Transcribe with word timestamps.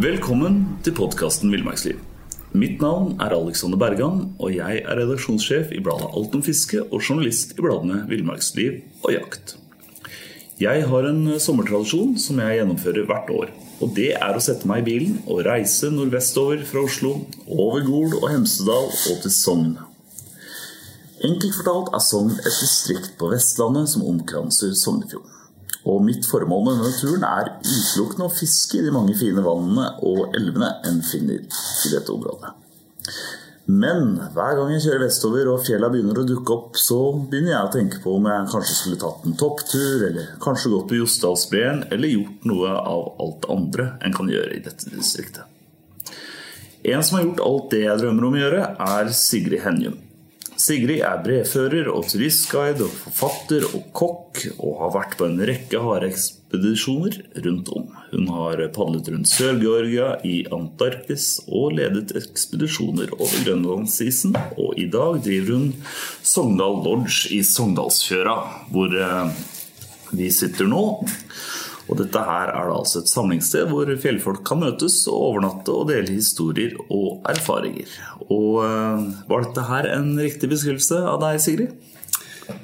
Velkommen 0.00 0.58
til 0.84 0.92
podkasten 0.92 1.48
Villmarksliv. 1.48 1.96
Mitt 2.52 2.82
navn 2.84 3.14
er 3.16 3.32
Alexander 3.32 3.80
Bergan, 3.80 4.34
og 4.36 4.52
jeg 4.52 4.82
er 4.84 5.00
redaksjonssjef 5.00 5.72
i 5.72 5.80
bladet 5.80 6.10
Alt 6.12 6.36
om 6.36 6.42
fiske 6.44 6.82
og 6.82 7.00
journalist 7.00 7.56
i 7.56 7.64
bladene 7.64 8.02
Villmarksliv 8.10 8.82
og 9.06 9.14
Jakt. 9.14 9.56
Jeg 10.60 10.84
har 10.92 11.08
en 11.08 11.40
sommertradisjon 11.40 12.12
som 12.20 12.44
jeg 12.44 12.60
gjennomfører 12.60 13.08
hvert 13.08 13.32
år. 13.32 13.48
Og 13.80 13.96
det 13.96 14.12
er 14.20 14.36
å 14.36 14.44
sette 14.44 14.68
meg 14.68 14.84
i 14.84 14.88
bilen 14.90 15.18
og 15.24 15.46
reise 15.48 15.88
nordvestover 15.88 16.60
fra 16.68 16.84
Oslo, 16.84 17.24
over 17.48 17.80
Gol 17.88 18.20
og 18.20 18.28
Hemsedal 18.34 18.92
og 18.92 19.24
til 19.24 19.32
Sogn. 19.32 19.78
Enkelt 21.24 21.56
fortalt 21.56 21.88
er 21.96 22.04
Sogn 22.04 22.36
et 22.36 22.52
distrikt 22.52 23.16
på 23.16 23.32
Vestlandet 23.32 23.88
som 23.96 24.04
omkranser 24.12 24.76
Sognefjorden. 24.76 25.39
Og 25.88 26.02
mitt 26.04 26.26
formål 26.28 26.66
med 26.66 26.80
denne 26.80 26.96
turen 26.98 27.24
er 27.24 27.52
utelukkende 27.64 28.26
å 28.26 28.34
fiske 28.34 28.80
i 28.80 28.84
de 28.84 28.92
mange 28.92 29.16
fine 29.16 29.44
vannene 29.44 29.86
og 30.04 30.34
elvene 30.36 30.74
en 30.88 31.00
finner 31.06 31.40
i 31.40 31.92
dette 31.94 32.12
området. 32.12 32.52
Men 33.70 34.16
hver 34.34 34.56
gang 34.58 34.72
jeg 34.74 34.82
kjører 34.82 35.04
vestover 35.04 35.48
og 35.52 35.62
fjella 35.62 35.90
begynner 35.92 36.18
å 36.20 36.26
dukke 36.26 36.54
opp, 36.56 36.78
så 36.80 36.98
begynner 37.14 37.52
jeg 37.52 37.68
å 37.68 37.72
tenke 37.76 38.00
på 38.02 38.16
om 38.16 38.26
jeg 38.26 38.48
kanskje 38.50 38.76
skulle 38.76 39.00
tatt 39.00 39.26
en 39.28 39.36
topptur, 39.38 40.04
eller 40.08 40.32
kanskje 40.42 40.72
gått 40.72 40.88
på 40.90 40.98
Jostedalsbreen, 40.98 41.84
eller 41.94 42.14
gjort 42.16 42.48
noe 42.50 42.74
av 42.74 43.04
alt 43.22 43.46
andre 43.52 43.92
en 44.02 44.16
kan 44.16 44.32
gjøre 44.32 44.56
i 44.56 44.62
dette 44.64 44.90
distriktet. 44.90 45.46
En 46.90 47.04
som 47.04 47.18
har 47.18 47.26
gjort 47.28 47.44
alt 47.46 47.72
det 47.76 47.84
jeg 47.84 48.02
drømmer 48.02 48.26
om 48.26 48.38
å 48.38 48.42
gjøre, 48.42 48.62
er 48.98 49.12
Sigrid 49.14 49.62
Henjum. 49.66 50.00
Sigrid 50.60 51.00
er 51.06 51.22
brevfører 51.24 51.88
og 51.88 52.04
turistguide 52.10 52.84
og 52.84 52.92
forfatter 52.92 53.64
og 53.70 53.86
kokk, 53.96 54.42
og 54.58 54.74
har 54.82 54.92
vært 54.98 55.16
på 55.16 55.28
en 55.30 55.40
rekke 55.48 55.80
hareekspedisjoner 55.80 57.16
rundt 57.46 57.70
om. 57.76 57.86
Hun 58.10 58.28
har 58.34 58.60
padlet 58.74 59.08
rundt 59.12 59.30
Sør-Georgia, 59.30 60.10
i 60.26 60.42
Antarktis 60.52 61.28
og 61.48 61.78
ledet 61.78 62.12
ekspedisjoner 62.18 63.14
over 63.16 63.46
Grønlandsisen. 63.46 64.36
Og 64.60 64.76
i 64.80 64.88
dag 64.92 65.22
driver 65.24 65.56
hun 65.56 65.70
Sogndal 66.20 66.82
Lodge 66.84 67.32
i 67.36 67.40
Sogndalsfjøra, 67.46 68.36
hvor 68.74 69.00
eh, 69.00 69.32
vi 70.12 70.28
sitter 70.34 70.68
nå. 70.68 70.84
Og 71.90 71.98
dette 71.98 72.22
her 72.22 72.52
er 72.54 72.68
da 72.70 72.78
altså 72.78 73.02
et 73.02 73.10
samlingssted 73.10 73.70
hvor 73.70 73.90
fjellfolk 74.02 74.44
kan 74.46 74.62
møtes 74.62 75.02
og 75.10 75.24
overnatte 75.30 75.74
og 75.74 75.88
dele 75.90 76.14
historier 76.14 76.76
og 76.86 77.26
erfaringer. 77.30 77.90
Og 78.30 78.60
uh, 78.62 79.08
Var 79.30 79.46
dette 79.46 79.66
her 79.66 79.90
en 79.96 80.12
riktig 80.20 80.52
beskrivelse 80.52 81.00
av 81.02 81.18
deg, 81.24 81.40
Sigrid? 81.42 81.74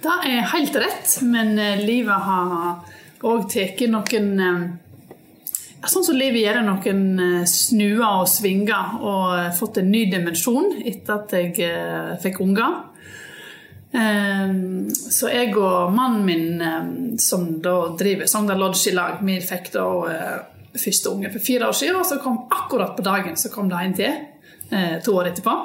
Det 0.03 0.14
er 0.31 0.47
helt 0.50 0.76
rett, 0.82 1.12
men 1.22 1.53
eh, 1.62 1.82
livet 1.87 2.25
har 2.26 2.81
òg 3.26 3.44
tatt 3.53 3.84
noen 3.87 4.32
eh, 4.42 4.64
Sånn 5.87 6.03
som 6.03 6.16
livet 6.19 6.41
gjør 6.41 6.64
noen 6.66 7.44
snuer 7.47 8.00
og 8.08 8.25
svinger, 8.26 8.97
og 9.06 9.53
fått 9.54 9.76
en 9.78 9.93
ny 9.93 10.00
dimensjon 10.10 10.81
etter 10.81 11.12
at 11.20 11.34
jeg 11.37 11.69
fikk 12.25 12.41
unger. 12.43 12.72
Ehm, 13.93 14.91
så 14.91 15.31
jeg 15.31 15.55
og 15.57 15.95
mannen 15.95 16.25
min, 16.27 16.61
ehm, 16.61 17.19
som 17.19 17.47
da 17.63 17.77
driver 17.99 18.27
Sogndal 18.27 18.59
Lodge 18.59 18.91
i 18.91 18.95
lag, 18.95 19.21
vi 19.23 19.39
fikk 19.41 19.73
da 19.77 19.87
eh, 20.11 20.39
første 20.77 21.13
unge 21.13 21.31
for 21.33 21.45
fire 21.45 21.69
år 21.69 21.77
siden, 21.77 21.97
og 22.01 22.07
så 22.07 22.19
kom 22.23 22.43
akkurat 22.51 22.97
på 22.97 23.05
dagen 23.07 23.37
så 23.37 23.53
kom 23.53 23.71
det 23.71 23.83
en 23.83 23.95
til 23.97 24.13
eh, 24.71 24.99
to 25.05 25.17
år 25.17 25.31
etterpå. 25.33 25.57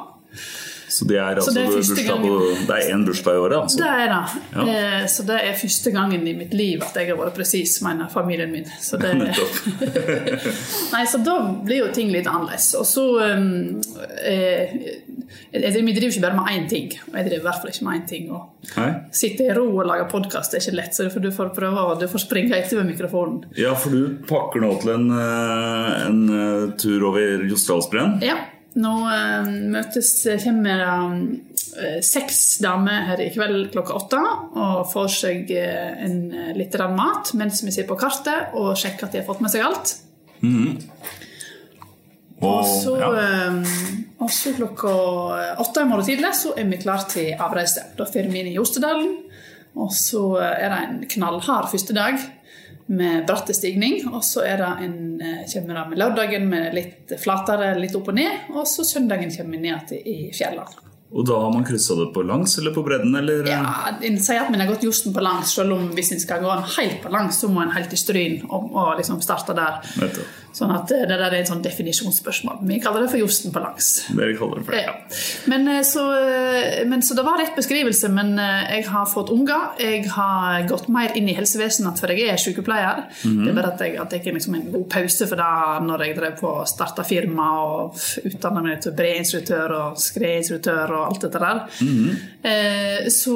Så 0.92 1.08
det 1.08 1.18
er 1.18 1.40
altså 1.40 1.54
det 1.56 1.64
er, 1.64 1.76
bursdag 1.78 2.24
på, 2.26 2.38
det 2.68 2.78
er 2.78 2.90
én 2.94 3.06
bursdag 3.08 3.38
i 3.38 3.44
året? 3.46 3.58
altså? 3.62 3.80
Det 3.82 3.92
er 4.04 4.12
det. 4.12 4.42
Ja. 4.56 4.66
Eh, 4.68 5.06
så 5.12 5.26
det 5.28 5.40
er 5.48 5.60
første 5.62 5.94
gangen 5.96 6.28
i 6.28 6.36
mitt 6.38 6.54
liv 6.58 6.84
at 6.86 6.98
jeg 7.00 7.12
har 7.12 7.20
vært 7.20 7.38
presis, 7.40 7.78
mener 7.86 8.12
familien 8.12 8.52
min. 8.52 8.68
Så 8.82 9.00
det, 9.02 9.14
Nei, 10.94 11.04
så 11.08 11.22
da 11.24 11.38
blir 11.64 11.86
jo 11.86 11.90
ting 11.96 12.12
litt 12.14 12.28
annerledes. 12.30 12.74
Og 12.80 12.88
så 12.88 13.06
um, 13.24 13.80
eh, 14.26 14.76
Vi 15.52 15.96
driver 15.96 16.10
ikke 16.10 16.26
bare 16.26 16.38
med 16.38 16.52
én 16.54 16.70
ting, 16.70 16.92
og 17.08 17.18
jeg 17.18 17.30
driver 17.30 17.40
i 17.40 17.48
hvert 17.48 17.62
fall 17.64 17.74
ikke 17.74 17.88
med 17.88 18.00
én 18.00 18.08
ting. 18.10 18.32
Og 18.36 19.16
sitte 19.16 19.48
i 19.48 19.56
ro 19.56 19.68
og 19.72 19.88
lage 19.90 20.08
podkast 20.12 20.56
er 20.56 20.64
ikke 20.64 20.78
lett, 20.80 20.96
så 20.96 21.08
du 21.12 21.32
får 21.34 21.54
prøve 21.56 21.88
og 21.88 22.00
du 22.02 22.08
får 22.12 22.26
springe 22.26 22.56
etter 22.58 22.82
med 22.82 22.94
mikrofonen. 22.94 23.44
Ja, 23.60 23.74
for 23.80 23.94
du 23.96 24.22
pakker 24.28 24.64
nå 24.64 24.74
til 24.82 24.96
en, 24.96 25.08
eh, 25.16 26.08
en 26.08 26.22
eh, 26.36 26.66
tur 26.82 27.08
over 27.12 27.46
Jostedalsbreen? 27.48 28.20
Ja. 28.26 28.40
Nå 28.80 28.92
uh, 29.04 29.48
møtes 29.74 30.12
kommer 30.46 30.84
uh, 30.86 31.98
seks 32.06 32.62
damer 32.64 33.10
her 33.10 33.24
i 33.24 33.32
kveld 33.34 33.72
klokka 33.74 33.98
åtte 33.98 34.22
og 34.56 34.86
får 34.94 35.10
seg 35.12 35.52
uh, 35.52 36.06
en, 36.06 36.22
litt 36.56 36.78
mat 36.96 37.34
mens 37.40 37.64
vi 37.66 37.74
ser 37.76 37.90
på 37.90 38.00
kartet 38.00 38.56
og 38.56 38.78
sjekker 38.80 39.10
at 39.10 39.12
de 39.12 39.22
har 39.22 39.28
fått 39.28 39.44
med 39.44 39.52
seg 39.52 39.66
alt. 39.68 39.96
Mm. 40.42 40.80
Og, 42.42 42.64
så, 42.66 42.96
ja. 42.98 43.10
klokka 44.58 44.94
åtte 45.62 45.84
i 45.84 45.90
morgen 45.90 46.08
tidlig 46.08 46.32
så 46.40 46.56
er 46.58 46.72
vi 46.72 46.80
klar 46.82 47.04
til 47.12 47.36
avreise. 47.36 47.92
Da 48.00 48.08
drar 48.08 48.32
vi 48.32 48.40
inn 48.40 48.50
i 48.50 48.56
Jostedalen. 48.56 49.12
Og 49.78 49.92
så 49.96 50.24
er 50.42 50.66
det 50.72 50.80
en 50.80 51.04
knallhard 51.12 51.70
første 51.72 51.94
dag 51.96 52.18
med 52.92 53.26
bratt 53.28 53.50
stigning. 53.56 54.04
Og 54.12 54.24
så 54.28 54.44
er 54.46 54.62
det 54.62 54.70
en, 54.86 55.22
eh, 55.22 55.44
kommer 55.54 55.80
det 55.80 55.90
med 55.90 56.02
lørdagen 56.02 56.48
med 56.50 56.74
litt 56.76 57.16
flatere, 57.20 57.74
litt 57.80 57.96
opp 57.96 58.12
og 58.12 58.16
ned. 58.20 58.54
Og 58.54 58.68
så 58.68 58.86
søndagen 58.86 59.32
kommer 59.36 59.58
vi 59.58 59.70
ned 59.70 59.88
til, 59.88 60.02
i 60.06 60.32
fjellene. 60.36 60.90
Og 61.12 61.26
da 61.28 61.38
har 61.44 61.52
man 61.52 61.66
kryssa 61.68 61.96
det 62.00 62.14
på 62.16 62.24
langs 62.24 62.58
eller 62.58 62.72
på 62.72 62.84
bredden? 62.86 63.16
Eller? 63.20 63.48
Ja, 63.48 63.92
En 64.02 64.20
sier 64.20 64.46
at 64.46 64.52
man 64.52 64.62
har 64.64 64.70
gått 64.70 64.86
justen 64.88 65.14
på 65.14 65.24
langs, 65.24 65.52
selv 65.52 65.74
om 65.76 65.90
hvis 65.92 66.14
en 66.16 66.22
skal 66.24 66.40
gå 66.40 66.52
en 66.54 66.64
helt 66.64 67.02
på 67.04 67.12
langs, 67.12 67.42
så 67.42 67.50
må 67.52 67.66
en 67.66 67.74
helt 67.76 67.90
til 67.92 68.00
Stryn 68.00 68.38
og, 68.48 68.70
og 68.72 68.94
liksom 68.98 69.20
starte 69.24 69.56
der. 69.58 69.82
Nettopp. 70.00 70.38
Sånn 70.56 70.72
at 70.76 70.92
eh, 70.92 71.06
Det 71.08 71.16
der 71.16 71.30
er 71.30 71.40
et 71.40 71.50
sånn 71.50 71.64
definisjonsspørsmål. 71.64 72.62
Vi 72.68 72.80
kaller 72.84 73.06
det 73.06 73.12
for 73.14 73.22
josten 73.22 73.54
på 73.56 73.62
langs. 73.64 73.90
vi 74.12 74.34
kaller 74.38 74.60
det 74.60 74.66
for. 74.68 74.76
Ja. 74.76 74.96
Men, 75.52 75.68
eh, 75.72 75.84
så, 75.88 76.04
eh, 76.18 76.82
men, 76.88 77.04
så 77.06 77.16
det 77.18 77.26
var 77.28 77.40
rett 77.40 77.56
beskrivelse. 77.56 78.12
Men 78.12 78.36
jeg 78.38 78.86
har 78.92 79.08
fått 79.10 79.32
unger. 79.34 79.72
Jeg 79.80 80.10
har 80.12 80.68
gått 80.70 80.90
mer 80.92 81.16
inn 81.16 81.30
i 81.32 81.38
helsevesenet, 81.38 82.00
for 82.02 82.12
jeg 82.12 82.28
er 82.34 82.42
sykepleier. 82.42 83.06
Mm 83.24 83.32
-hmm. 83.32 83.44
Det 83.46 83.52
er 83.52 83.56
bare 83.62 83.74
at 83.74 83.82
jeg 83.82 83.98
har 83.98 84.08
er 84.12 84.34
liksom 84.34 84.56
en 84.56 84.72
god 84.72 84.90
pause 84.90 85.28
for 85.28 85.36
det 85.36 85.88
når 85.88 86.06
jeg 86.06 86.16
drev 86.16 86.40
på 86.40 86.48
å 86.48 86.68
starte 86.68 87.04
firma 87.04 87.48
og 87.62 87.96
utdanna 88.26 88.62
meg 88.62 88.82
til 88.82 88.92
breinstruktør 88.92 89.72
og 89.72 89.98
skredinstruktør 89.98 90.92
og 90.92 91.08
alt 91.08 91.22
dette 91.22 91.40
der. 91.40 91.60
Mm 91.82 91.88
-hmm. 91.88 93.10
Så 93.10 93.34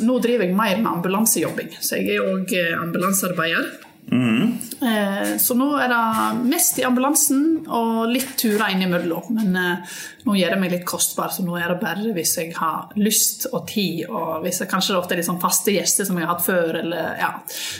nå 0.00 0.18
driver 0.18 0.44
jeg 0.44 0.54
mer 0.54 0.76
med 0.76 0.92
ambulansejobbing. 0.92 1.76
Så 1.80 1.96
jeg 1.96 2.16
er 2.16 2.20
òg 2.20 2.78
ambulansearbeider. 2.82 3.91
Mm. 4.12 5.38
Så 5.40 5.54
nå 5.56 5.68
er 5.80 5.88
det 5.88 6.48
mest 6.50 6.76
i 6.80 6.84
ambulansen 6.84 7.62
og 7.64 8.10
litt 8.12 8.34
turer 8.40 8.74
innimellom. 8.74 9.30
Men 9.38 9.56
eh, 9.56 9.94
nå 10.26 10.36
gjør 10.36 10.54
det 10.54 10.58
meg 10.60 10.74
litt 10.74 10.84
kostbar, 10.88 11.32
så 11.32 11.44
nå 11.46 11.56
er 11.58 11.72
det 11.72 11.78
bare 11.80 12.12
hvis 12.16 12.34
jeg 12.40 12.52
har 12.58 12.92
lyst 13.00 13.48
og 13.52 13.64
tid. 13.70 14.04
Og 14.10 14.44
hvis 14.44 14.60
jeg 14.62 14.70
kanskje 14.70 14.94
det 14.94 15.00
ofte 15.00 15.16
er 15.16 15.22
litt 15.22 15.30
sånn 15.30 15.40
faste 15.42 15.74
gjester 15.74 16.08
som 16.08 16.20
jeg 16.20 16.28
har 16.28 16.34
hatt 16.34 16.44
før. 16.44 16.80
Eller, 16.82 17.16
ja. 17.22 17.32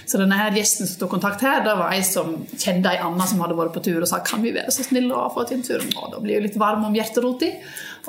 Så 0.08 0.20
denne 0.22 0.40
her 0.40 0.56
gjesten 0.56 0.88
som 0.88 1.02
tok 1.02 1.14
kontakt 1.18 1.44
her, 1.44 1.60
det 1.66 1.76
var 1.78 1.92
ei 1.92 2.02
som 2.06 2.34
kjente 2.54 2.94
ei 2.94 3.02
anna 3.04 3.28
som 3.28 3.44
hadde 3.44 3.58
vært 3.58 3.76
på 3.76 3.84
tur 3.84 4.00
og 4.00 4.08
sa 4.08 4.22
kan 4.24 4.44
vi 4.44 4.54
være 4.56 4.72
så 4.72 4.86
snille 4.86 5.16
å 5.16 5.30
få 5.34 5.46
til 5.48 5.60
en 5.60 5.68
tur. 5.68 5.86
Og 6.00 6.12
da 6.14 6.22
blir 6.22 6.38
jeg 6.38 6.48
litt 6.48 6.60
varm 6.60 6.86
om 6.88 6.96
hjerterota. 6.96 7.52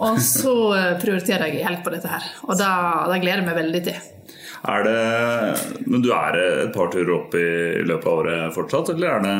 Og 0.03 0.17
så 0.23 0.55
eh, 0.77 0.91
prioriterer 1.01 1.49
jeg 1.51 1.65
hjelp 1.65 1.85
på 1.85 1.93
dette 1.93 2.09
her. 2.09 2.33
Og 2.47 2.57
det, 2.57 2.73
det 3.11 3.23
gleder 3.25 3.43
jeg 3.43 3.49
meg 3.51 3.63
veldig 3.65 3.87
til. 3.89 4.12
Er 4.63 4.83
det, 4.87 4.99
men 5.91 6.03
du 6.03 6.09
er 6.15 6.37
et 6.39 6.73
par 6.75 6.91
turer 6.91 7.11
opp 7.17 7.33
i 7.35 7.47
løpet 7.83 8.07
av 8.07 8.19
året 8.21 8.53
fortsatt, 8.55 8.93
eller 8.95 9.17
er 9.17 9.25
det 9.25 9.37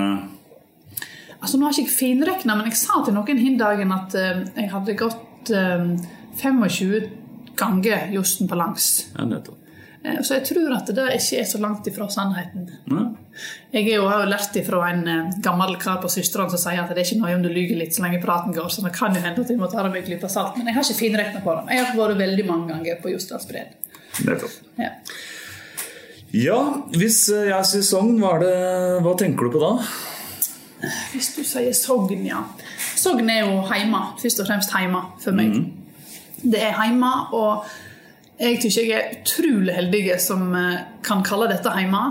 Altså 1.44 1.60
Nå 1.60 1.68
har 1.68 1.75
jeg 1.75 1.90
ikke 1.90 2.00
finrekna, 2.00 2.56
men 2.56 2.70
jeg 2.72 2.80
sa 2.80 3.02
til 3.04 3.16
noen 3.16 3.40
hin 3.40 3.58
dagen 3.60 3.92
at 3.92 4.16
uh, 4.16 4.46
jeg 4.56 4.70
hadde 4.72 4.96
gått 5.00 5.52
uh, 5.52 5.90
25 6.40 7.10
ganger 7.60 8.08
Josten 8.16 8.48
på 8.48 8.56
langs. 8.56 9.10
Ja, 9.12 9.25
nettopp. 9.28 9.60
Uh, 10.04 10.22
så 10.24 10.38
jeg 10.38 10.46
tror 10.48 10.72
at 10.78 10.92
det 10.96 11.10
ikke 11.18 11.42
er 11.42 11.50
så 11.52 11.60
langt 11.60 11.88
ifra 11.92 12.08
sannheten. 12.12 12.69
Ja. 12.88 13.04
Jeg 13.76 13.90
er 13.90 13.98
jo, 13.98 14.08
har 14.08 14.24
jo 14.24 14.31
lært 14.31 14.56
ifra 14.60 14.86
en 14.94 15.34
gammel 15.44 15.76
kar 15.84 16.00
på 16.04 16.12
søstrene 16.16 16.52
som 16.54 16.64
sier 16.64 16.80
at 16.80 16.96
det 16.96 17.04
er 17.04 17.10
ikke 17.10 17.19
noe 17.19 17.36
om 17.36 17.44
du 17.44 17.52
lyver 17.52 17.80
litt 17.81 17.96
så 17.96 18.06
lenge 18.06 18.24
praten 18.24 18.56
går, 18.56 18.72
så 18.72 18.84
det 18.86 18.96
kan 18.96 19.16
jo 19.16 19.24
hende 19.24 19.44
at 19.44 19.52
vi 19.52 19.60
må 19.60 19.68
ta 19.72 19.84
det 19.84 19.92
med 19.92 20.04
en 20.04 20.12
klype 20.14 20.31
salt. 20.31 20.56
Men 20.60 20.72
jeg 20.72 20.80
har 20.80 20.88
ikke 20.88 21.02
finrekna 21.02 21.44
på 21.44 21.58
det. 21.60 21.76
Jeg 21.76 21.90
har 21.90 22.00
vært 22.00 22.24
veldig 22.24 22.48
mange 22.48 22.72
ganger 22.72 23.04
på 23.04 23.16
Jostedalsbreen. 23.16 23.82
Nettopp. 24.21 24.57
Ja. 24.77 24.92
Ja, 26.33 26.60
hvis 26.98 27.27
jeg 27.30 27.69
sier 27.69 27.86
Sogn, 27.86 28.18
hva, 28.21 28.39
det, 28.42 28.54
hva 29.06 29.13
tenker 29.19 29.48
du 29.48 29.54
på 29.54 29.62
da? 29.62 29.75
Hvis 31.13 31.30
du 31.36 31.44
sier 31.45 31.74
Sogn, 31.77 32.25
ja. 32.25 32.42
Sogn 32.98 33.30
er 33.30 33.44
jo 33.44 33.62
heima. 33.69 34.15
Først 34.21 34.42
og 34.42 34.50
fremst 34.50 34.74
heima 34.74 35.04
for 35.21 35.38
meg. 35.38 35.60
Det 36.42 36.60
er 36.60 36.74
heima, 36.80 37.12
og 37.38 37.68
jeg 38.42 38.57
syns 38.63 38.80
jeg 38.81 38.92
er 38.98 39.13
utrolig 39.13 39.75
heldig 39.77 40.01
som 40.21 40.50
eh, 40.57 40.81
kan 41.06 41.21
kalle 41.25 41.51
dette 41.54 41.71
heima. 41.71 42.04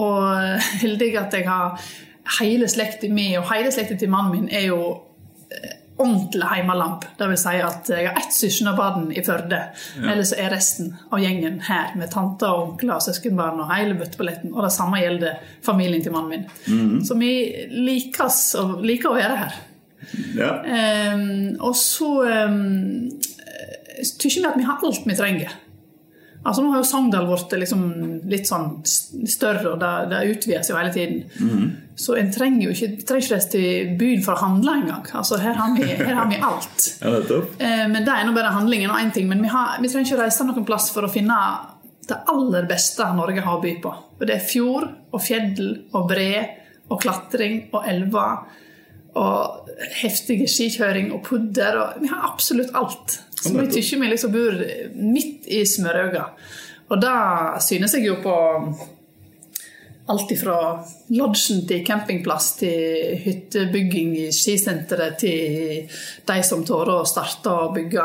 Og 0.00 0.24
heldig 0.82 1.12
at 1.20 1.36
jeg 1.36 1.48
har 1.48 1.84
hele 2.40 2.68
slekta 2.72 3.12
mi, 3.12 3.34
og 3.38 3.48
hele 3.52 3.72
slekta 3.74 3.98
til 4.00 4.12
mannen 4.12 4.32
min 4.32 4.48
er 4.48 4.70
jo 4.70 4.80
eh, 5.52 5.83
ordentlig 5.96 6.48
heimelamp. 6.50 7.04
Det 7.18 7.28
vil 7.30 7.38
si 7.38 7.58
at 7.62 7.90
jeg 7.92 8.08
har 8.08 8.16
ett 8.18 8.34
søskenbarn 8.34 9.10
i 9.14 9.22
Førde. 9.26 9.60
Ellers 10.02 10.32
er 10.34 10.50
resten 10.50 10.94
av 11.10 11.22
gjengen 11.22 11.60
her 11.68 11.92
med 11.98 12.10
tanter 12.14 12.50
og 12.50 12.72
onkler 12.72 12.96
og 12.96 13.04
søskenbarn 13.04 13.62
og 13.62 13.70
hele 13.70 13.94
bøtteballetten. 13.98 14.54
Og 14.54 14.64
det 14.66 14.72
samme 14.74 15.02
gjelder 15.02 15.38
familien 15.64 16.02
til 16.02 16.16
mannen 16.16 16.48
min. 16.66 17.04
Så 17.06 17.18
vi 17.20 17.30
likes 17.70 18.40
og 18.58 18.82
liker 18.82 19.12
å 19.12 19.18
være 19.20 19.38
her. 19.44 19.60
Ja. 20.36 20.50
Um, 21.14 21.54
og 21.64 21.76
så 21.78 22.10
um, 22.26 23.08
syns 24.04 24.36
vi 24.36 24.44
at 24.46 24.58
vi 24.58 24.66
har 24.66 24.82
alt 24.82 25.06
vi 25.06 25.16
trenger. 25.18 25.54
Altså 26.44 26.62
Nå 26.62 26.70
har 26.74 26.82
jo 26.82 26.84
Sogndal 26.88 27.26
blitt 27.26 27.52
liksom 27.62 27.84
litt 28.28 28.46
sånn 28.50 28.66
større, 28.84 29.70
og 29.72 29.78
det, 29.80 29.92
det 30.10 30.18
utvides 30.34 30.68
jo 30.68 30.76
hele 30.76 30.92
tiden. 30.92 31.70
Så 31.96 32.16
en 32.20 32.30
trenger 32.34 32.66
jo 32.66 32.74
ikke, 32.74 32.88
trenger 33.06 33.24
ikke 33.24 33.34
reise 33.36 33.50
til 33.54 33.92
byen 34.00 34.24
for 34.26 34.34
å 34.34 34.42
handle 34.42 34.74
engang. 34.82 35.06
Altså, 35.16 35.38
her, 35.40 35.54
har 35.56 35.72
vi- 35.78 35.94
her 35.96 36.14
har 36.18 36.28
vi 36.28 36.36
alt. 36.42 36.88
ja, 37.02 37.10
det 37.14 37.22
Eh, 37.60 37.86
Men 37.88 38.04
det 38.04 38.12
er 38.12 38.26
nå 38.28 38.34
bare 38.36 38.52
handlingen 38.52 38.90
og 38.92 38.98
én 39.00 39.12
ting. 39.14 39.28
Men 39.30 39.40
vi, 39.40 39.48
har, 39.48 39.78
vi 39.80 39.88
trenger 39.88 40.10
ikke 40.12 40.20
reise 40.24 40.44
noen 40.44 40.66
plass 40.68 40.90
for 40.92 41.06
å 41.06 41.12
finne 41.12 41.38
det 42.08 42.18
aller 42.28 42.66
beste 42.68 43.06
Norge 43.16 43.40
har 43.40 43.56
å 43.56 43.62
by 43.64 43.74
på. 43.80 43.94
Og 44.20 44.26
det 44.28 44.34
er 44.36 44.44
fjord 44.44 44.90
og 45.16 45.22
fjell 45.24 45.56
og 45.96 46.08
bre 46.10 46.28
og 46.92 47.00
klatring 47.00 47.70
og 47.72 47.86
elver 47.88 48.42
og 49.16 49.70
heftige 50.02 50.44
skikjøring 50.50 51.12
og 51.14 51.22
pudder. 51.24 51.78
Og 51.80 52.02
vi 52.02 52.10
har 52.12 52.26
absolutt 52.28 52.74
alt. 52.76 53.20
Så 53.44 53.54
vi 53.58 53.70
tykker 53.70 54.00
vi 54.00 54.10
liksom 54.12 54.34
bor 54.34 54.60
midt 54.96 55.48
i 55.52 55.62
smørøyet. 55.68 56.44
Og 56.92 57.00
det 57.00 57.16
synes 57.64 57.96
jeg 57.96 58.06
jo 58.08 58.18
på 58.24 58.36
alt 60.06 60.32
ifra 60.34 60.56
lodgen 61.16 61.62
til 61.68 61.84
campingplass 61.86 62.50
til 62.60 63.14
hyttebygging 63.24 64.10
i 64.20 64.26
skisenteret 64.36 65.16
til 65.22 65.94
de 66.28 66.36
som 66.44 66.64
tør 66.66 66.92
å 66.98 66.98
starte 67.08 67.52
og 67.52 67.72
bygge 67.78 68.04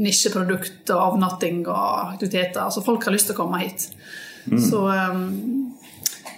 nisjeprodukt 0.00 0.94
og 0.94 1.02
avnatting 1.10 1.66
og 1.66 2.14
aktiviteter. 2.14 2.62
Altså 2.64 2.84
folk 2.86 3.04
har 3.04 3.16
lyst 3.16 3.28
til 3.28 3.36
å 3.36 3.42
komme 3.42 3.60
hit. 3.64 3.90
Så 4.46 4.80
um, 4.86 5.74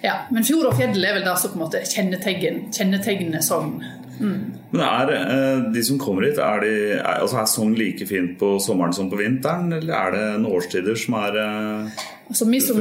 ja, 0.03 0.25
Men 0.31 0.47
fjord 0.47 0.71
og 0.71 0.79
fjell 0.79 0.99
er 1.05 1.19
vel 1.19 1.27
det 1.27 1.37
som 1.39 1.53
på 1.53 1.59
en 1.59 1.65
måte 1.67 1.85
kjennetegn, 1.87 2.69
kjennetegner 2.75 3.43
Sogn. 3.45 3.79
Men 4.19 4.83
er 4.85 5.13
eh, 5.15 5.61
de 5.75 5.83
som 5.87 5.99
kommer 6.01 6.27
hit, 6.29 6.41
er, 6.43 6.65
de, 6.65 6.73
er, 6.99 7.21
altså 7.23 7.41
er 7.43 7.51
Sogn 7.51 7.75
like 7.79 8.07
fint 8.09 8.37
på 8.41 8.57
sommeren 8.63 8.95
som 8.97 9.11
på 9.11 9.21
vinteren? 9.21 9.73
Eller 9.79 9.95
er 9.97 10.17
det 10.17 10.25
noen 10.43 10.59
årstider 10.59 10.99
som 10.99 11.19
er 11.21 11.39
eh, 11.43 12.07
Altså 12.29 12.45
Vi 12.51 12.59
som 12.61 12.81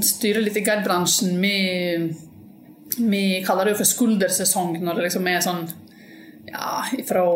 styrer 0.00 0.40
litt 0.40 0.56
i 0.56 0.64
guidebransjen, 0.64 1.34
vi, 1.36 1.56
vi 2.96 3.24
kaller 3.44 3.68
det 3.68 3.74
jo 3.74 3.80
for 3.82 3.90
skuldersesong 3.90 4.78
når 4.80 4.96
det 4.96 5.04
liksom 5.10 5.28
er 5.28 5.42
sånn 5.44 5.66
ja, 6.48 6.78
fra 7.04 7.26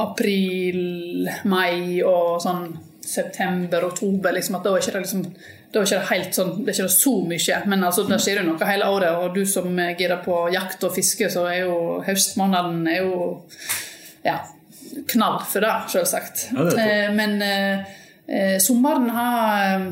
april, 0.00 1.26
mai 1.50 1.98
og 2.06 2.38
sånn 2.44 2.68
september, 3.02 3.88
oktober. 3.90 4.36
Liksom, 4.36 4.58
at 4.58 4.66
da 4.66 4.74
er 4.74 4.84
ikke 4.84 4.94
det 4.94 5.02
liksom 5.08 5.24
da 5.70 5.78
er 5.78 5.86
ikke 5.86 5.98
det 6.00 6.10
helt 6.10 6.34
sånn, 6.34 6.52
det 6.66 6.72
er 6.72 6.78
ikke 6.80 6.92
så 6.96 7.12
mye, 7.30 7.58
men 7.70 7.84
altså, 7.86 8.04
det 8.08 8.16
skjer 8.22 8.40
jo 8.40 8.46
noe 8.48 8.66
hele 8.66 8.88
året. 8.90 9.18
Og 9.22 9.36
du 9.36 9.44
som 9.46 9.76
er 9.78 9.94
gira 9.98 10.16
på 10.24 10.40
jakt 10.50 10.82
og 10.86 10.96
fiske, 10.96 11.28
så 11.30 11.44
er 11.46 11.60
jo 11.62 11.76
høstmåneden 12.06 12.80
er 12.90 13.04
jo 13.04 13.20
ja, 14.26 14.40
knall 15.12 15.38
for 15.46 15.62
det, 15.62 15.76
selvsagt. 15.94 16.48
Ja, 16.56 16.66
det. 16.66 16.74
Eh, 16.82 17.12
Men 17.14 17.36
eh, 17.46 17.94
eh, 18.26 18.56
sommeren 18.58 19.06
har 19.14 19.62
eh, 19.68 19.86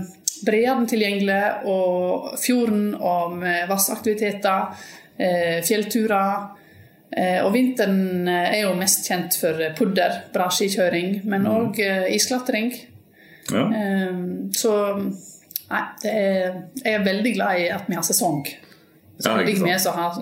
breene 0.49 0.91
tilgjengelig, 0.91 1.39
og 1.71 2.35
fjorden 2.43 2.91
og 2.99 3.39
vassaktiviteter, 3.71 4.85
eh, 5.15 5.59
fjellturer. 5.67 6.49
Eh, 7.15 7.39
og 7.47 7.55
vinteren 7.55 8.27
er 8.29 8.65
jo 8.65 8.75
mest 8.77 9.07
kjent 9.07 9.39
for 9.39 9.63
pudder, 9.79 10.25
bra 10.35 10.51
skikjøring, 10.51 11.21
men 11.31 11.47
òg 11.47 11.79
eh, 11.87 12.11
isklatring. 12.19 12.75
ja. 13.55 13.67
Så 14.59 14.75
nei, 15.73 15.83
det 16.03 16.15
er, 16.15 16.57
jeg 16.83 16.97
er 16.97 17.05
veldig 17.07 17.35
glad 17.37 17.61
i 17.61 17.69
at 17.75 17.91
vi 17.91 17.99
har 17.99 18.07
sesong. 18.07 18.43
Så 19.19 19.33
Ja, 19.33 19.43
vi 19.43 19.79
så 19.83 19.91
har, 19.91 20.15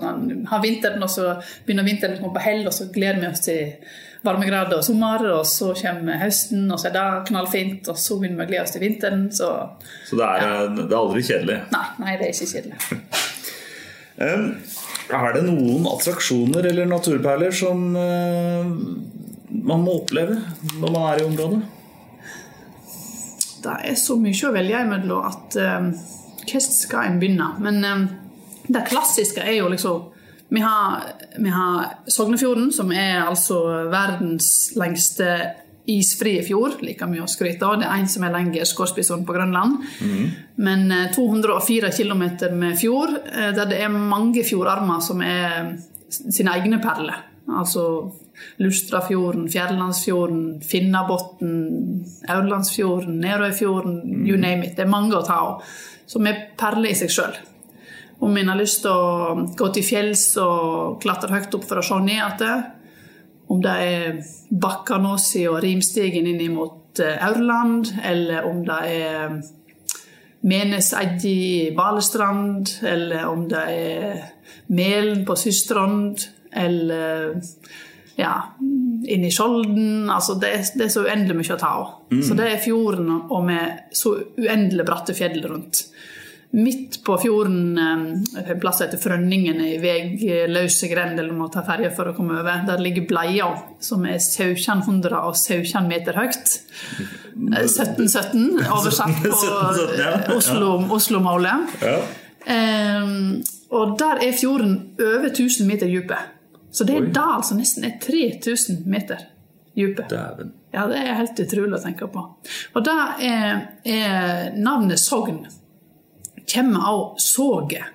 har 0.49 0.61
vinteren, 0.63 1.03
og 1.05 1.09
så 1.13 1.35
begynner 1.65 1.85
vinteren 1.85 2.17
å 2.17 2.23
komme 2.23 2.37
på 2.39 2.45
hell, 2.47 2.63
og 2.65 2.73
så 2.73 2.87
gleder 2.93 3.21
vi 3.21 3.29
oss 3.29 3.43
til 3.45 3.75
varmegrader 4.25 4.79
og 4.79 4.85
sommer, 4.85 5.21
og 5.35 5.43
så 5.45 5.69
kommer 5.77 6.17
høsten, 6.17 6.65
og 6.71 6.81
så 6.81 6.89
er 6.89 6.95
det 6.95 7.05
knallfint, 7.29 7.91
og 7.91 7.99
så 8.01 8.17
begynner 8.17 8.41
vi 8.41 8.47
å 8.47 8.51
glede 8.51 8.65
oss 8.65 8.73
til 8.73 8.83
vinteren. 8.83 9.27
Så 9.29 9.51
Så 10.09 10.17
det 10.17 10.25
er, 10.25 10.47
ja. 10.47 10.65
det 10.79 10.87
er 10.89 10.97
aldri 10.97 11.23
kjedelig. 11.29 11.59
nei, 11.75 11.85
nei 12.01 12.17
det 12.17 12.29
er 12.29 12.33
ikke 12.33 12.51
kjedelig. 12.55 12.81
Er 14.17 15.35
det 15.35 15.43
noen 15.45 15.85
attraksjoner 15.87 16.65
eller 16.67 16.87
naturperler 16.89 17.53
som 17.53 17.83
eh, 17.95 18.71
man 19.69 19.83
må 19.85 19.99
oppleve 20.01 20.39
når 20.81 20.89
man 20.89 21.05
er 21.11 21.21
i 21.21 21.27
området? 21.27 21.59
Det 23.67 23.75
er 23.91 23.99
så 23.99 24.15
mye 24.19 24.47
å 24.47 24.53
velge 24.55 24.83
imellom 24.87 25.27
at 25.27 25.57
um, 25.59 25.91
hvordan 26.47 26.67
skal 26.71 27.09
en 27.09 27.19
begynne? 27.19 27.49
Men 27.63 27.83
um, 27.83 28.05
det 28.67 28.85
klassiske 28.87 29.43
er 29.43 29.59
jo 29.59 29.71
liksom 29.73 30.13
Vi 30.49 30.61
har, 30.63 31.01
vi 31.37 31.49
har 31.51 32.07
Sognefjorden, 32.07 32.69
som 32.71 32.91
er 32.95 33.25
altså 33.25 33.57
verdens 33.91 34.71
lengste 34.79 35.27
isfrie 35.91 36.39
fjord. 36.43 36.77
Like 36.87 37.03
mye 37.07 37.25
å 37.25 37.27
skryte 37.27 37.67
av. 37.67 37.81
Det 37.81 37.87
er 37.87 37.99
en 37.99 38.07
som 38.07 38.23
er 38.23 38.31
lenger, 38.31 38.63
Scoresbysund 38.63 39.25
på 39.27 39.35
Grønland. 39.35 39.81
Men 40.55 40.85
eh, 40.91 41.09
204 41.15 41.91
km 41.97 42.23
med 42.55 42.79
fjord, 42.79 43.17
eh, 43.27 43.51
der 43.55 43.67
det 43.67 43.81
er 43.83 43.91
mange 43.91 44.45
fjordarmer 44.47 45.03
som 45.03 45.19
er 45.19 45.73
sine 46.07 46.55
egne 46.55 46.79
perler. 46.83 47.25
Altså 47.59 47.83
Lustrafjorden, 48.61 49.49
Fjærlandsfjorden, 49.51 50.61
Finnabotn, 50.65 51.51
Aurlandsfjorden, 52.29 53.19
Nerøyfjorden, 53.21 54.25
you 54.27 54.37
name 54.37 54.65
it. 54.65 54.75
Det 54.77 54.85
er 54.85 54.91
mange 54.91 55.17
å 55.17 55.25
ta 55.25 55.41
av, 55.43 55.67
som 56.09 56.27
er 56.27 56.47
perler 56.57 56.91
i 56.91 56.97
seg 56.97 57.13
sjøl. 57.13 57.37
Om 58.23 58.37
en 58.37 58.49
har 58.49 58.57
lyst 58.57 58.81
til 58.85 58.93
å 58.93 59.45
gå 59.57 59.69
til 59.75 59.85
fjells 59.85 60.31
og 60.41 60.97
klatre 61.03 61.35
høyt 61.35 61.53
opp 61.53 61.67
for 61.69 61.81
å 61.81 61.85
se 61.85 61.99
ned 62.01 62.41
igjen, 62.41 62.65
om 63.47 63.61
det 63.63 63.75
er 63.79 64.17
Bakkanåsi 64.51 65.45
og 65.47 65.61
Rimstigen 65.63 66.27
inn 66.27 66.41
mot 66.51 66.99
eh, 66.99 67.21
Aurland, 67.23 67.93
eller 68.03 68.47
om 68.49 68.59
det 68.67 68.79
er 68.91 69.37
Meneseidji 70.47 71.35
i 71.67 71.75
Balestrand, 71.75 72.73
eller 72.83 73.29
om 73.29 73.45
det 73.49 73.63
er 73.71 74.25
Melen 74.67 75.23
på 75.25 75.37
Systrand, 75.39 76.27
eller 76.51 77.39
ja, 78.17 78.33
inn 79.07 79.25
i 79.25 79.31
Skjolden. 79.31 80.09
Altså 80.09 80.35
det, 80.41 80.53
det 80.75 80.87
er 80.87 80.93
så 80.93 81.05
uendelig 81.05 81.37
mye 81.37 81.55
å 81.55 81.61
ta 81.61 81.73
av. 81.79 81.89
Så 82.25 82.37
det 82.37 82.51
er 82.51 82.63
fjorden 82.63 83.11
og 83.19 83.41
med 83.45 83.95
så 83.95 84.17
uendelig 84.39 84.87
bratte 84.87 85.17
fjell 85.17 85.41
rundt. 85.45 85.87
midt 86.57 87.03
på 87.03 87.17
fjorden, 87.19 87.77
eh, 87.77 88.51
en 88.51 88.59
plass 88.59 88.79
etter 88.81 88.97
Frønningen, 88.97 89.59
i 89.61 89.73
vegløse 89.83 90.87
grend, 90.87 91.19
eller 91.19 91.35
må 91.35 91.49
ta 91.51 91.61
ferje 91.67 91.91
for 91.93 92.07
å 92.07 92.13
komme 92.15 92.37
over, 92.39 92.63
der 92.65 92.79
ligger 92.81 93.03
Bleia, 93.09 93.49
som 93.83 94.05
er 94.07 94.15
1717 94.15 95.89
meter 95.91 96.15
høyt. 96.15 96.55
1717, 97.35 98.61
eh, 98.63 98.71
oversatt 98.77 99.19
på 99.19 99.33
1717, 99.35 99.99
ja. 99.99 100.13
Oslo-målet. 100.39 100.95
Oslo 100.95 101.19
ja. 101.83 101.99
um, 103.03 103.43
og 103.75 103.99
der 103.99 104.23
er 104.23 104.31
fjorden 104.39 104.79
over 105.03 105.27
1000 105.27 105.67
meter 105.67 105.91
dype. 105.91 106.23
Så 106.77 106.85
det 106.85 106.93
er 106.93 107.05
en 107.07 107.13
dal 107.15 107.41
som 107.45 107.57
nesten 107.57 107.87
er 107.87 107.95
3000 108.03 108.83
meter 108.85 109.23
dype. 109.73 110.05
Ja, 110.71 110.83
det 110.89 110.99
er 111.01 111.17
helt 111.17 111.39
utrolig 111.41 111.73
å 111.73 111.81
tenke 111.81 112.09
på. 112.13 112.23
Og 112.77 112.83
da 112.85 112.97
er, 113.23 113.63
er 113.81 114.51
navnet 114.57 115.01
Sogn 115.01 115.41
kommer 116.47 116.89
av 116.91 117.01
soget. 117.17 117.93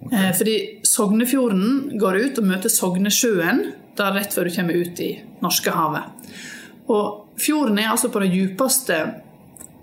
Okay. 0.00 0.18
Eh, 0.18 0.32
fordi 0.36 0.56
Sognefjorden 0.82 1.94
går 2.00 2.18
ut 2.24 2.40
og 2.42 2.48
møter 2.50 2.72
Sognesjøen 2.72 3.62
der 3.94 4.16
rett 4.18 4.34
før 4.34 4.50
du 4.50 4.56
kommer 4.56 4.74
ut 4.74 5.00
i 5.00 5.12
Norskehavet. 5.44 6.34
Og 6.90 7.38
fjorden 7.40 7.78
er 7.78 7.92
altså 7.94 8.10
på 8.12 8.20
det 8.24 8.32
djupeste 8.34 8.98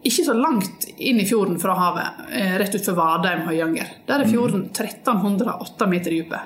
ikke 0.04 0.26
så 0.26 0.36
langt 0.36 0.88
inn 0.98 1.20
i 1.22 1.26
fjorden 1.30 1.60
fra 1.62 1.78
havet, 1.78 2.24
eh, 2.34 2.56
rett 2.60 2.76
utenfor 2.76 2.98
Vadheim 2.98 3.46
Høyanger. 3.48 3.98
Der 4.08 4.24
er 4.24 4.30
fjorden 4.30 4.68
1308 4.74 5.86
mm. 5.86 5.92
meter 5.96 6.16
dype. 6.18 6.40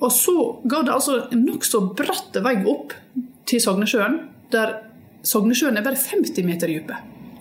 Og 0.00 0.12
så 0.12 0.36
ga 0.64 0.82
det 0.86 0.94
altså 0.94 1.18
en 1.30 1.44
nokså 1.44 1.82
bratt 1.96 2.36
vei 2.44 2.56
opp 2.70 2.94
til 3.48 3.62
Sognesjøen, 3.62 4.20
der 4.52 4.76
Sognesjøen 5.26 5.76
er 5.76 5.84
bare 5.84 6.00
50 6.00 6.46
meter 6.46 6.70
dyp. 6.70 6.92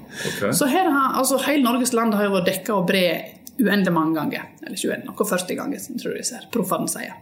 Okay. 0.09 0.51
Så 0.57 0.67
her 0.67 0.89
har, 0.89 1.13
altså, 1.19 1.37
hele 1.45 1.63
Norges 1.63 1.93
land 1.93 2.15
har 2.17 2.27
jo 2.27 2.37
vært 2.39 2.49
dekka 2.49 2.79
og 2.79 2.87
bredt 2.89 3.35
uendelig 3.59 3.91
mange 3.93 4.15
ganger. 4.15 4.45
Eller 4.63 4.77
ikke 4.77 4.91
uendelig, 4.91 5.09
noe 5.09 5.27
40 5.27 5.57
ganger, 5.59 5.85
tror 5.99 6.15
jeg 6.15 6.27
ser 6.29 6.45
proffene 6.53 6.91
sier. 6.91 7.15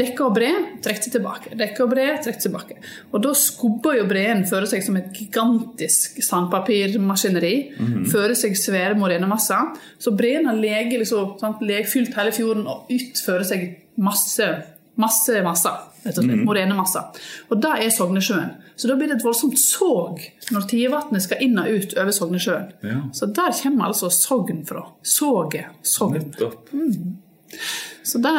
Dekka 0.00 0.26
og 0.26 0.36
bre, 0.36 0.50
trekk 0.84 1.02
tilbake. 1.04 1.52
Dekka 1.60 1.84
og 1.84 1.92
bre, 1.92 2.06
trekk 2.24 2.40
tilbake. 2.40 2.78
Og 3.12 3.24
da 3.24 3.34
skubber 3.36 3.98
jo 3.98 4.06
breen 4.08 4.44
føre 4.48 4.68
seg 4.70 4.84
som 4.86 4.96
et 5.00 5.10
gigantisk 5.16 6.22
sandpapirmaskineri. 6.24 7.54
Mm 7.76 7.86
-hmm. 7.86 8.06
Fører 8.12 8.34
seg 8.34 8.56
svære 8.56 8.98
morenemasser. 8.98 9.74
Så 9.98 10.16
breen 10.16 10.46
har 10.46 10.56
lege, 10.56 10.98
liksom, 10.98 11.36
fylt 11.92 12.14
hele 12.14 12.32
fjorden 12.32 12.66
og 12.66 12.86
utfører 12.90 13.44
seg 13.44 13.76
masse, 13.96 14.48
masse 15.00 15.42
masser 15.44 15.82
rett 16.04 16.18
og 16.18 16.24
slett. 16.24 16.36
Mm. 16.36 16.44
Morenemasser. 16.48 17.24
Og 17.48 17.60
det 17.64 17.72
er 17.84 17.92
Sognesjøen. 17.94 18.52
Så 18.76 18.90
da 18.90 18.96
blir 18.98 19.10
det 19.10 19.18
et 19.18 19.24
voldsomt 19.24 19.58
sog 19.60 20.20
når 20.52 20.66
Tievatnet 20.70 21.24
skal 21.24 21.42
inn 21.44 21.58
og 21.60 21.70
ut 21.70 21.94
over 21.96 22.14
Sognesjøen. 22.14 22.72
Ja. 22.84 23.00
Så 23.16 23.30
der 23.32 23.54
kommer 23.62 23.88
altså 23.90 24.10
Sogn 24.12 24.64
fra. 24.68 24.84
Soget 25.02 25.86
Sogn. 25.86 26.32
Mm. 26.72 27.16
Så 28.04 28.20
det, 28.20 28.34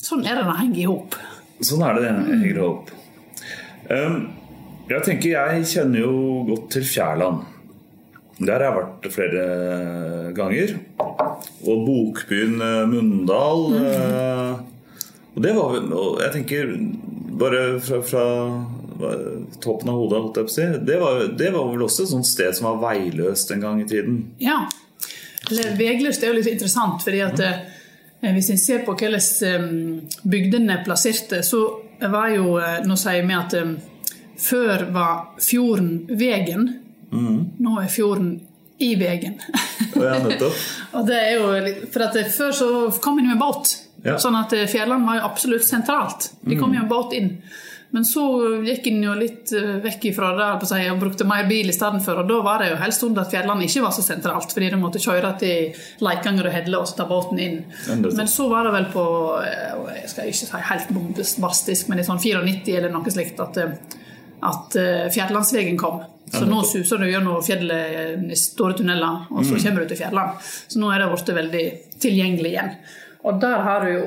sånn 0.00 0.24
er 0.24 0.38
det 0.38 0.46
det 0.46 0.56
henger 0.62 0.80
i 0.80 0.88
hop. 0.88 1.18
Sånn 1.58 1.84
er 1.84 1.98
det 1.98 2.06
det 2.06 2.14
henger 2.16 2.48
i 2.48 2.62
hop. 2.62 2.92
Um, 3.88 4.18
jeg 4.88 5.04
tenker 5.04 5.34
jeg 5.34 5.68
kjenner 5.68 6.04
jo 6.04 6.16
godt 6.48 6.70
til 6.76 6.86
Fjærland. 6.88 7.46
Der 8.38 8.62
har 8.62 8.68
jeg 8.68 8.76
vært 8.78 9.06
flere 9.10 9.44
ganger. 10.36 10.76
Og 11.66 11.80
bokbyen 11.82 12.60
eh, 12.62 12.84
Mundal. 12.86 13.64
Mm. 13.74 14.77
Og 15.38 15.44
det 15.44 15.54
var 15.54 15.76
og 15.78 16.18
jeg 16.24 16.34
tenker 16.34 16.74
Bare 17.38 17.78
fra, 17.78 18.00
fra 18.02 18.22
toppen 19.62 19.92
av 19.92 20.00
hodet, 20.00 20.18
holdt 20.18 20.38
jeg 20.40 20.46
på 20.48 20.50
å 20.50 20.54
si. 20.56 20.64
Det 20.88 20.96
var, 20.98 21.20
det 21.38 21.52
var 21.54 21.68
vel 21.70 21.84
også 21.86 22.02
et 22.02 22.10
sånt 22.10 22.26
sted 22.26 22.56
som 22.56 22.66
var 22.66 22.80
veiløst 22.82 23.52
en 23.54 23.62
gang 23.62 23.78
i 23.78 23.86
tiden? 23.86 24.16
Ja. 24.42 24.64
Eller 25.46 25.76
vegløst 25.78 26.24
er 26.24 26.32
jo 26.32 26.40
litt 26.40 26.50
interessant, 26.50 27.04
fordi 27.04 27.20
at 27.22 27.38
mm. 27.38 28.32
hvis 28.34 28.50
en 28.50 28.58
ser 28.58 28.82
på 28.82 28.96
hvordan 28.98 29.22
eh, 29.46 29.70
bygdene 30.34 30.80
er 30.80 30.82
plasserte, 30.82 31.44
så 31.46 31.62
var 32.02 32.34
jo 32.34 32.58
eh, 32.58 32.80
Nå 32.90 32.98
sier 32.98 33.22
vi 33.22 33.38
at 33.38 33.54
før 34.48 34.88
var 34.98 35.14
fjorden 35.38 35.92
vegen. 36.18 36.66
Mm. 37.14 37.42
Nå 37.62 37.78
er 37.84 37.94
fjorden 37.94 38.40
i 38.82 38.96
vegen. 38.98 39.38
ja, 39.94 40.18
og 40.96 41.06
det 41.06 41.22
er 41.22 41.36
jo, 41.38 41.86
for 41.94 42.10
at 42.10 42.18
Før 42.34 42.50
så 42.50 42.72
kom 42.98 43.22
en 43.22 43.30
med 43.30 43.38
båt. 43.38 43.76
Ja. 44.04 44.18
Sånn 44.20 44.36
at 44.38 44.52
eh, 44.54 44.68
Fjærland 44.70 45.06
var 45.06 45.18
jo 45.18 45.26
absolutt 45.28 45.66
sentralt. 45.66 46.32
De 46.40 46.58
kom 46.58 46.74
jo 46.74 46.84
en 46.84 46.90
båt 46.90 47.16
inn. 47.18 47.34
Men 47.90 48.04
så 48.04 48.22
gikk 48.66 48.90
en 48.90 49.00
jo 49.06 49.14
litt 49.16 49.52
eh, 49.56 49.78
vekk 49.82 50.10
ifra 50.10 50.34
det 50.36 50.48
og 50.92 51.00
brukte 51.00 51.26
mer 51.28 51.46
bil 51.48 51.70
i 51.70 51.74
stedet 51.74 52.02
for. 52.04 52.20
Og 52.20 52.28
da 52.28 52.40
var 52.44 52.62
det 52.62 52.72
jo 52.72 52.80
helst 52.82 53.04
under 53.06 53.24
at 53.24 53.32
Fjærland 53.32 53.64
ikke 53.64 53.84
var 53.86 53.94
så 53.96 54.04
sentralt, 54.04 54.52
fordi 54.54 54.68
du 54.74 54.78
måtte 54.80 55.02
kjøre 55.02 55.32
til 55.40 55.80
Leikanger 56.04 56.50
og 56.50 56.54
Hedle 56.54 56.82
og 56.82 56.90
så 56.90 57.00
ta 57.00 57.08
båten 57.08 57.40
inn. 57.42 57.62
Men 58.04 58.28
så 58.30 58.50
var 58.52 58.68
det 58.68 58.76
vel 58.76 58.90
på 58.92 59.06
eh, 59.40 59.96
jeg 60.02 60.12
skal 60.12 60.30
ikke 60.30 60.50
si 60.52 60.62
helt 60.70 60.92
bombastisk, 60.94 61.90
men 61.90 62.02
i 62.02 62.06
sånn 62.06 62.22
94 62.22 62.76
eller 62.78 62.94
noe 62.94 63.16
slikt 63.16 63.42
at, 63.42 63.58
at 64.52 64.78
Fjærlandsvegen 65.16 65.80
kom. 65.80 66.04
Så 66.28 66.44
nå 66.44 66.60
suser 66.68 67.00
du 67.00 67.06
gjennom 67.08 67.40
fjellet 67.40 68.28
i 68.28 68.36
store 68.36 68.76
tunneler, 68.76 69.28
og 69.32 69.46
så 69.46 69.56
mm. 69.56 69.60
kommer 69.64 69.84
du 69.84 69.92
til 69.94 70.00
Fjærland. 70.02 70.48
Så 70.68 70.80
nå 70.80 70.90
er 70.92 71.00
det 71.00 71.06
blitt 71.14 71.36
veldig 71.38 71.62
tilgjengelig 72.04 72.50
igjen. 72.52 72.74
Og 73.26 73.40
der 73.40 73.64
har 73.66 73.84
du 73.84 73.92
jo 73.92 74.02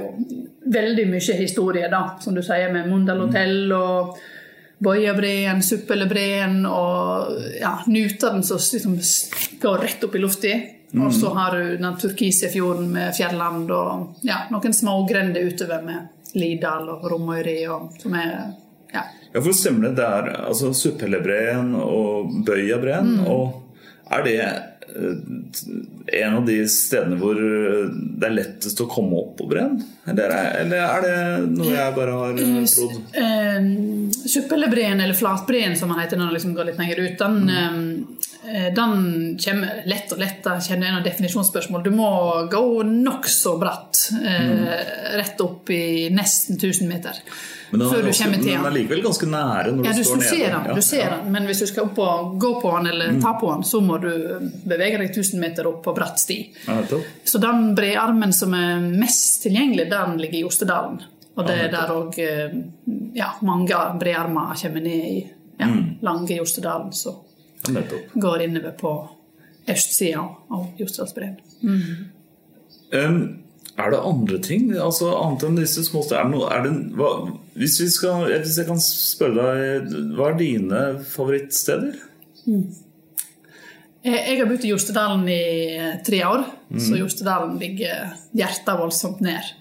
veldig 0.71 1.07
mye 1.09 1.39
historie, 1.39 1.89
da, 1.91 2.03
som 2.21 2.35
du 2.35 2.43
sier, 2.45 2.71
med 2.73 2.87
Mundal 2.89 3.25
hotell 3.25 3.73
og 3.75 4.19
Bojabreen, 4.81 5.61
Suppelebreen 5.61 6.63
og 6.65 7.35
ja, 7.59 7.75
Nutaren 7.87 8.43
som 8.43 8.61
liksom 8.61 8.95
går 9.61 9.83
rett 9.83 10.03
opp 10.07 10.15
i 10.15 10.21
lufta. 10.21 10.55
Mm. 10.91 11.05
Og 11.05 11.13
så 11.13 11.33
har 11.35 11.57
du 11.57 11.77
den 11.77 11.97
turkise 11.97 12.49
fjorden 12.51 12.89
med 12.91 13.13
Fjelland 13.15 13.69
og 13.71 14.25
ja, 14.27 14.41
noen 14.51 14.73
smågrender 14.75 15.45
utover 15.47 15.85
med 15.85 16.35
Lidal 16.35 16.89
og 16.91 17.05
Romøyri 17.11 17.61
som 17.99 18.17
er 18.19 18.33
ja. 18.91 19.05
ja, 19.33 19.39
for 19.39 19.53
stemmer 19.55 19.89
det 19.89 20.01
der 20.01 20.31
altså 20.49 20.73
Suppelebreen 20.75 21.75
og 21.77 22.33
Bøyabreen. 22.45 23.15
Mm. 23.21 23.29
Og 23.31 24.11
er 24.11 24.25
det 24.27 24.39
en 24.91 26.35
av 26.35 26.45
de 26.45 26.57
stedene 26.69 27.17
hvor 27.19 27.37
det 27.37 28.27
er 28.27 28.33
lettest 28.33 28.81
å 28.83 28.87
komme 28.91 29.19
opp 29.19 29.35
på 29.39 29.47
brenn? 29.51 29.79
Eller, 30.09 30.33
eller 30.61 30.83
er 30.85 31.05
det 31.05 31.15
noe 31.53 31.71
jeg 31.73 31.95
bare 31.95 32.17
har 32.17 32.41
eh, 32.41 32.57
trodd? 32.73 32.97
Uh, 33.15 33.69
Suppellebreen, 34.21 34.99
eller 34.99 35.17
flatbreen 35.17 35.77
som 35.79 35.91
man 35.93 36.01
heter 36.03 36.19
når 36.19 36.31
det 36.31 36.39
liksom 36.39 36.55
går 36.57 36.71
litt 36.71 36.81
lenger 36.81 37.03
ut, 37.05 37.17
den, 37.21 37.39
mm. 37.47 38.30
Den 38.75 38.93
kommer 39.37 39.83
lett 39.85 40.11
og 40.11 40.21
lett. 40.21 40.47
Kjenner 40.65 40.87
en 40.87 40.99
av 40.99 41.03
definisjonsspørsmål. 41.05 41.83
Du 41.85 41.91
må 41.93 42.09
gå 42.51 42.63
nokså 42.87 43.57
bratt. 43.61 43.99
eh, 44.25 45.17
rett 45.17 45.41
opp 45.41 45.69
i 45.69 46.09
nesten 46.09 46.55
1000 46.55 46.87
meter. 46.89 47.11
Men 47.71 47.79
den, 47.79 47.89
før 47.89 48.01
du 48.03 48.11
kommer 48.11 48.41
til 48.41 48.51
den 48.51 48.65
er 48.67 48.73
likevel 48.75 49.03
ganske 49.05 49.27
nære 49.31 49.71
når 49.77 49.85
ja, 49.87 49.93
du, 49.95 50.03
står 50.03 50.17
nede. 50.19 50.29
Ser 50.29 50.55
den, 50.55 50.75
du 50.75 50.81
ser 50.83 51.13
den, 51.13 51.29
men 51.31 51.47
hvis 51.47 51.61
du 51.63 51.67
skal 51.69 51.87
opp 51.87 52.01
og 52.03 52.33
gå 52.41 52.51
på 52.59 52.73
den 52.75 52.89
eller 52.91 53.13
mm. 53.15 53.21
ta 53.23 53.31
på 53.39 53.51
den, 53.53 53.63
så 53.67 53.79
må 53.85 53.99
du 54.03 54.11
bevege 54.67 54.99
deg 54.99 55.07
1000 55.07 55.39
meter 55.39 55.69
opp 55.69 55.79
på 55.85 55.93
bratt 55.95 56.19
sti. 56.19 56.39
Ja, 56.67 56.81
så 57.23 57.41
den 57.43 57.71
brearmen 57.77 58.35
som 58.35 58.55
er 58.57 58.83
mest 58.83 59.45
tilgjengelig, 59.45 59.87
den 59.93 60.19
ligger 60.19 60.41
i 60.41 60.45
Ostedalen. 60.49 60.99
Og 61.31 61.47
det 61.47 61.57
er 61.63 61.69
der 61.71 61.93
òg 61.95 62.17
eh, 62.19 62.57
ja, 63.15 63.31
mange 63.47 63.77
brearmer 64.01 64.51
kommer 64.59 64.83
ned 64.83 65.05
i 65.07 65.19
ja, 65.61 65.69
mm. 65.71 65.83
lange 66.03 66.41
Jostedalen. 66.41 66.91
Så 66.91 67.15
går 68.13 68.45
innover 68.47 68.73
på 68.77 68.93
østsida 69.69 70.23
av 70.49 70.67
Jostedalsbreen. 70.79 71.37
Mm. 71.61 71.81
Um, 72.91 73.21
er 73.79 73.91
det 73.93 74.03
andre 74.03 74.37
ting? 74.43 74.71
Altså 74.75 75.13
Annet 75.15 75.45
enn 75.47 75.59
disse 75.59 75.83
små 75.87 76.03
stedene? 76.03 76.41
Hvis, 77.55 77.79
hvis, 77.79 77.99
jeg 78.01 78.67
kan 78.67 78.81
spørre 78.83 79.51
deg, 79.55 79.99
hva 80.17 80.31
er 80.31 80.39
dine 80.39 80.81
favorittsteder? 81.07 81.99
Mm. 82.45 82.65
Jeg 84.01 84.39
har 84.39 84.47
bodd 84.49 84.63
i 84.65 84.71
Jostedalen 84.71 85.27
i 85.29 85.41
eh, 85.77 85.97
tre 86.05 86.23
år, 86.25 86.47
mm. 86.73 86.79
så 86.81 86.97
Jostedalen 86.97 87.59
ligger 87.61 88.15
hjertet 88.33 88.79
voldsomt 88.79 89.21
ned. 89.21 89.51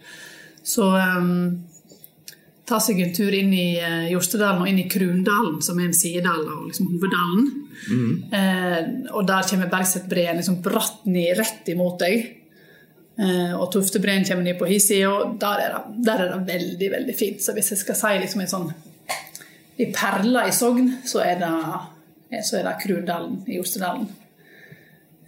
Så 0.64 0.86
um, 0.96 1.60
ta 2.70 2.78
seg 2.82 3.00
en 3.02 3.14
tur 3.16 3.34
inn 3.34 3.50
i 3.52 3.68
Jostedalen 4.12 4.62
og 4.62 4.70
inn 4.70 4.78
i 4.84 4.88
Krundalen, 4.90 5.58
som 5.64 5.78
er 5.80 5.88
en 5.90 5.96
sidedal 5.96 6.44
av 6.46 6.68
liksom, 6.68 6.92
hoveddalen. 6.94 7.48
Mm. 7.88 8.12
Eh, 8.32 8.82
og 9.14 9.24
der 9.28 9.48
kommer 9.48 9.70
Bergsetbreen 9.72 10.38
liksom 10.38 10.60
bratt 10.64 11.06
ned 11.10 11.38
rett 11.40 11.70
imot 11.72 11.98
deg. 12.02 12.28
Eh, 13.20 13.52
og 13.56 13.68
Tuftebreen 13.74 14.24
kommer 14.28 14.46
ned 14.46 14.58
på 14.60 14.68
hi 14.70 14.78
side, 14.82 15.08
og 15.08 15.36
der 15.40 15.64
er, 15.64 15.76
det, 15.88 16.04
der 16.06 16.24
er, 16.24 16.32
det, 16.36 16.54
veldig 16.54 16.90
veldig 16.94 17.16
fint. 17.16 17.42
Så 17.44 17.56
hvis 17.56 17.72
jeg 17.74 17.82
skal 17.82 17.98
si 17.98 18.14
liksom 18.22 18.44
en 18.44 18.54
sånn 18.54 18.70
i 19.80 19.88
perla 19.94 20.46
i 20.48 20.54
Sogn, 20.54 20.90
så 21.08 21.22
er 21.24 21.38
det, 21.40 22.40
så 22.44 22.60
er 22.60 22.66
det 22.68 22.80
Krundalen 22.82 23.40
i 23.48 23.56
Jostedalen. 23.56 24.08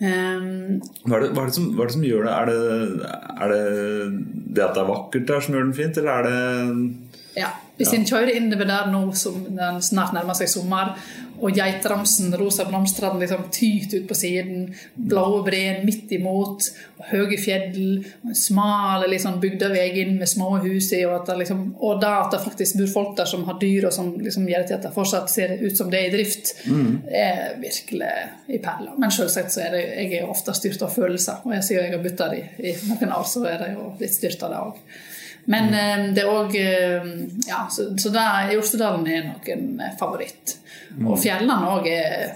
Um, 0.02 0.80
hva, 1.06 1.14
er 1.14 1.22
det, 1.22 1.28
hva, 1.30 1.44
er 1.46 1.52
som, 1.54 1.68
hva, 1.76 1.84
er 1.84 1.90
det, 1.92 1.94
som, 1.94 2.04
gjør 2.04 2.24
det? 2.26 2.32
Er, 2.34 2.48
det? 2.50 3.10
er 3.36 3.52
det 3.52 3.60
det 4.56 4.64
at 4.64 4.74
det 4.74 4.82
er 4.82 4.88
vakkert 4.88 5.28
der 5.28 5.44
som 5.44 5.54
gjør 5.54 5.68
den 5.68 5.76
fint, 5.76 6.00
eller 6.00 6.12
er 6.12 6.26
det 6.26 7.01
Ja, 7.36 7.54
Hvis 7.78 7.94
en 7.96 8.04
kjører 8.06 8.36
innover 8.36 8.68
der 8.68 8.90
nå 8.92 9.00
som 9.16 9.40
den 9.56 9.80
snart 9.82 10.12
nærmer 10.14 10.36
seg 10.38 10.50
sommer, 10.52 10.92
og 11.42 11.56
geitramsen, 11.56 12.30
rosa 12.38 12.66
blomstene, 12.68 13.18
liksom 13.18 13.48
tyter 13.50 14.02
ut 14.02 14.08
på 14.10 14.14
siden, 14.14 14.68
blå 14.94 15.40
breen 15.42 15.80
midt 15.86 16.12
imot, 16.14 16.68
og 17.00 17.08
høye 17.10 17.38
fjell, 17.40 18.04
smale 18.30 18.36
smal 18.38 19.06
liksom, 19.10 19.40
bygdevei 19.42 19.88
inn 20.04 20.14
med 20.20 20.30
små 20.30 20.52
hus 20.62 20.92
i, 20.94 21.00
og, 21.08 21.16
at 21.16 21.32
det, 21.32 21.40
liksom, 21.42 21.64
og 21.82 21.98
da 22.04 22.12
at 22.20 22.36
det 22.36 22.42
faktisk 22.44 22.78
bor 22.78 22.92
folk 22.92 23.16
der 23.18 23.30
som 23.32 23.42
har 23.48 23.58
dyr, 23.58 23.88
og 23.88 23.96
som 23.96 24.12
liksom 24.22 24.46
gjør 24.52 24.68
til 24.68 24.78
at 24.78 24.86
det 24.86 24.94
fortsatt 24.94 25.32
ser 25.32 25.56
ut 25.64 25.76
som 25.78 25.90
det 25.90 26.02
er 26.04 26.10
i 26.12 26.14
drift, 26.14 26.52
mm. 26.68 26.92
er 27.08 27.42
virkelig 27.62 28.12
i 28.46 28.60
perla. 28.62 28.94
Men 29.02 29.14
selvsagt 29.14 29.56
så 29.56 29.64
er 29.66 29.74
det, 29.74 29.82
jeg 29.96 30.20
er 30.20 30.30
ofte 30.30 30.54
styrt 30.54 30.86
av 30.86 30.94
følelser, 30.94 31.42
og 31.42 31.56
jeg 31.56 31.66
sier 31.66 31.88
jeg 31.88 31.96
har 31.96 32.04
bytta 32.06 32.30
det 32.30 32.44
i, 32.44 32.70
i, 32.70 32.76
noen 32.92 33.16
år, 33.18 33.26
så 33.26 33.42
er 33.50 33.58
det 33.64 33.72
jo 33.74 33.90
litt 33.98 34.14
styrt 34.14 34.46
av 34.46 34.54
det 34.54 34.62
òg. 34.68 35.02
Men 35.50 35.72
mm. 35.72 36.08
det 36.14 36.22
er 36.22 36.30
òg 36.30 36.54
Ja, 37.48 37.64
så, 37.70 37.88
så 37.98 38.12
der, 38.14 38.52
Jostedalen 38.54 39.06
er 39.10 39.24
nok 39.26 39.48
en 39.50 39.68
favoritt. 39.98 40.56
Mm. 40.96 41.08
Og 41.10 41.18
fjellene 41.22 41.70
òg 41.72 41.88
er, 41.90 42.34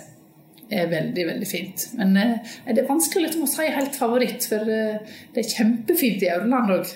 er, 0.70 0.88
veldig, 0.90 1.26
veldig 1.30 1.48
fint. 1.48 1.88
Men 1.98 2.16
eh, 2.20 2.54
det 2.66 2.82
er 2.82 2.88
vanskelig 2.88 3.34
å 3.38 3.50
si 3.50 3.68
helt 3.70 3.98
favoritt, 3.98 4.46
for 4.50 4.72
eh, 4.72 5.18
det 5.34 5.44
er 5.44 5.52
kjempefint 5.54 6.24
i 6.26 6.32
Aurland 6.34 6.74
òg. 6.78 6.94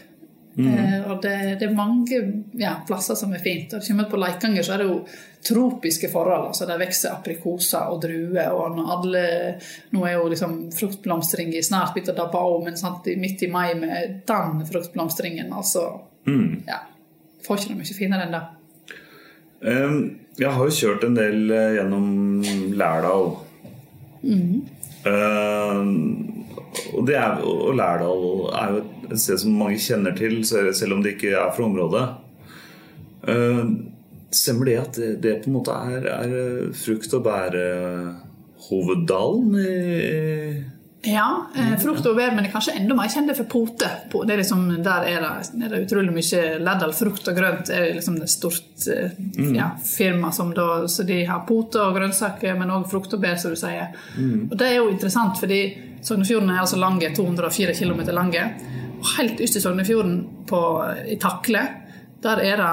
Mm. 0.55 0.69
Eh, 0.79 1.11
og 1.11 1.23
det, 1.23 1.35
det, 1.61 1.67
er 1.69 1.75
mange 1.75 2.21
ja, 2.59 2.75
plasser 2.87 3.15
som 3.15 3.33
er 3.35 3.43
fint. 3.43 3.75
Og 3.77 3.85
kommer 3.87 4.09
på 4.11 4.21
Leikanger, 4.21 4.67
så 4.67 4.75
er 4.75 4.83
det 4.83 4.89
jo 4.89 4.99
tropiske 5.47 6.11
forhold. 6.13 6.51
altså 6.51 6.67
Der 6.69 6.81
vokser 6.81 7.15
aprikoser 7.15 7.93
og 7.93 8.03
druer. 8.03 8.53
og 8.53 8.81
alle, 8.97 9.25
Nå 9.95 10.05
er 10.07 10.17
jo 10.19 10.29
liksom 10.33 10.57
fruktblomstring 10.77 11.55
i 11.55 11.63
snart 11.65 11.95
begynt 11.95 12.13
å 12.15 12.19
dabbe 12.19 12.41
av, 12.41 12.57
men 12.65 12.81
sant, 12.81 13.09
midt 13.17 13.45
i 13.47 13.51
mai 13.53 13.75
med 13.79 14.23
den 14.29 14.65
fruktblomstringen, 14.69 15.53
altså 15.53 15.87
mm. 16.27 16.63
ja, 16.69 16.83
Får 17.47 17.61
ikke 17.61 17.73
noe 17.73 17.81
mye 17.81 17.97
finere 17.97 18.27
enn 18.27 18.35
det. 18.37 18.47
Um, 19.61 19.97
jeg 20.41 20.53
har 20.57 20.69
jo 20.69 20.77
kjørt 20.77 21.05
en 21.05 21.17
del 21.17 21.51
uh, 21.53 21.71
gjennom 21.77 22.11
Lærdal. 22.77 23.31
Mm. 24.21 24.61
Um, 25.09 25.91
og, 26.93 27.09
er, 27.09 27.41
og 27.41 27.75
Lærdal 27.77 28.25
er 28.61 28.75
jo 28.75 28.83
et 28.83 29.00
sted 29.19 29.39
som 29.43 29.59
mange 29.59 29.79
kjenner 29.83 30.15
til, 30.17 30.45
selv 30.47 30.93
om 30.95 31.03
det 31.03 31.13
ikke 31.17 31.35
er 31.35 31.51
fra 31.57 31.65
området. 31.67 32.07
Uh, 33.27 33.65
stemmer 34.31 34.65
det 34.69 34.77
at 34.81 34.95
det, 34.97 35.23
det, 35.25 35.43
på 35.43 35.47
en 35.51 35.57
måte 35.59 35.73
er, 35.75 36.03
er 36.15 36.31
frukt- 36.77 37.15
og 37.19 37.25
bærehoveddalen 37.27 39.57
i 39.61 39.63
ja, 41.03 41.47
eh, 41.57 41.79
frukt 41.81 42.05
og 42.07 42.17
bær, 42.17 42.35
men 42.35 42.45
det 42.45 42.51
er 42.51 42.53
kanskje 42.53 42.75
enda 42.77 42.95
mer 42.97 43.09
kjent 43.09 43.33
for 43.33 43.49
pote. 43.49 43.89
Det 44.13 44.35
er 44.35 44.41
liksom, 44.43 44.67
der 44.85 45.07
er 45.09 45.23
det, 45.25 45.63
er 45.65 45.73
det 45.73 45.79
utrolig 45.87 46.13
mye 46.13 46.41
Lærdal 46.61 46.93
frukt 46.93 47.31
og 47.31 47.39
grønt. 47.39 47.71
er 47.73 47.95
liksom 47.97 48.19
et 48.21 48.31
stort 48.31 48.89
eh, 48.93 49.15
mm. 49.17 49.55
ja, 49.57 49.71
firma 49.85 50.33
som 50.33 50.53
da, 50.55 50.87
så 50.89 51.07
de 51.09 51.23
har 51.25 51.47
pote 51.49 51.81
og 51.81 51.97
grønnsaker, 51.97 52.59
men 52.59 52.73
òg 52.75 52.85
frukt 52.91 53.17
og 53.17 53.23
bær, 53.23 53.39
som 53.41 53.55
du 53.55 53.57
sier. 53.57 53.95
Mm. 54.19 54.51
Og 54.51 54.59
Det 54.59 54.69
er 54.69 54.77
jo 54.77 54.91
interessant, 54.91 55.41
fordi 55.41 55.63
Sognefjorden 56.05 56.53
er 56.53 56.61
altså 56.61 56.81
lange, 56.81 57.09
204 57.17 57.75
km 57.81 58.05
lange. 58.13 58.45
Helt 59.17 59.39
ytterst 59.39 59.61
i 59.61 59.63
Sognefjorden, 59.65 60.17
i 61.09 61.19
Takle, 61.21 61.63
der 62.25 62.43
er 62.45 62.61
det 62.61 62.73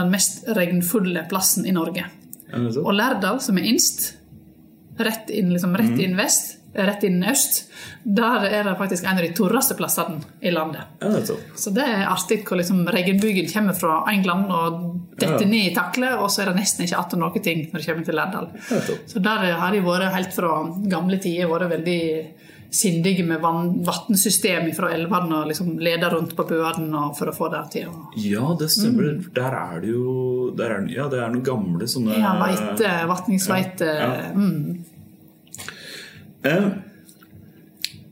den 0.00 0.10
mest 0.12 0.44
regnfulle 0.56 1.26
plassen 1.30 1.66
i 1.66 1.74
Norge. 1.74 2.06
Og 2.54 2.92
Lærdal, 2.94 3.40
som 3.42 3.58
er 3.58 3.68
innst, 3.70 4.14
rett 5.00 5.30
inn, 5.34 5.52
liksom, 5.54 5.76
rett 5.78 5.94
mm. 5.94 6.02
inn 6.04 6.18
vest 6.18 6.56
rett 6.72 7.02
inn 7.02 7.22
øst, 7.26 7.64
der 8.04 8.44
er 8.46 8.64
det 8.64 8.76
faktisk 8.78 9.04
en 9.04 9.18
av 9.18 9.24
de 9.24 9.32
tørreste 9.34 9.74
plassene 9.78 10.20
i 10.40 10.52
landet. 10.54 11.02
Så 11.58 11.72
det 11.74 11.86
er 11.86 12.06
artig 12.06 12.40
hvor 12.46 12.60
liksom 12.60 12.84
regnbygen 12.86 13.50
kommer 13.50 13.76
fra 13.76 14.00
England 14.12 14.52
og 14.54 14.84
detter 15.18 15.48
ned 15.50 15.72
i 15.72 15.74
takle, 15.74 16.12
og 16.20 16.30
så 16.30 16.44
er 16.44 16.52
det 16.52 16.60
nesten 16.60 16.86
ikke 16.86 17.00
igjen 17.00 17.24
noe 17.24 17.42
ting 17.42 17.64
når 17.66 17.80
det 17.82 17.88
kommer 17.88 18.06
til 18.06 18.18
Lærdal. 18.20 18.48
Så 19.10 19.24
der 19.24 19.48
har 19.62 19.74
de 19.74 19.82
vært 19.84 20.14
helt 20.14 20.36
fra 20.36 20.62
gamle 20.92 21.18
tider 21.22 21.50
vært 21.50 21.74
veldig 21.74 22.00
sindige 22.70 23.24
med 23.26 23.40
vannsystem 23.42 24.68
fra 24.76 24.92
elvene 24.94 25.40
og 25.40 25.48
liksom 25.50 25.72
leder 25.82 26.10
rundt 26.14 26.36
på 26.38 26.44
bøene 26.46 27.14
for 27.18 27.26
å 27.30 27.32
få 27.34 27.48
det 27.52 27.64
til 27.74 27.88
Ja, 28.22 28.54
det 28.58 28.68
stemmer. 28.70 29.04
Mm. 29.16 29.24
Der 29.36 29.52
er 29.58 29.80
det 29.82 29.90
jo 29.90 30.04
er, 30.54 30.86
Ja, 30.92 31.08
det 31.10 31.18
er 31.18 31.28
noen 31.32 31.46
gamle 31.46 31.86
sånne 31.90 32.12
Ja, 32.20 32.32
veite, 32.38 32.88
vatningsveite. 33.10 33.88
Ja, 33.90 34.10
ja. 34.20 34.30
Mm. 34.36 34.84
Eh, 36.46 36.68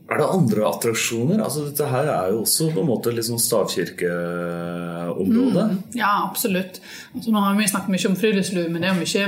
er 0.09 0.17
det 0.17 0.25
andre 0.33 0.63
attraksjoner? 0.65 1.37
Altså, 1.45 1.67
dette 1.67 1.85
her 1.89 2.07
er 2.09 2.31
jo 2.33 2.39
også 2.41 2.71
på 2.73 2.79
en 2.81 2.87
måte 2.89 3.11
litt 3.13 3.27
sånn 3.27 3.41
stavkirkeområde. 3.41 5.63
Mm, 5.69 5.75
ja, 5.99 6.13
absolutt. 6.25 6.79
Altså, 7.13 7.29
nå 7.33 7.39
har 7.45 7.53
vi 7.59 7.67
snakket 7.69 7.93
mye 7.93 8.09
om 8.09 8.17
friluftsliv, 8.17 8.67
men 8.73 8.81
det 8.81 8.89
er 8.89 8.97
mye, 8.97 9.25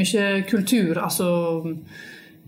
mye 0.00 0.24
kultur. 0.48 0.94
Altså 1.04 1.26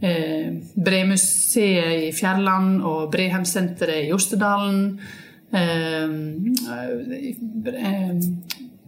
Bremuseet 0.00 2.08
i 2.08 2.12
Fjærland 2.12 2.82
og 2.82 3.10
Brehemsenteret 3.12 4.04
i 4.04 4.08
Jostedalen. 4.10 5.00
Eh, 5.54 6.08
eh, 7.74 8.16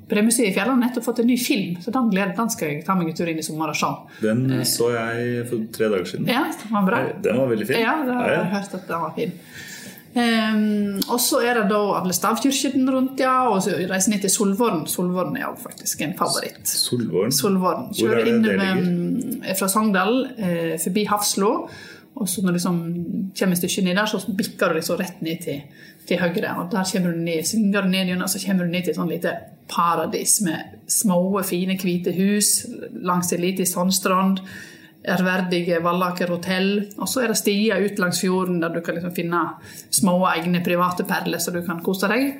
Bremuseet 0.08 0.48
i 0.48 0.52
Fjærland 0.54 0.82
har 0.82 0.88
nettopp 0.88 1.04
fått 1.04 1.18
en 1.22 1.26
ny 1.26 1.36
film, 1.38 1.76
så 1.82 1.90
den, 1.90 2.10
gleder, 2.12 2.34
den 2.38 2.50
skal 2.54 2.68
jeg 2.70 2.84
ta 2.86 2.94
meg 2.94 3.08
en 3.10 3.16
tur 3.18 3.28
inn 3.30 3.40
i 3.42 3.46
sommer 3.46 3.72
og 3.72 3.78
se. 3.78 3.88
Den 4.22 4.44
eh, 4.54 4.62
så 4.68 4.92
jeg 4.94 5.46
for 5.50 5.64
tre 5.74 5.88
dager 5.90 6.06
siden. 6.12 6.28
Ja, 6.30 6.44
Den 6.62 6.76
var 6.76 6.86
bra. 6.86 7.00
Den 7.24 7.40
var 7.42 7.50
veldig 7.50 7.66
fin. 7.66 7.80
Ja, 7.82 7.96
det 8.06 8.14
har 8.14 8.30
jeg 8.30 8.52
hørt 8.54 8.76
at 8.78 8.86
den 8.92 9.02
var 9.02 9.16
fin. 9.16 9.32
Um, 10.16 10.96
og 11.12 11.18
så 11.20 11.42
er 11.44 11.58
det 11.58 11.66
da 11.68 11.78
alle 11.98 12.14
stavkirkene 12.16 12.92
rundt, 12.94 13.20
ja, 13.20 13.34
og 13.52 13.58
så 13.66 13.74
reiser 13.76 14.14
ned 14.14 14.22
til 14.24 14.32
Solvorn. 14.32 14.86
Solvorn 14.88 15.36
er 15.36 15.44
jo 15.44 15.56
faktisk 15.60 16.06
en 16.06 16.14
favoritt. 16.16 16.62
Solvorn? 16.64 17.34
Solvorn. 17.36 17.90
Kjører 17.92 18.14
Hvor 18.14 18.22
er 18.22 18.30
det 18.30 18.38
det 18.46 18.54
ligger? 18.54 18.80
Mm, 18.80 19.44
fra 19.58 19.68
Sogndal, 19.68 20.16
eh, 20.38 20.78
forbi 20.80 21.04
Hafslo. 21.10 21.52
Og 22.16 22.28
så 22.28 22.40
når 22.40 22.48
du 22.48 22.56
liksom 22.56 22.78
kommer 23.38 23.52
et 23.52 23.58
stykke 23.60 23.84
ned 23.84 23.98
der, 23.98 24.06
så 24.06 24.32
bikker 24.38 24.68
du 24.68 24.78
liksom 24.78 24.96
rett 24.96 25.20
ned 25.20 25.42
til, 25.44 25.60
til 26.08 26.20
høyre. 26.22 26.54
Og 26.62 26.72
der 26.72 26.88
kommer 26.92 27.12
du 27.12 27.18
ned, 27.18 27.44
svinger 27.44 27.84
du 27.84 27.88
ned 27.92 28.08
gjennom, 28.08 28.28
så 28.28 28.40
kommer 28.46 28.64
du 28.64 28.72
ned 28.72 28.86
til 28.86 28.94
et 28.94 29.00
sånn 29.00 29.12
lite 29.12 29.34
paradis 29.68 30.38
med 30.46 30.78
små, 30.88 31.42
fine, 31.44 31.76
hvite 31.76 32.14
hus 32.16 32.62
langs 33.04 33.34
en 33.36 33.44
liten 33.44 33.68
sandstrand. 33.68 34.40
Ærverdige 35.06 35.78
Vallaker 35.84 36.30
hotell. 36.34 36.70
Og 36.98 37.08
så 37.08 37.22
er 37.22 37.32
det 37.32 37.38
stier 37.38 37.84
ut 37.84 38.00
langs 38.02 38.20
fjorden 38.22 38.58
der 38.62 38.74
du 38.74 38.82
kan 38.84 38.98
liksom 38.98 39.14
finne 39.14 39.42
små 39.94 40.18
egne 40.32 40.62
private 40.66 41.06
perler 41.06 41.42
så 41.42 41.54
du 41.54 41.62
kan 41.66 41.82
kose 41.84 42.10
deg. 42.10 42.32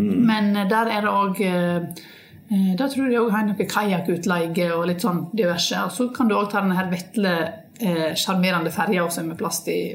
Mm. 0.00 0.26
Men 0.26 0.56
eh, 0.56 0.68
der 0.70 0.90
er 0.90 1.04
det 1.04 1.12
òg 1.12 1.40
eh, 1.44 2.04
eh, 2.50 2.70
tror 2.80 3.10
jeg 3.10 3.20
òg 3.20 3.32
har 3.34 3.48
noe 3.48 3.68
kajakkutleie 3.74 4.70
og 4.76 4.86
litt 4.90 5.04
sånn 5.04 5.26
diverse. 5.36 5.84
Og 5.86 5.92
så 5.96 6.08
kan 6.14 6.30
du 6.30 6.38
òg 6.38 6.50
ta 6.52 6.64
denne 6.64 6.78
her 6.78 6.92
vetle 6.92 7.34
sjarmerende 7.80 8.68
ferja 8.74 9.06
også 9.06 9.22
med 9.24 9.38
plass 9.40 9.62
til 9.64 9.94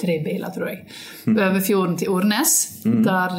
tre 0.00 0.16
biler, 0.24 0.50
tror 0.50 0.66
jeg. 0.66 0.80
Mm. 1.28 1.36
Over 1.36 1.62
fjorden 1.62 1.92
til 2.00 2.10
Ornes, 2.10 2.54
mm. 2.82 2.96
der 3.06 3.36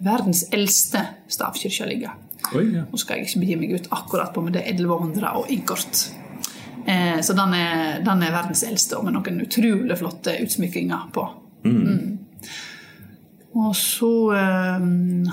verdens 0.00 0.46
eldste 0.56 1.02
stavkirke 1.28 1.88
ligger. 1.90 2.14
Oi, 2.56 2.62
ja. 2.78 2.86
Nå 2.88 2.96
skal 3.02 3.20
jeg 3.20 3.28
ikke 3.28 3.42
begi 3.42 3.58
meg 3.60 3.74
ut 3.76 3.90
akkurat 3.92 4.32
på, 4.32 4.40
men 4.46 4.56
det 4.56 4.62
er 4.62 4.72
1100 4.72 5.34
og 5.36 5.52
innkort. 5.52 6.06
Eh, 6.86 7.20
så 7.20 7.34
den 7.36 7.54
er, 7.54 8.00
den 8.04 8.22
er, 8.22 8.34
verdens 8.34 8.64
eldste, 8.66 8.98
og 8.98 9.06
med 9.06 9.16
noen 9.16 9.42
utrolig 9.44 9.98
flotte 9.98 10.36
utsmykkinger 10.44 11.08
på. 11.14 11.28
Mm. 11.64 11.78
mm. 11.82 12.16
Og 13.58 13.72
så 13.74 14.12
eh, 14.36 14.84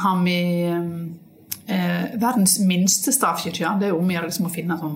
har 0.02 0.22
vi 0.24 0.40
eh, 0.66 2.06
verdens 2.16 2.58
minste 2.64 3.14
stavkirke. 3.14 3.76
Det 3.80 3.90
er 3.90 3.94
jo 3.94 4.00
om 4.00 4.10
å 4.10 4.16
gjøre 4.16 4.32
liksom, 4.32 4.48
å 4.50 4.54
finne 4.54 4.80
sånn 4.80 4.96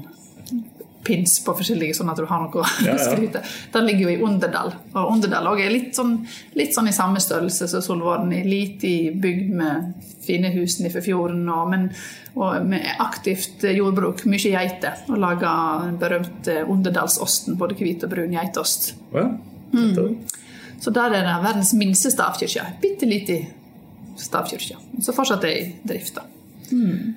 pins 1.04 1.38
på 1.46 1.54
forskjellige, 1.56 1.96
sånn 1.98 2.12
at 2.12 2.20
du 2.20 2.26
har 2.28 2.42
noe 2.44 2.62
å 2.62 2.66
ja, 2.84 2.94
ja. 2.94 2.98
skryte. 3.00 3.42
Den 3.74 3.88
ligger 3.88 4.08
jo 4.08 4.14
i 4.14 4.24
Underdal. 4.28 4.74
Og 4.94 5.14
Underdal 5.16 5.50
er 5.56 5.72
litt 5.74 5.98
sånn, 5.98 6.18
litt 6.60 6.76
sånn, 6.76 6.90
i 6.92 6.96
samme 6.96 7.22
størrelse 7.24 7.70
som 7.72 7.84
Solvorden. 7.86 8.34
i 8.34 8.98
bygd 9.16 9.54
med 9.56 10.10
fine 10.26 10.52
hus 10.54 10.80
nedfor 10.80 11.06
fjorden, 11.06 11.48
og, 11.50 11.70
men, 11.72 11.88
og 12.36 12.66
med 12.68 12.86
aktivt 13.00 13.64
jordbruk. 13.64 14.26
Mye 14.30 14.54
geiter. 14.54 15.06
Og 15.10 15.22
lager 15.22 15.86
den 15.88 16.02
berømte 16.02 16.60
Underdalsosten, 16.68 17.58
både 17.58 17.80
hvit 17.80 18.04
og 18.06 18.14
brun 18.14 18.36
geitost. 18.36 18.94
Ja, 19.16 19.30
mm. 19.74 20.20
Så 20.80 20.92
der 20.96 21.12
er 21.12 21.26
det 21.28 21.40
verdens 21.44 21.74
minste 21.76 22.12
stavkirke. 22.12 22.66
Bitte 22.82 23.08
liten 23.10 23.50
stavkirke. 24.20 24.78
Så 25.04 25.16
fortsatt 25.16 25.44
er 25.48 25.58
i 25.58 25.66
drift. 25.88 26.20
Mm. 26.72 27.16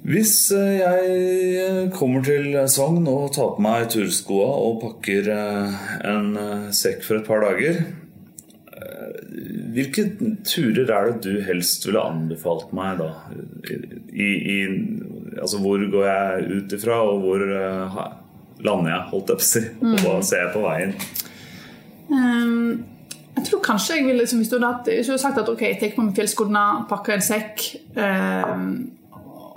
Hvis 0.00 0.34
eh, 0.56 0.78
jeg 0.80 1.16
eh, 1.60 1.88
kommer 1.92 2.24
til 2.24 2.54
Sogn 2.72 3.04
og 3.10 3.34
tar 3.36 3.54
på 3.56 3.64
meg 3.64 3.90
turskoa 3.92 4.48
og 4.64 4.78
pakker 4.84 5.28
eh, 5.34 5.82
en 6.08 6.30
sekk 6.72 7.04
for 7.04 7.20
et 7.20 7.28
par 7.28 7.44
dager 7.44 7.82
Hvilke 9.70 10.06
turer 10.48 10.88
er 10.88 11.10
det 11.10 11.20
du 11.26 11.42
helst 11.44 11.84
ville 11.86 12.00
anbefalt 12.00 12.72
meg 12.74 12.96
da? 12.98 13.10
I, 14.10 14.24
i, 14.24 14.56
altså 15.36 15.60
hvor 15.62 15.84
går 15.92 16.06
jeg 16.08 16.46
ut 16.56 16.74
ifra, 16.74 16.96
og 17.06 17.20
hvor 17.22 17.44
lander 17.44 18.90
jeg, 18.90 19.04
holdt 19.12 19.30
jeg 19.30 19.38
på 19.38 19.44
å 19.44 19.50
si? 19.50 19.62
Og 19.78 20.00
hva 20.00 20.16
mm. 20.16 20.24
ser 20.26 20.42
jeg 20.42 20.52
på 20.56 20.64
veien? 20.64 20.96
Um, 22.10 22.80
jeg 23.36 23.46
tror 23.46 23.62
kanskje 23.68 24.00
jeg 24.00 24.08
ville 24.08 24.24
liksom, 24.24 24.42
Hvis 24.42 24.50
du 24.50 24.58
hadde 24.58 25.20
sagt 25.22 25.38
at 25.38 25.52
ok, 25.52 25.62
jeg 25.68 25.78
tar 25.78 25.94
på 25.94 26.08
meg 26.08 26.18
fjellskoene, 26.18 26.64
pakker 26.90 27.14
en 27.20 27.26
sekk 27.28 27.68
um, 27.94 28.74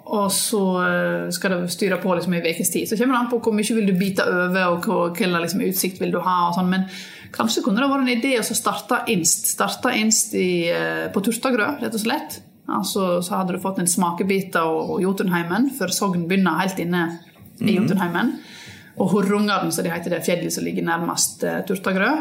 Og 0.03 0.31
så 0.35 0.61
eh, 0.83 1.27
skal 1.31 1.53
det 1.53 1.71
styre 1.71 1.97
på 2.01 2.15
liksom, 2.15 2.33
i 2.35 2.41
en 2.41 2.47
ukes 2.51 2.71
tid. 2.73 2.89
Så 2.89 2.97
kommer 2.99 3.15
det 3.15 3.21
an 3.21 3.29
på 3.31 3.39
hvor 3.43 3.55
mye 3.55 3.75
vil 3.77 3.87
du 3.87 3.93
bite 3.95 4.25
over, 4.27 4.73
og 4.75 4.87
hvilken 5.13 5.35
liksom, 5.39 5.63
utsikt 5.63 6.01
vil 6.03 6.11
du 6.11 6.19
ha. 6.23 6.37
og 6.49 6.57
sånn, 6.57 6.71
Men 6.71 6.87
kanskje 7.35 7.63
kunne 7.63 7.79
det 7.79 7.91
vært 7.91 8.03
en 8.03 8.15
idé 8.17 8.33
å 8.39 8.47
starte 8.47 9.03
Inst. 9.13 9.53
Starte 9.55 9.93
Inst 9.95 10.35
i, 10.35 10.67
eh, 10.71 11.05
på 11.13 11.23
Turtagrø, 11.23 11.77
rett 11.79 11.95
og 11.95 12.03
slett. 12.03 12.41
Altså, 12.67 13.21
så 13.23 13.39
hadde 13.39 13.55
du 13.55 13.63
fått 13.63 13.79
en 13.79 13.89
smakebit 13.91 14.55
av 14.59 14.99
Jotunheimen, 15.03 15.69
for 15.77 15.91
Sogn 15.91 16.27
begynner 16.27 16.61
helt 16.61 16.79
inne 16.79 17.05
i 17.59 17.71
mhm. 17.71 17.75
Jotunheimen. 17.77 18.35
Og 18.99 19.09
Horrungaren, 19.15 19.71
som 19.73 19.85
de 19.85 19.91
heter 19.91 20.13
det 20.13 20.23
fjellet 20.25 20.53
som 20.53 20.63
ligger 20.63 20.85
nærmest 20.85 21.43
uh, 21.47 21.61
Turtagrø. 21.67 22.11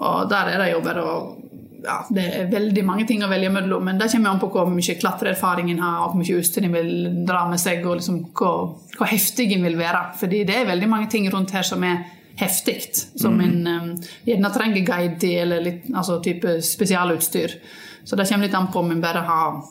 Og 0.00 0.28
der 0.30 0.50
er 0.54 0.62
det 0.62 0.72
jo 0.72 0.80
bare 0.84 1.04
å 1.04 1.14
ja, 1.84 1.96
det 2.10 2.24
er 2.36 2.48
veldig 2.50 2.82
mange 2.86 3.06
ting 3.08 3.22
å 3.24 3.30
velge 3.30 3.50
mellom, 3.52 3.84
men 3.86 3.98
det 4.00 4.10
kommer 4.12 4.34
an 4.34 4.40
på 4.42 4.50
hvor 4.52 4.70
mye 4.72 4.96
klatreerfaring 5.00 5.70
en 5.72 5.82
har, 5.84 5.98
og 6.04 6.12
hvor 6.12 6.22
mye 6.22 6.38
utstyr 6.40 6.66
en 6.66 6.76
vil 6.76 6.94
dra 7.28 7.44
med 7.50 7.60
seg, 7.62 7.84
og 7.86 8.00
liksom 8.00 8.22
hvor, 8.36 8.72
hvor 8.96 9.10
heftig 9.10 9.50
en 9.56 9.66
vil 9.66 9.78
være. 9.80 10.04
Fordi 10.20 10.44
det 10.48 10.56
er 10.60 10.70
veldig 10.70 10.88
mange 10.90 11.10
ting 11.12 11.28
rundt 11.32 11.54
her 11.56 11.66
som 11.66 11.84
er 11.86 12.02
heftig, 12.40 12.78
som 13.20 13.36
mm. 13.36 13.44
en 13.46 13.68
um, 13.68 13.92
gjerne 14.28 14.54
trenger 14.54 14.86
guide 14.86 15.20
til, 15.20 15.36
eller 15.44 15.64
litt, 15.64 15.90
altså 15.92 16.20
type 16.24 16.58
spesialutstyr. 16.64 17.58
Så 18.04 18.16
det 18.16 18.28
kommer 18.30 18.48
litt 18.48 18.56
an 18.56 18.70
på 18.72 18.82
om 18.82 18.92
en 18.94 19.02
bare 19.02 19.24
har 19.28 19.62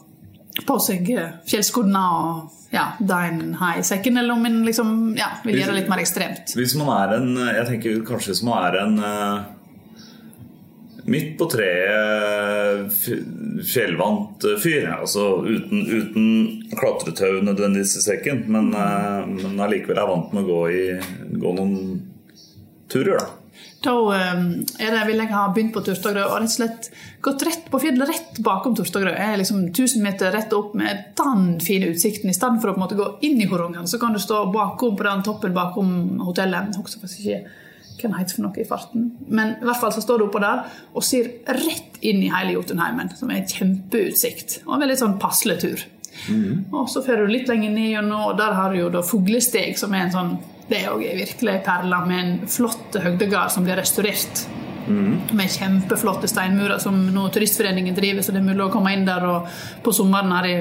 på 0.65 0.75
seg 0.83 1.07
eh, 1.13 1.35
fjellskoene 1.47 1.99
og 2.19 2.73
ja, 2.73 2.91
det 2.99 3.19
en 3.29 3.53
har 3.57 3.79
i 3.79 3.85
sekken, 3.85 4.19
eller 4.21 4.35
om 4.35 4.43
en 4.45 4.59
liksom, 4.65 4.89
ja, 5.17 5.31
vil 5.41 5.57
gjøre 5.57 5.71
det 5.73 5.77
litt 5.79 5.89
mer 5.89 6.01
ekstremt. 6.03 6.51
Hvis 6.57 6.75
man 6.77 6.91
er 6.93 7.15
en 7.15 7.31
Jeg 7.39 7.63
tenker 7.71 8.03
kanskje 8.05 8.35
hvis 8.35 8.43
man 8.45 8.67
er 8.67 8.77
en 8.83 8.99
uh 8.99 9.55
midt 11.09 11.33
på 11.39 11.47
treet 11.51 12.93
fjellvant 13.65 14.45
fyr. 14.63 14.87
Altså 14.99 15.25
uten, 15.45 15.83
uten 15.89 16.29
klatretau 16.77 17.41
nødvendigvis 17.45 17.97
i 17.99 18.05
sekken, 18.05 18.45
men, 18.51 18.71
eh, 18.73 19.25
men 19.27 19.59
allikevel 19.65 19.99
er 19.99 20.09
vant 20.09 20.31
med 20.35 20.45
å 20.45 20.53
gå, 20.53 20.61
i, 20.69 20.85
gå 21.41 21.57
noen 21.57 21.75
turer, 22.91 23.19
da. 23.19 23.35
Da 23.83 23.93
eh, 24.11 24.41
er 24.83 24.91
det, 24.91 25.03
vil 25.07 25.21
jeg 25.21 25.31
ha 25.31 25.45
begynt 25.55 25.71
på 25.75 25.83
Turstagrø 25.85 26.25
og 26.27 26.41
rett 26.41 26.51
og 26.51 26.55
slett 26.57 26.89
gått 27.23 27.45
rett 27.47 27.69
på 27.71 27.79
fjellet, 27.79 28.09
rett 28.11 28.41
bakom 28.43 28.75
Turstagrø. 28.75 29.13
Liksom 29.39 29.69
1000 29.69 30.03
meter 30.03 30.33
rett 30.35 30.53
opp 30.55 30.73
med 30.79 31.13
den 31.19 31.45
fine 31.63 31.93
utsikten. 31.93 32.31
I 32.31 32.35
stedet 32.35 32.59
for 32.63 32.73
å 32.73 32.79
måte 32.79 32.99
gå 32.99 33.07
inn 33.27 33.39
i 33.39 33.47
Horongen, 33.47 33.87
så 33.87 33.99
kan 34.01 34.15
du 34.15 34.19
stå 34.19 34.45
bakom 34.53 34.99
på 34.99 35.07
den 35.07 35.23
toppen 35.23 35.55
bakom 35.55 36.19
hotellet. 36.27 36.75
Jeg 37.23 37.43
det 38.07 38.21
heter 38.21 38.37
for 38.37 38.45
noe 38.47 38.61
i 38.61 38.67
farten. 38.67 39.09
Men 39.27 39.57
i 39.59 39.67
hvert 39.67 39.81
fall 39.81 39.91
så 39.95 40.03
står 40.05 40.21
du 40.21 40.27
oppå 40.29 40.41
der 40.43 40.63
og 40.93 41.05
ser 41.05 41.27
rett 41.51 41.99
inn 41.99 42.23
i 42.23 42.31
hele 42.31 42.55
Jotunheimen, 42.55 43.11
som 43.19 43.31
er 43.31 43.41
en 43.41 43.49
kjempeutsikt. 43.49 44.61
Og 44.67 44.77
en 44.77 44.85
veldig 44.85 44.99
sånn 45.01 45.17
passelig 45.19 45.57
tur. 45.65 45.83
Mm. 46.29 46.69
Og 46.71 46.87
så 46.91 47.03
fører 47.03 47.27
du 47.27 47.33
litt 47.33 47.51
lenger 47.51 47.73
ned, 47.75 48.13
og 48.15 48.37
der 48.39 48.55
har 48.55 48.71
du 48.71 48.79
jo 48.79 48.93
da 48.93 49.03
Fuglesteg, 49.05 49.75
som 49.79 49.93
er 49.93 50.07
en 50.07 50.15
sånn 50.15 50.33
det 50.69 50.83
er 50.83 50.91
også 50.93 51.13
virkelig 51.17 51.53
ei 51.55 51.61
perle 51.65 51.99
med 52.05 52.19
en 52.19 52.33
flott 52.51 52.97
høgdegard 53.01 53.49
som 53.53 53.65
blir 53.65 53.79
restaurert. 53.79 54.43
Mm. 54.89 55.15
Med 55.37 55.53
kjempeflotte 55.53 56.29
steinmurer 56.29 56.77
som 56.81 56.97
nå 57.13 57.25
Turistforeningen 57.33 57.97
driver, 57.97 58.25
så 58.25 58.33
det 58.33 58.41
er 58.41 58.45
mulig 58.51 58.67
å 58.67 58.73
komme 58.73 58.93
inn 58.93 59.07
der. 59.07 59.25
Og 59.25 59.81
på 59.85 59.93
sommeren 59.95 60.33
her 60.35 60.49
i, 60.49 60.59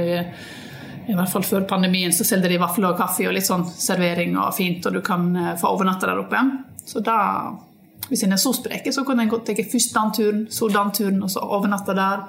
i 1.13 1.17
hvert 1.17 1.33
fall 1.33 1.45
før 1.45 1.69
pandemien 1.69 2.13
så 2.15 2.27
selger 2.29 2.55
de 2.55 2.61
vafler 2.61 2.91
og 2.91 3.01
kaffe 3.01 3.29
og 3.29 3.37
litt 3.37 3.49
sånn 3.49 3.67
servering 3.69 4.37
og 4.41 4.57
fint, 4.57 4.89
og 4.89 4.97
du 4.97 5.03
kan 5.05 5.29
eh, 5.37 5.55
få 5.61 5.75
overnatte 5.77 6.09
der 6.09 6.25
oppe. 6.25 6.43
Så 6.89 7.03
da, 7.05 7.19
hvis 8.09 8.25
en 8.25 8.33
er 8.33 8.41
så 8.41 8.55
sprek, 8.57 8.89
så 8.95 9.05
kunne 9.05 9.27
en 9.27 9.33
godt 9.33 9.51
ta 9.51 9.57
først 9.59 9.95
den 9.97 10.17
turen, 10.17 10.41
så 10.51 10.71
den 10.73 10.95
turen, 10.97 11.23
og 11.23 11.31
så 11.33 11.45
overnatte 11.45 11.97
der. 11.97 12.25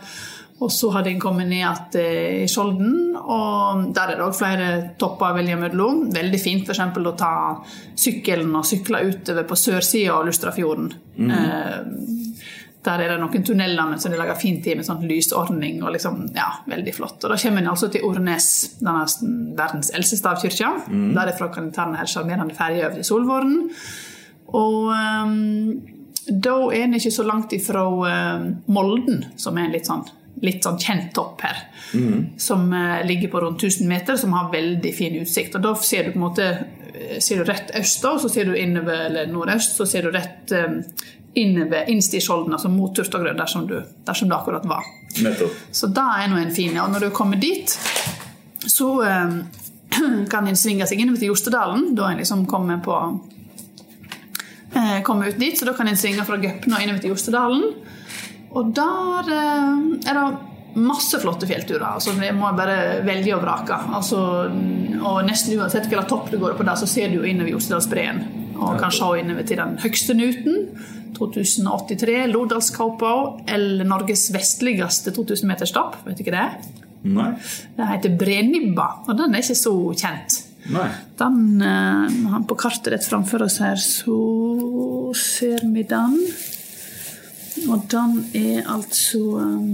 Og 0.59 0.71
så 0.75 0.89
hadde 0.91 1.13
en 1.13 1.21
kommet 1.23 1.47
ned 1.47 1.61
igjen 1.61 1.99
eh, 2.01 2.41
i 2.43 2.47
Skjolden, 2.51 3.15
og 3.15 3.85
der 3.95 4.11
er 4.11 4.19
det 4.19 4.25
òg 4.25 4.35
flere 4.35 4.69
topper 4.99 5.31
å 5.31 5.37
velge 5.37 5.55
mellom. 5.61 6.09
Veldig 6.11 6.41
fint 6.41 6.67
f.eks. 6.67 6.99
å 6.99 7.13
ta 7.19 7.33
sykkelen 7.95 8.51
og 8.59 8.67
sykle 8.67 9.05
utover 9.07 9.47
på 9.47 9.59
sørsida 9.59 10.17
av 10.17 10.27
Lustrafjorden. 10.27 10.91
Mm. 11.15 11.31
Eh, 11.37 12.19
der 12.83 13.03
er 13.03 13.13
det 13.13 13.17
noen 13.21 13.43
tunneler 13.43 13.95
som 13.99 14.11
de 14.11 14.19
lager 14.19 14.37
fint 14.39 14.67
i 14.67 14.75
med 14.75 14.87
sånn 14.87 15.07
lysordning. 15.07 15.81
og 15.83 15.93
liksom, 15.95 16.21
ja, 16.35 16.49
Veldig 16.67 16.95
flott. 16.95 17.23
Og 17.23 17.31
Da 17.31 17.39
kommer 17.39 17.63
en 17.63 17.71
altså 17.71 17.89
til 17.91 18.03
Ornes, 18.07 18.49
denne 18.79 19.07
verdens 19.55 19.91
eldste 19.95 20.19
stavkirke. 20.19 20.69
Mm. 20.87 21.09
Derifra 21.15 21.49
kan 21.53 21.67
en 21.67 21.73
ta 21.75 21.87
den 21.87 22.07
sjarmerende 22.07 22.55
ferja 22.55 22.87
over 22.87 22.99
til 22.99 23.07
Solvorden. 23.07 23.57
Og 24.57 24.89
um, 24.93 25.33
da 26.29 26.55
er 26.73 26.85
en 26.85 26.95
ikke 26.97 27.13
så 27.13 27.25
langt 27.25 27.53
ifra 27.57 27.83
um, 27.89 28.49
Molden, 28.69 29.25
som 29.37 29.57
er 29.57 29.67
en 29.67 29.75
litt 29.75 29.89
sånn, 29.89 30.03
litt 30.45 30.65
sånn 30.65 30.79
kjent 30.81 31.13
topp 31.17 31.45
her. 31.45 31.61
Mm. 31.93 32.25
Som 32.41 32.69
uh, 32.73 32.99
ligger 33.05 33.33
på 33.33 33.43
rundt 33.43 33.63
1000 33.63 33.89
meter, 33.89 34.19
som 34.19 34.35
har 34.37 34.51
veldig 34.53 34.93
fin 34.95 35.17
utsikt. 35.21 35.57
Og 35.57 35.65
da 35.65 35.73
ser 35.81 36.07
du 36.09 36.13
på 36.13 36.21
en 36.21 36.27
måte 36.27 36.49
eh, 36.49 37.17
ser 37.21 37.41
du 37.41 37.49
rett 37.49 37.73
øst, 37.77 38.01
da, 38.03 38.15
og 38.15 38.23
så 38.23 38.31
ser 38.33 38.49
du 38.49 38.57
innover, 38.57 39.07
eller 39.09 39.31
nordøst, 39.31 39.77
så 39.79 39.87
ser 39.89 40.05
du 40.05 40.13
rett 40.15 40.53
um, 40.57 40.81
innover 41.39 41.89
innst 41.89 42.13
i 42.13 42.21
altså 42.21 42.69
mot 42.69 42.95
Turtagrø, 42.95 43.33
dersom, 43.37 43.67
der, 43.67 43.85
dersom 44.05 44.29
det 44.29 44.37
akkurat 44.37 44.65
var. 44.65 44.85
Nettopp. 45.23 45.57
Så 45.71 45.89
da 45.93 46.11
er 46.21 46.29
nå 46.29 46.37
en 46.37 46.53
fin. 46.53 46.77
Og 46.77 46.91
når 46.93 47.07
du 47.07 47.09
kommer 47.09 47.37
dit, 47.41 47.73
så 48.65 48.93
um, 49.01 49.41
kan 50.31 50.47
en 50.47 50.57
svinge 50.57 50.87
seg 50.87 51.01
innover 51.01 51.21
til 51.21 51.33
Jostedalen. 51.33 51.93
Da 51.97 52.07
er 52.07 52.17
en 52.17 52.23
liksom 52.23 52.45
kommet 52.49 52.83
på 52.85 52.95
eh, 54.79 54.99
komme 55.05 55.29
ut 55.29 55.39
dit. 55.39 55.57
Så 55.57 55.67
da 55.67 55.75
kan 55.77 55.89
en 55.89 55.99
svinge 55.99 56.25
fra 56.27 56.39
Gøpna 56.41 56.77
og 56.79 56.85
innover 56.85 57.03
til 57.03 57.13
Jostedalen. 57.13 57.65
Og 58.57 58.71
der 58.75 59.33
eh, 59.35 59.81
er 60.09 60.19
det 60.19 60.27
masse 60.79 61.19
flotte 61.21 61.47
fjellturer. 61.49 61.85
altså 61.85 62.13
Det 62.17 62.33
må 62.35 62.49
jeg 62.49 62.59
bare 62.59 62.77
velge 63.05 63.35
og 63.35 63.43
vrake. 63.43 63.79
Altså, 63.97 64.19
og 64.99 65.23
Nesten 65.27 65.57
uansett 65.59 65.89
hvilken 65.89 66.09
topp 66.09 66.31
du 66.31 66.39
går 66.41 66.57
på 66.57 66.67
der, 66.67 66.77
så 66.79 66.87
ser 66.89 67.09
du 67.09 67.19
jo 67.19 67.27
innover 67.27 67.55
Jostedalsbreen. 67.55 68.23
Og 68.59 68.79
kan 68.79 68.91
se 68.91 69.09
innover 69.19 69.47
til 69.47 69.61
den 69.61 69.77
høgste 69.81 70.15
Nuten. 70.17 70.65
2083, 71.19 72.27
Lodalskåpa, 72.31 73.13
eller 73.51 73.87
Norges 73.87 74.29
vestligste 74.31 75.11
2000 75.11 75.49
meters 75.49 75.73
stopp. 75.73 75.97
Vet 76.05 76.19
du 76.19 76.23
ikke 76.23 76.35
det? 76.35 76.75
Nei. 77.09 77.31
Det 77.75 77.87
heter 77.89 78.15
Brenibba, 78.19 78.87
og 79.07 79.17
den 79.17 79.35
er 79.35 79.43
ikke 79.43 79.57
så 79.57 79.73
kjent. 79.99 80.37
Den 81.19 81.61
uh, 81.61 82.39
På 82.47 82.57
kartet 82.59 82.93
rett 82.93 83.05
framfor 83.05 83.45
oss 83.45 83.59
her, 83.63 83.79
så 83.79 84.17
ser 85.17 85.63
vi 85.73 85.85
den. 85.87 86.17
Og 87.69 87.87
den 87.91 88.19
er 88.37 88.67
altså 88.69 89.23
um... 89.39 89.71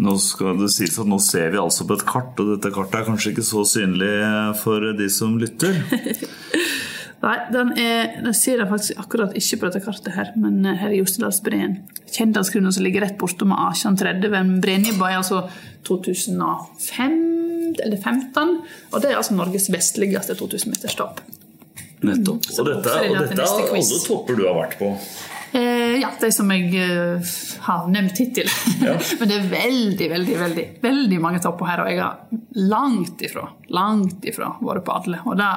Nå 0.00 0.12
skal 0.22 0.54
det 0.60 0.68
sies 0.70 0.94
at 1.02 1.08
nå 1.10 1.18
ser 1.18 1.50
vi 1.50 1.58
altså 1.58 1.84
på 1.84 1.96
et 1.98 2.04
kart, 2.06 2.38
og 2.38 2.52
dette 2.54 2.70
kartet 2.72 3.00
er 3.00 3.08
kanskje 3.08 3.32
ikke 3.32 3.44
så 3.44 3.64
synlig 3.66 4.12
for 4.60 4.86
de 4.96 5.08
som 5.12 5.34
lytter. 5.40 5.80
Nei, 7.24 7.34
den 7.52 7.74
er, 7.76 8.14
den 8.22 8.36
ser 8.36 8.62
jeg 8.62 8.70
faktisk 8.70 9.02
akkurat 9.02 9.34
ikke 9.36 9.58
på 9.58 9.68
dette 9.68 9.82
kartet 9.84 10.14
her, 10.14 10.30
men 10.40 10.62
eh, 10.64 10.78
her 10.80 10.94
er 10.94 11.00
Jostedalsbreen. 11.02 11.74
Kjendalsgrunnen 12.14 12.72
som 12.72 12.86
ligger 12.86 13.04
rett 13.04 13.18
bortom 13.20 13.52
Asjan30. 13.52 14.30
ved 14.32 14.64
er 14.70 15.18
altså 15.18 15.42
2005 15.90 17.39
eller 17.78 17.96
15. 17.96 18.56
Og 18.90 19.02
det 19.02 19.12
er 19.12 19.20
altså 19.20 19.36
Norges 19.38 19.70
vestligste 19.72 20.36
2000 20.38 20.74
meters 20.74 20.96
topp. 20.98 21.22
Nettopp. 22.00 22.48
Og 22.56 22.66
dette, 22.66 22.94
og 23.10 23.18
dette 23.20 23.44
er 23.44 23.74
alle 23.76 24.00
topper 24.06 24.38
du 24.38 24.46
har 24.48 24.56
vært 24.56 24.78
på? 24.80 24.94
Eh, 25.52 25.96
ja, 25.98 26.12
de 26.20 26.28
som 26.32 26.50
jeg 26.54 26.70
uh, 26.78 27.30
har 27.66 27.88
nevnt 27.90 28.20
hittil. 28.22 28.46
Ja. 28.84 28.94
Men 29.20 29.30
det 29.30 29.36
er 29.36 29.48
veldig, 29.50 30.08
veldig 30.12 30.36
veldig, 30.44 30.66
veldig 30.84 31.18
mange 31.22 31.42
topper 31.42 31.72
her, 31.72 31.82
og 31.82 31.90
jeg 31.90 32.00
har 32.00 32.68
langt 32.70 33.24
ifra 33.26 33.48
langt 33.74 34.24
ifra 34.30 34.52
vært 34.62 34.86
på 34.86 34.96
alle. 35.00 35.22
Og 35.26 35.38
da 35.40 35.52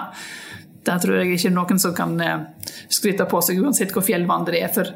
der 0.84 1.00
tror 1.00 1.22
jeg 1.22 1.38
ikke 1.38 1.54
noen 1.56 1.80
som 1.80 1.94
kan 1.96 2.18
uh, 2.20 2.72
skryte 2.92 3.28
på 3.30 3.40
seg 3.46 3.62
uansett 3.64 3.94
hvor 3.96 4.04
fjellvandrer 4.04 4.58
det 4.58 4.64
er. 4.66 4.74
For 4.74 4.90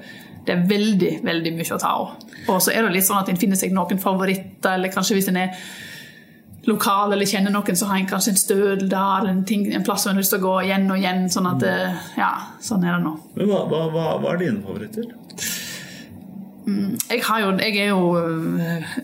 det 0.48 0.56
er 0.56 0.66
veldig 0.68 1.14
veldig 1.28 1.54
mye 1.60 1.76
å 1.76 1.80
ta 1.82 1.94
av. 1.94 2.18
Og 2.48 2.60
så 2.64 2.74
er 2.74 2.88
det 2.88 2.96
litt 2.98 3.08
sånn 3.08 3.22
at 3.22 3.30
en 3.32 3.40
finner 3.40 3.60
seg 3.60 3.76
noen 3.76 4.02
favoritter, 4.02 4.74
eller 4.74 4.92
kanskje 4.92 5.20
hvis 5.20 5.30
en 5.32 5.40
er 5.46 5.54
lokal 6.68 7.14
eller 7.16 7.30
kjenner 7.30 7.54
noen, 7.54 7.78
så 7.80 7.88
har 7.90 8.02
en 8.02 8.10
kanskje 8.10 8.34
en 8.34 8.40
stødel 8.42 8.88
der, 8.92 9.22
eller 9.22 9.32
en, 9.32 9.44
ting, 9.48 9.68
en 9.74 9.86
plass 9.88 10.04
som 10.04 10.12
en 10.12 10.18
har 10.18 10.26
lyst 10.26 10.34
til 10.36 10.42
å 10.42 10.48
gå 10.48 10.56
igjen 10.68 10.90
og 10.92 11.00
igjen. 11.00 11.28
Sånn 11.32 11.48
at, 11.50 11.64
mm. 11.64 12.00
ja, 12.20 12.32
sånn 12.64 12.84
er 12.84 12.98
det 12.98 13.04
nå. 13.06 13.14
Men 13.38 13.52
hva, 13.52 13.62
hva, 13.72 14.08
hva 14.20 14.34
er 14.34 14.42
dine 14.44 14.64
favoritter? 14.66 15.14
Mm, 16.68 16.98
jeg, 17.08 17.22
jo, 17.24 17.54
jeg, 17.64 17.78
er 17.80 17.94
jo 17.94 18.02
uh, 18.20 18.98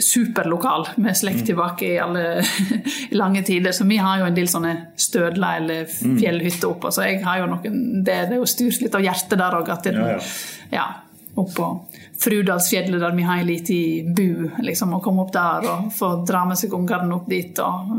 superlokal 0.00 0.88
med 1.04 1.18
slekt 1.20 1.42
mm. 1.42 1.48
tilbake 1.50 1.90
i 1.90 1.98
alle 2.00 2.24
i 3.12 3.20
lange 3.20 3.44
tider. 3.44 3.76
Så 3.76 3.84
vi 3.88 4.00
har 4.00 4.22
jo 4.22 4.30
en 4.30 4.38
del 4.38 4.48
sånne 4.48 4.74
stødler 4.96 5.60
eller 5.60 5.84
mm. 5.84 6.16
fjellhytter 6.22 6.72
oppå. 6.72 6.94
Så 6.94 7.04
jeg 7.04 7.20
har 7.26 7.42
jo 7.42 7.50
noen, 7.52 7.82
det, 8.00 8.22
det 8.30 8.38
er 8.38 8.40
jo 8.40 8.48
styrt 8.48 8.80
litt 8.86 8.96
av 8.96 9.04
hjertet 9.04 9.36
der 9.40 9.60
òg. 9.60 9.74
Ja, 9.92 10.08
ja. 10.16 10.18
ja, 10.72 10.88
oppå 11.44 11.74
Frudalsfjellet, 12.20 13.00
der 13.02 13.14
vi 13.16 13.26
har 13.26 13.42
ei 13.42 13.46
lita 13.48 13.78
bu. 14.14 14.48
Liksom, 14.62 14.94
å 14.96 15.02
komme 15.04 15.24
opp 15.24 15.32
der 15.34 15.66
og 15.70 15.90
få 15.94 16.10
dra 16.26 16.44
med 16.48 16.60
seg 16.60 16.74
ungene 16.76 17.16
opp 17.16 17.28
dit 17.30 17.58
og 17.62 17.94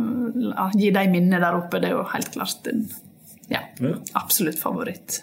ja, 0.51 0.69
gi 0.73 0.91
dem 0.95 1.15
minner 1.15 1.43
der 1.43 1.59
oppe, 1.59 1.81
det 1.83 1.91
er 1.91 1.97
jo 1.97 2.05
helt 2.13 2.31
klart 2.33 2.69
en 2.71 2.85
ja, 3.51 3.61
absolutt 4.17 4.59
favoritt. 4.61 5.21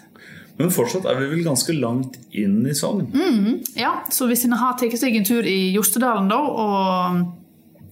Men 0.59 0.69
fortsatt 0.71 1.07
er 1.09 1.17
vi 1.17 1.31
vel 1.31 1.45
ganske 1.47 1.73
langt 1.73 2.19
inn 2.37 2.61
i 2.69 2.75
Sogn? 2.77 3.07
Mm, 3.09 3.63
ja, 3.79 3.95
så 4.13 4.27
hvis 4.29 4.45
en 4.45 4.53
har 4.59 4.77
tatt 4.77 4.93
seg 5.01 5.17
en 5.17 5.25
tur 5.25 5.47
i 5.49 5.73
Jostedalen 5.73 6.29
da, 6.29 6.37
og 6.37 7.23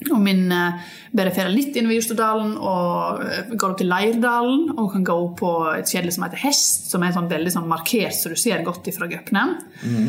Om 0.09 0.23
min 0.25 0.47
bare 1.11 1.31
fer 1.35 1.49
litt 1.51 1.75
innover 1.77 1.99
Jostedalen 1.99 2.55
og 2.57 3.19
går 3.53 3.73
opp 3.73 3.77
til 3.81 3.89
Leirdalen 3.91 4.71
og 4.73 4.87
kan 4.95 5.03
gå 5.05 5.15
opp 5.27 5.35
på 5.43 5.51
et 5.75 5.91
kjedelig 5.91 6.15
som 6.15 6.25
heter 6.25 6.41
Hest, 6.41 6.87
som 6.89 7.05
er 7.05 7.13
sånn 7.13 7.29
veldig 7.29 7.53
sånn 7.53 7.69
markert 7.69 8.15
så 8.17 8.31
du 8.31 8.37
ser 8.39 8.63
godt 8.65 8.89
ifra 8.89 9.09
Gøpne. 9.11 9.43
Mm. 9.83 10.07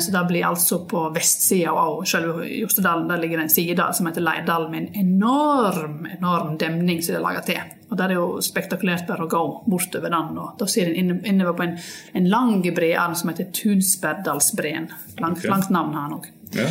Så 0.00 0.14
det 0.14 0.22
blir 0.30 0.46
altså 0.48 0.80
på 0.88 1.08
vestsida 1.12 1.74
av 1.76 2.00
selve 2.08 2.46
Jostedalen 2.48 3.10
der 3.10 3.20
ligger 3.20 3.42
det 3.42 3.48
en 3.50 3.56
side 3.58 3.90
som 3.98 4.08
heter 4.08 4.24
Leirdalen 4.24 4.72
med 4.72 4.86
en 4.86 5.02
enorm, 5.02 6.06
enorm 6.08 6.56
demning 6.60 7.02
som 7.02 7.12
de 7.12 7.20
har 7.20 7.26
laga 7.28 7.44
til. 7.50 7.74
Og 7.88 7.96
Der 7.96 8.12
er 8.12 8.18
jo 8.18 8.40
spektakulært 8.44 9.06
bare 9.08 9.24
å 9.24 9.30
gå 9.32 9.42
bortover 9.66 10.12
den. 10.12 10.38
og 10.38 10.58
Da 10.60 10.66
ser 10.68 10.90
en 10.92 11.20
innover 11.24 11.56
på 11.56 11.64
en, 11.64 11.78
en 12.14 12.28
lang 12.28 12.60
brearm 12.74 13.14
som 13.16 13.30
heter 13.32 13.48
Tunsbergdalsbreen. 13.52 14.90
Langt, 15.18 15.38
okay. 15.38 15.50
langt 15.50 15.70
navn 15.72 15.96
han 15.96 16.18
òg. 16.18 16.28
Ja. 16.56 16.68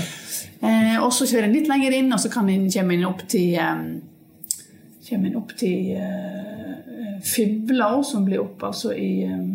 Eh, 0.60 0.96
og 1.04 1.12
så 1.14 1.28
kjører 1.30 1.48
en 1.48 1.56
litt 1.56 1.70
lenger 1.70 1.96
inn, 1.98 2.12
og 2.14 2.22
så 2.22 2.32
kan 2.34 2.50
en 2.50 2.68
komme 2.74 2.98
inn 2.98 3.08
opp 3.08 3.24
til 3.30 3.58
um, 3.62 3.90
kommer 5.08 5.30
en 5.30 5.40
opp 5.40 5.54
til 5.60 5.94
uh, 5.96 7.20
Fibla, 7.24 7.92
som 8.04 8.26
blir 8.28 8.42
opp 8.44 8.66
altså 8.68 8.92
i 8.98 9.12
um, 9.30 9.52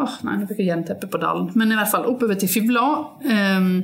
oh, 0.00 0.16
Nei, 0.26 0.38
nå 0.40 0.48
fikk 0.48 0.64
jeg 0.64 0.72
jernteppe 0.72 1.10
på 1.10 1.20
dalen. 1.22 1.52
Men 1.54 1.72
i 1.72 1.78
hvert 1.78 1.92
fall 1.92 2.08
oppover 2.10 2.40
til 2.40 2.50
Fibla. 2.50 2.86
Um, 3.22 3.76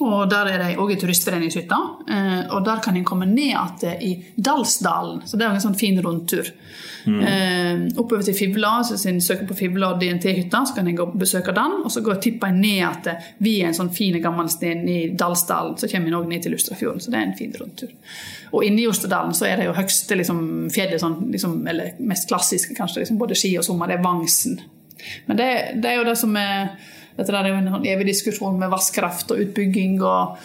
og 0.00 0.30
Der 0.30 0.48
er 0.50 0.62
det 0.62 0.78
òg 0.80 0.90
ei 0.94 0.98
turistforeningshytte. 1.00 1.78
Eh, 2.10 2.54
og 2.54 2.64
der 2.66 2.80
kan 2.82 2.96
en 2.96 3.04
komme 3.04 3.26
ned 3.26 3.52
igjen 3.54 4.02
i 4.02 4.12
Dalsdalen. 4.36 5.22
Så 5.26 5.38
det 5.38 5.46
er 5.46 5.54
en 5.54 5.62
sånn 5.62 5.78
fin 5.78 6.00
rundtur. 6.02 6.50
Mm. 7.06 7.20
Eh, 7.20 7.98
oppover 8.00 8.24
til 8.24 8.34
Fivla, 8.34 8.78
så 8.84 8.96
hvis 8.96 9.06
en 9.10 9.20
søker 9.20 9.46
på 9.46 9.56
Fivla 9.58 9.92
og 9.92 10.00
DNT-hytta, 10.00 10.64
så 10.66 10.74
kan 10.74 10.88
en 10.88 11.18
besøke 11.18 11.54
den. 11.54 11.80
Og 11.84 11.92
så 11.92 12.02
går 12.04 12.20
tipper 12.24 12.50
en 12.50 12.60
ned 12.60 12.78
igjen 12.78 13.26
via 13.44 13.68
en 13.68 13.76
sånn 13.76 13.92
fin 13.94 14.16
gammel 14.22 14.48
sten 14.52 14.88
i 14.88 15.00
Dalsdalen. 15.14 15.76
Så 15.78 15.90
kommer 15.92 16.12
en 16.12 16.20
òg 16.22 16.30
ned 16.30 16.42
til 16.42 16.56
Lustrafjorden. 16.56 17.02
Så 17.04 17.12
det 17.12 17.20
er 17.20 17.28
en 17.28 17.36
fin 17.38 17.54
rundtur. 17.60 17.92
Og 18.54 18.64
inni 18.64 18.86
Jostedalen 18.86 19.34
så 19.34 19.48
er 19.48 19.58
det 19.58 19.68
jo 19.68 19.74
høgste 19.76 20.18
liksom, 20.18 20.40
fjellet, 20.74 21.00
sånn, 21.02 21.18
liksom, 21.32 21.58
eller 21.70 21.96
mest 22.06 22.28
klassiske 22.30 22.76
kanskje, 22.76 23.02
liksom, 23.02 23.18
både 23.18 23.38
ski 23.38 23.56
og 23.58 23.66
sommer, 23.66 23.90
det 23.90 23.98
er 23.98 24.04
Vangsen. 24.04 24.60
Men 25.26 25.40
det, 25.40 25.48
det 25.82 25.90
er 25.90 25.98
jo 25.98 26.06
det 26.06 26.16
som 26.20 26.36
er 26.38 26.76
dette 27.14 27.34
er 27.38 27.50
jo 27.50 27.58
en 27.60 27.86
evig 27.86 28.08
diskusjon 28.10 28.56
med 28.58 28.72
vasskraft 28.72 29.30
og 29.34 29.42
utbygging 29.44 30.00
og 30.02 30.40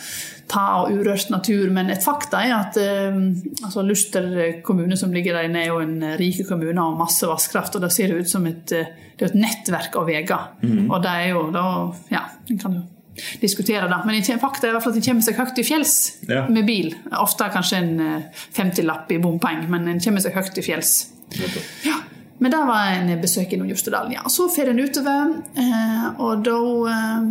ta 0.49 0.65
og 0.81 0.93
urørt 0.93 1.29
natur, 1.33 1.69
men 1.73 1.91
et 1.93 2.03
fakta 2.03 2.41
er 2.45 2.55
at 2.55 2.77
eh, 2.81 3.17
altså 3.65 3.83
Luster 3.85 4.29
kommune 4.65 4.97
som 4.97 5.13
ligger 5.13 5.37
der 5.37 5.49
inne, 5.49 5.63
er 5.63 5.73
jo 5.73 5.81
en 5.83 5.97
rik 6.19 6.41
kommune 6.49 6.85
og 6.85 6.97
masse 6.99 7.27
vasskraft. 7.29 7.77
og 7.77 7.85
Det 7.85 7.91
ser 7.93 8.15
ut 8.17 8.29
som 8.29 8.47
et, 8.49 8.73
eh, 8.73 8.89
det 9.17 9.27
er 9.27 9.33
et 9.33 9.41
nettverk 9.43 9.97
av 9.99 10.09
veier. 10.09 10.47
Mm. 10.63 10.87
Og 10.89 10.97
det 11.05 11.11
er 11.11 11.27
jo 11.33 11.49
da 11.53 11.67
Ja, 12.09 12.25
en 12.49 12.61
kan 12.61 12.79
jo 12.79 12.87
diskutere 13.41 13.89
det. 13.89 13.99
Men 14.05 14.39
fakta 14.39 14.67
er 14.67 14.71
i 14.71 14.77
hvert 14.77 14.83
fall 14.83 14.95
at 14.95 15.01
en 15.01 15.07
kommer 15.09 15.25
seg 15.25 15.37
høyt 15.37 15.55
til 15.57 15.67
fjells 15.67 15.95
ja. 16.29 16.45
med 16.49 16.65
bil. 16.65 16.93
Ofte 17.19 17.49
kanskje 17.53 17.81
en 17.83 17.95
50-lapp 18.55 19.11
eh, 19.11 19.17
i 19.17 19.21
bompenger, 19.21 19.69
men 19.69 19.87
en 19.87 20.01
kommer 20.03 20.23
seg 20.23 20.37
høyt 20.37 20.53
til 20.55 20.65
fjells. 20.65 20.93
Ja. 21.85 21.99
Men 22.39 22.53
det 22.53 22.59
var 22.69 22.93
en 22.95 23.09
besøk 23.21 23.53
innom 23.53 23.69
Jostedalen. 23.69 24.13
Ja. 24.15 24.23
Så 24.31 24.47
får 24.49 24.71
en 24.71 24.79
utover, 24.79 25.33
eh, 25.59 26.05
og 26.23 26.45
da 26.47 26.59
eh, 26.93 27.25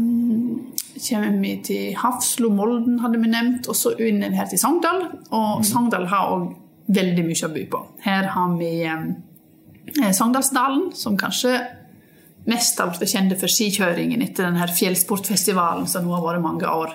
kommer 1.08 1.38
vi 1.40 1.54
til 1.64 1.96
Hafslo, 1.96 2.50
Molden 2.52 2.98
hadde 3.00 3.20
vi 3.22 3.30
nevnt, 3.32 3.68
og 3.70 3.76
så 3.78 3.94
inn 4.04 4.20
her 4.22 4.50
til 4.50 4.60
Sogndal. 4.60 5.06
Og 5.30 5.62
mm. 5.62 5.64
Sogndal 5.64 6.08
har 6.12 6.34
òg 6.34 6.50
veldig 6.92 7.24
mye 7.24 7.48
å 7.48 7.52
by 7.54 7.64
på. 7.72 7.82
Her 8.04 8.28
har 8.34 8.54
vi 8.60 8.72
eh, 8.84 10.12
Sogndalsdalen, 10.12 10.90
som 10.96 11.16
kanskje 11.20 11.56
mest 12.48 12.80
av 12.80 12.92
alt 12.92 13.02
er 13.04 13.10
kjent 13.10 13.34
for 13.40 13.52
skikjøringen 13.52 14.22
etter 14.24 14.46
denne 14.46 14.68
fjellsportfestivalen 14.72 15.88
som 15.90 16.06
nå 16.06 16.14
har 16.16 16.24
vært 16.24 16.44
mange 16.44 16.68
år. 16.68 16.94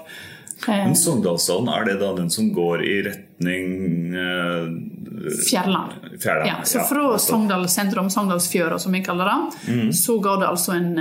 Men 0.68 0.96
Sogndalsdalen, 0.96 1.70
er 1.70 1.86
det 1.86 2.00
da 2.02 2.12
den 2.18 2.30
som 2.32 2.50
går 2.54 2.84
i 2.86 2.96
retning 3.08 3.70
eh, 4.16 4.68
Fjærland. 5.50 5.92
Ja, 6.48 6.60
så 6.64 6.84
fra 6.88 7.06
ja, 7.12 7.20
Sogndal 7.22 7.68
sentrum, 7.70 8.10
Sogndalsfjøra 8.10 8.80
som 8.80 8.96
vi 8.96 9.04
kaller 9.04 9.30
det, 9.30 9.74
mm. 9.74 9.94
så 9.94 10.18
går 10.24 10.42
det 10.42 10.50
altså 10.50 10.76
en, 10.78 10.98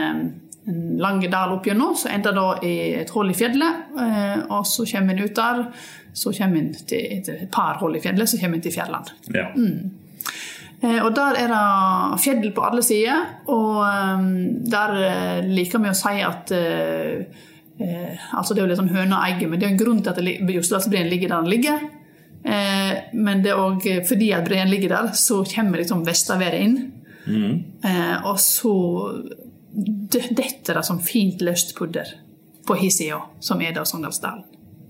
en 0.67 0.81
lang 1.03 1.23
dal 1.31 1.57
opp 1.57 1.67
gjennom, 1.67 1.97
så 1.99 2.11
ender 2.13 2.37
det 2.39 2.69
i 2.69 2.77
et 3.03 3.11
hull 3.15 3.33
i 3.33 3.37
fjellet. 3.39 3.93
Eh, 3.99 4.39
og 4.49 4.67
så 4.69 4.87
kommer 4.93 5.15
en 5.15 5.27
ut 5.27 5.37
der, 5.37 5.65
så 6.15 6.35
kommer 6.39 6.63
en 6.63 6.73
til 6.75 7.35
et 7.35 7.51
par 7.53 7.81
hull 7.83 7.99
i 7.99 8.03
fjellet, 8.05 8.31
så 8.31 8.41
kommer 8.41 8.59
en 8.61 8.67
til 8.67 8.75
Fjærland. 8.75 9.15
Ja. 9.35 9.49
Mm. 9.55 9.91
Eh, 10.83 10.99
og 11.05 11.15
Der 11.15 11.39
er 11.39 11.55
det 11.55 12.21
fjell 12.23 12.51
på 12.55 12.67
alle 12.67 12.83
sider, 12.83 13.27
og 13.47 13.83
der 14.71 14.99
liker 15.47 15.83
vi 15.83 15.91
å 15.93 15.99
si 15.99 16.21
at 16.27 16.55
eh, 17.79 18.29
altså 18.37 18.55
Det 18.55 18.63
er 18.63 18.73
jo 18.73 18.79
sånn 18.83 18.95
høna 18.95 19.19
og 19.19 19.29
egget, 19.31 19.51
men 19.51 19.61
det 19.61 19.67
er 19.69 19.75
en 19.75 19.81
grunn 19.81 20.03
til 20.03 20.13
at 20.13 20.51
Jostedalsbreen 20.57 21.11
ligger 21.11 21.33
der 21.33 21.45
den 21.45 21.53
ligger. 21.53 21.85
Eh, 22.45 22.95
men 23.13 23.43
det 23.45 23.53
er 23.53 23.61
òg 23.63 23.87
fordi 24.09 24.33
at 24.35 24.47
breen 24.47 24.71
ligger 24.71 24.97
der, 24.97 25.13
så 25.15 25.43
kommer 25.47 25.83
liksom 25.83 26.05
vestaværet 26.07 26.67
inn. 26.67 26.79
Mm. 27.27 27.59
Eh, 27.87 28.17
og 28.27 28.41
så 28.41 28.75
detter 29.73 30.75
det 30.75 30.85
som 30.85 30.99
fint 31.01 31.41
løst 31.41 31.77
pudder 31.79 32.17
på 32.67 32.75
hissida, 32.79 33.21
som 33.41 33.63
er 33.63 33.75
da 33.77 33.85
Sogndalsdalen. 33.87 34.45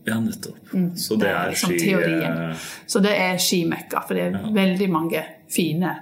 Ja, 0.04 0.16
nettopp. 0.20 0.72
Mm. 0.72 0.96
Så 0.96 1.14
det, 1.14 1.26
det 1.26 1.34
er, 1.34 1.50
liksom 1.50 1.70
ski... 1.70 1.78
Teorien. 1.78 2.56
så 2.86 3.02
det 3.04 3.12
er 3.16 3.36
skimekka, 3.38 4.02
for 4.08 4.18
det 4.18 4.24
er 4.24 4.40
ja. 4.40 4.48
veldig 4.56 4.88
mange 4.90 5.22
fine 5.52 5.92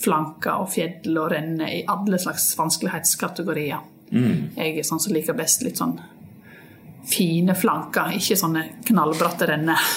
flanker 0.00 0.64
og 0.64 0.72
fjell 0.74 1.14
og 1.14 1.28
renner 1.30 1.70
i 1.70 1.84
alle 1.88 2.18
slags 2.18 2.48
vanskelighetskategorier. 2.58 3.84
Mm. 4.10 4.56
Jeg 4.56 4.80
er 4.80 4.86
sånn 4.86 5.02
som 5.02 5.14
liker 5.14 5.36
best 5.38 5.62
litt 5.62 5.78
sånn 5.78 5.94
fine 7.08 7.54
flanker, 7.58 8.14
ikke 8.18 8.36
sånne 8.38 8.64
knallbratte 8.88 9.48
renner. 9.50 9.88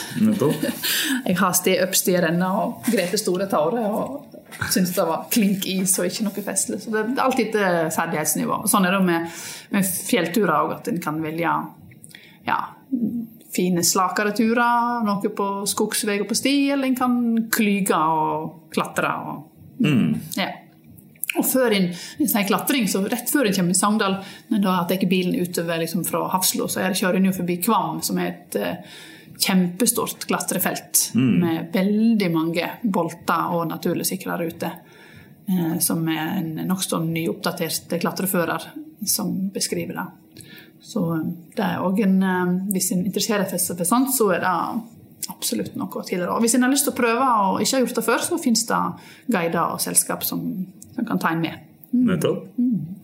jeg 1.27 1.37
har 1.39 1.55
sti 1.57 1.77
oppstie 1.83 2.21
renner 2.23 2.61
og 2.63 2.87
grepet 2.91 3.21
Store 3.21 3.47
tårer 3.51 3.85
og 3.87 4.27
syntes 4.71 4.93
det 4.95 5.05
var 5.07 5.25
klink 5.31 5.67
is 5.69 5.95
og 5.99 6.07
ikke 6.09 6.27
noe 6.27 6.43
festlig. 6.45 6.81
Så 6.83 6.93
det 6.93 7.03
er 7.03 7.23
alltid 7.23 7.49
etter 7.49 7.91
ferdighetsnivå. 7.95 8.61
Sånn 8.69 8.87
er 8.87 8.95
det 8.95 9.01
med, 9.07 9.39
med 9.73 9.87
fjellturer 9.87 10.55
òg, 10.57 10.77
at 10.79 10.91
en 10.91 11.01
kan 11.03 11.19
velge 11.23 11.55
ja, 12.47 12.59
fine, 13.53 13.83
slakere 13.83 14.33
turer, 14.37 15.03
noe 15.07 15.33
på 15.35 15.49
skogsvei 15.69 16.21
og 16.23 16.29
på 16.29 16.37
sti, 16.37 16.55
eller 16.75 16.89
en 16.89 16.97
kan 16.97 17.19
klyge 17.53 17.97
og 17.97 18.71
klatre. 18.73 19.11
Og, 19.27 19.43
mm. 19.83 20.07
ja. 20.39 20.49
Og 21.37 21.45
før 21.45 21.75
inn 21.77 21.91
i 22.23 22.45
klatring, 22.47 22.87
så 22.89 23.03
rett 23.05 23.29
før 23.31 23.49
en 23.49 23.57
kommer 23.57 23.75
i 23.75 23.77
Sogndal, 23.77 24.17
når 24.51 24.63
da 24.63 24.79
tar 24.89 25.05
bilen 25.09 25.37
utover 25.37 25.83
liksom, 25.83 26.05
fra 26.07 26.25
Hafslo, 26.33 26.67
så 26.71 26.83
jeg 26.85 26.99
kjører 27.01 27.19
en 27.19 27.29
jo 27.29 27.35
forbi 27.37 27.59
Kvam, 27.63 28.01
som 28.05 28.19
er 28.21 28.31
et 28.31 28.57
uh, 28.61 28.97
kjempestort 29.37 30.25
klatrefelt 30.29 31.11
mm. 31.13 31.33
med 31.43 31.71
veldig 31.75 32.29
mange 32.33 32.71
bolter 32.83 33.53
og 33.53 33.67
naturlig 33.69 34.07
sikra 34.09 34.39
ruter. 34.41 34.79
Uh, 35.47 35.77
som 35.79 36.01
er 36.11 36.39
en 36.41 36.53
nokså 36.67 36.99
nyoppdatert 37.05 37.99
klatrefører 38.01 38.71
som 39.07 39.35
beskriver 39.53 39.99
det. 39.99 40.07
Så 40.83 41.01
eh, 41.15 41.25
det 41.57 41.63
er 41.63 41.83
også 41.83 42.05
en, 42.05 42.61
Hvis 42.73 42.91
en 42.93 43.05
interesserer 43.05 43.47
seg 43.49 43.77
for 43.79 43.89
sånt, 43.89 44.13
så 44.15 44.31
er 44.35 44.43
det 44.43 44.55
absolutt 45.27 45.75
noe 45.75 46.03
tidligere. 46.05 46.35
Og 46.35 46.43
hvis 46.43 46.55
en 46.55 46.65
har 46.65 46.71
lyst 46.71 46.87
til 46.87 46.93
å 46.93 46.97
prøve 46.97 47.29
og 47.47 47.61
ikke 47.61 47.77
har 47.77 47.85
gjort 47.85 47.99
det 47.99 48.05
før, 48.05 48.23
så 48.23 48.41
finnes 48.41 48.63
det 48.69 48.81
guider 49.27 49.73
og 49.73 49.81
selskap 49.83 50.23
som, 50.27 50.43
som 50.97 51.07
kan 51.07 51.21
ta 51.21 51.31
en 51.31 51.43
med. 51.45 51.65
Mm. 51.93 52.05
Nettopp. 52.11 52.45
Mm. 52.57 52.97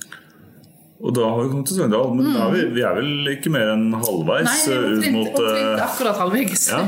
Og 1.04 1.12
da 1.12 1.28
har 1.28 1.42
vi 1.44 1.50
kommet 1.52 1.68
til 1.68 1.80
Svendal, 1.82 2.14
men 2.16 2.30
mm. 2.30 2.36
er 2.40 2.54
vi, 2.54 2.62
vi, 2.78 2.84
er 2.88 2.96
vel 2.96 3.32
ikke 3.34 3.52
mer 3.52 3.74
enn 3.74 3.90
halvveis 3.92 4.68
Nei, 4.70 4.78
vi 5.02 5.12
mot 5.18 5.36
uh, 5.36 5.82
akkurat 5.84 6.22
halvveis. 6.22 6.70
Ja. 6.72 6.80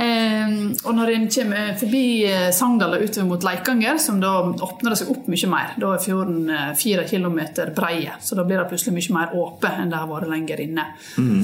um, 0.00 0.54
og 0.86 0.96
når 0.96 1.12
en 1.12 1.26
kommer 1.34 1.74
forbi 1.76 2.06
eh, 2.30 2.48
Sogndal 2.56 2.96
og 2.96 3.04
utover 3.04 3.28
mot 3.28 3.44
Leikanger, 3.44 4.00
som 4.00 4.22
da 4.22 4.32
åpner 4.48 4.94
det 4.94 5.00
seg 5.02 5.12
opp 5.12 5.28
mye 5.28 5.50
mer, 5.52 5.74
da 5.82 5.90
er 5.92 6.04
fjorden 6.06 6.48
eh, 6.48 6.70
fire 6.80 7.04
kilometer 7.10 7.72
breie, 7.76 8.16
så 8.24 8.38
da 8.38 8.46
blir 8.48 8.62
det 8.62 8.68
plutselig 8.70 8.96
mye 8.96 9.16
mer 9.18 9.34
åpent 9.44 9.82
enn 9.82 9.92
det 9.92 10.00
har 10.00 10.08
vært 10.14 10.30
lenger 10.32 10.62
inne. 10.64 10.86
Mm. 11.20 11.42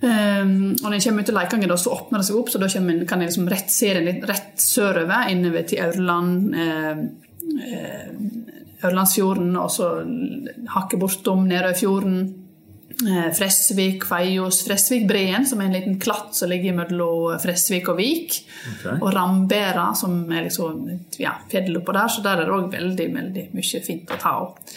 Um, 0.00 0.52
og 0.78 0.86
når 0.86 0.94
en 0.96 1.02
kommer 1.04 1.24
ut 1.24 1.28
til 1.28 1.36
Leikanger, 1.36 1.74
så 1.76 1.96
åpner 1.96 2.22
det 2.22 2.28
seg 2.30 2.38
opp, 2.38 2.52
så 2.52 2.62
da 2.62 2.70
en, 2.78 2.92
kan 3.10 3.18
en 3.18 3.26
liksom 3.26 3.50
rett 3.50 3.74
se 3.74 3.90
den 3.98 4.22
rett 4.30 4.54
sørover, 4.62 5.26
innover 5.34 5.66
til 5.66 5.82
Aurland. 5.82 6.54
Uh, 6.54 7.26
Ørlandsfjorden, 8.80 9.50
og 9.60 9.72
så 9.72 9.90
hakket 10.74 11.02
bortom 11.02 11.46
Nerøyfjorden. 11.48 12.20
Uh, 13.00 13.28
Fresvik, 13.32 14.04
Feios, 14.04 14.58
Fresvikbreen, 14.66 15.46
som 15.48 15.60
er 15.60 15.70
en 15.70 15.76
liten 15.78 15.98
klatt 16.02 16.34
som 16.36 16.50
ligger 16.50 16.74
mellom 16.76 17.38
Fresvik 17.40 17.88
og 17.88 18.00
Vik. 18.00 18.40
Okay. 18.74 18.98
Og 18.98 19.12
Rambera, 19.14 19.90
som 19.96 20.18
er 20.28 20.48
liksom 20.48 20.82
ja, 21.20 21.36
fjellet 21.48 21.80
oppå 21.80 21.94
der, 21.96 22.10
så 22.12 22.24
der 22.24 22.42
er 22.42 22.50
det 22.50 22.56
òg 22.56 22.72
veldig, 22.74 23.06
veldig 23.14 23.46
mye 23.56 23.84
fint 23.86 24.12
å 24.12 24.20
ta 24.20 24.34
av. 24.42 24.74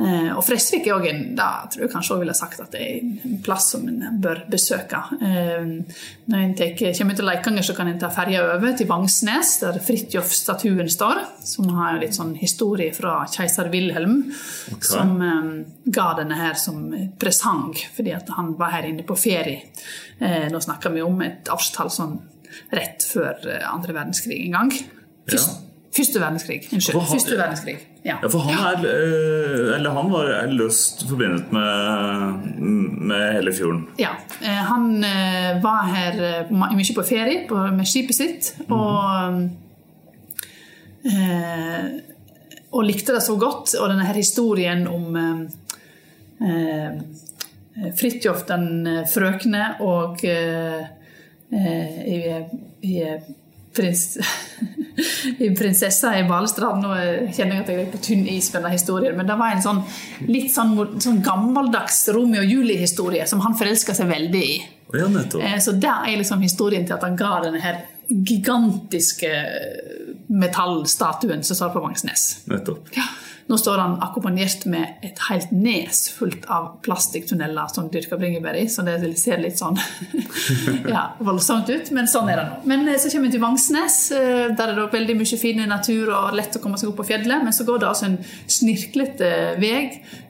Eh, 0.00 0.30
og 0.32 0.40
Fresvik 0.46 0.86
er 0.88 0.96
òg 0.96 1.06
en, 1.10 1.20
da 1.36 1.66
tror 1.68 1.84
jeg 1.84 1.92
kanskje 1.92 2.14
også 2.14 2.20
ville 2.22 2.36
sagt 2.36 2.62
at 2.62 2.72
det 2.72 2.80
er 2.80 3.26
en 3.28 3.40
plass 3.44 3.66
som 3.74 3.84
en 3.90 4.20
bør 4.22 4.42
besøke. 4.50 5.00
Eh, 5.20 5.66
når 6.30 6.44
en 6.46 6.54
kommer 6.96 7.18
til 7.18 7.28
Leikanger, 7.28 7.66
så 7.66 7.76
kan 7.76 7.90
en 7.90 8.00
ta 8.00 8.08
ferja 8.14 8.46
over 8.54 8.76
til 8.78 8.88
Vangsnes, 8.88 9.52
der 9.60 9.80
Fridtjof-statuen 9.84 10.88
står. 10.92 11.20
Som 11.50 11.68
har 11.76 12.00
litt 12.00 12.16
sånn 12.16 12.32
historie 12.40 12.94
fra 12.96 13.18
keiser 13.30 13.68
Wilhelm, 13.72 14.22
okay. 14.70 14.88
som 14.88 15.16
um, 15.20 15.52
ga 15.84 16.10
denne 16.20 16.38
her 16.38 16.56
som 16.60 16.88
presang 17.20 17.74
fordi 17.94 18.12
at 18.14 18.28
han 18.36 18.54
var 18.58 18.76
her 18.76 18.88
inne 18.88 19.04
på 19.06 19.18
ferie. 19.18 19.68
Eh, 20.20 20.46
nå 20.52 20.60
snakker 20.64 20.94
vi 20.94 21.04
om 21.04 21.20
et 21.26 21.50
årstall 21.52 21.92
sånn 21.92 22.16
rett 22.74 23.04
før 23.06 23.44
andre 23.68 23.94
verdenskrig 23.94 24.40
en 24.46 24.56
gang. 24.56 24.72
Først, 25.28 25.52
ja. 25.60 25.66
Første 25.90 26.22
verdenskrig. 26.22 26.60
Unnskyld. 26.72 27.08
Første 27.10 27.36
verdenskrig. 27.36 27.89
Ja. 28.02 28.18
ja. 28.22 28.28
for 28.28 28.38
han, 28.38 28.54
er, 28.66 28.84
eh, 28.88 29.76
eller 29.76 29.90
han 29.90 30.10
var 30.12 30.46
løst 30.48 31.08
forbindet 31.08 31.52
med, 31.52 31.66
med 33.10 33.32
hele 33.36 33.52
fjorden? 33.52 33.86
Ja. 34.00 34.08
Eh, 34.40 34.62
han 34.70 35.04
eh, 35.04 35.62
var 35.62 35.82
her 35.92 36.48
mye 36.52 36.94
på 36.96 37.04
ferie 37.04 37.44
på, 37.48 37.56
med 37.76 37.88
skipet 37.88 38.16
sitt. 38.16 38.54
Mhm. 38.64 38.72
Og, 38.76 39.32
mm. 41.04 42.00
og 42.70 42.84
likte 42.84 43.14
det 43.16 43.22
så 43.24 43.36
godt. 43.40 43.74
Og 43.80 43.88
denne 43.92 44.06
her 44.08 44.16
historien 44.16 44.86
om 44.88 45.16
eh, 45.16 46.92
Fridtjof 47.96 48.42
den 48.48 49.04
frøkne 49.08 49.74
og 49.84 50.24
eh, 50.28 50.82
i, 51.50 52.18
i 52.86 52.96
prins, 53.76 54.18
prinsessa 55.58 56.12
i 56.18 56.24
Balestrand. 56.28 56.82
Nå 56.84 56.96
kjenner 57.34 57.58
jeg 57.58 57.64
at 57.64 57.72
jeg 57.72 57.84
er 57.84 57.92
på 57.92 58.02
tynn 58.04 58.26
is 58.30 58.50
med 58.54 58.66
den 58.66 58.76
historien, 58.76 59.16
men 59.18 59.28
det 59.28 59.38
var 59.40 59.54
en 59.54 59.64
sånn 59.64 59.80
litt 60.28 60.52
sånn, 60.54 60.74
sånn 61.00 61.22
gammeldags 61.26 62.02
Romeo 62.14 62.44
og 62.44 62.52
Julie-historie 62.56 63.26
som 63.30 63.42
han 63.46 63.56
forelska 63.58 63.96
seg 63.96 64.10
veldig 64.10 64.44
i. 64.44 64.60
Ja, 64.90 65.06
eh, 65.06 65.58
så 65.62 65.76
det 65.78 65.90
er 65.90 66.18
liksom 66.18 66.42
historien 66.42 66.86
til 66.86 66.96
at 66.96 67.06
han 67.06 67.18
ga 67.18 67.36
denne 67.44 67.62
her 67.62 67.84
gigantiske 68.10 69.30
metallstatuen 70.30 71.44
som 71.46 71.56
står 71.56 71.74
på 71.74 71.82
Vangsnes. 71.84 72.30
Nettopp. 72.50 72.90
Ja. 72.96 73.06
Nå 73.50 73.58
står 73.58 73.80
han 73.82 73.96
akkompagnert 74.04 74.62
med 74.70 75.02
et 75.02 75.18
helt 75.26 75.50
nes 75.50 76.04
fullt 76.14 76.44
av 76.54 76.68
plastikktunneler 76.86 77.72
som 77.74 77.88
dyrker 77.90 78.20
bringebær 78.20 78.54
i, 78.60 78.68
så 78.70 78.84
det 78.86 79.00
ser 79.18 79.42
litt 79.42 79.58
sånn 79.58 79.78
ja, 80.94 81.08
voldsomt 81.18 81.70
ut, 81.72 81.90
men 81.96 82.06
sånn 82.10 82.30
er 82.30 82.38
det 82.38 82.46
nå. 82.46 82.60
Men 82.70 82.86
eh, 82.86 83.00
så 83.02 83.10
kommer 83.10 83.26
vi 83.26 83.34
til 83.34 83.42
Vangsnes. 83.42 84.00
Eh, 84.14 84.44
der 84.54 84.70
er 84.70 84.78
det 84.78 84.88
veldig 84.94 85.18
mye 85.18 85.40
fin 85.40 85.62
natur 85.66 86.12
og 86.14 86.36
lett 86.38 86.56
å 86.56 86.62
komme 86.62 86.78
seg 86.78 86.92
opp 86.92 87.00
på 87.02 87.08
fjellet. 87.10 87.42
Men 87.42 87.56
så 87.56 87.66
går 87.66 87.82
det 87.82 87.90
altså 87.90 88.10
en 88.12 88.18
snirklete 88.60 89.32
vei 89.58 89.80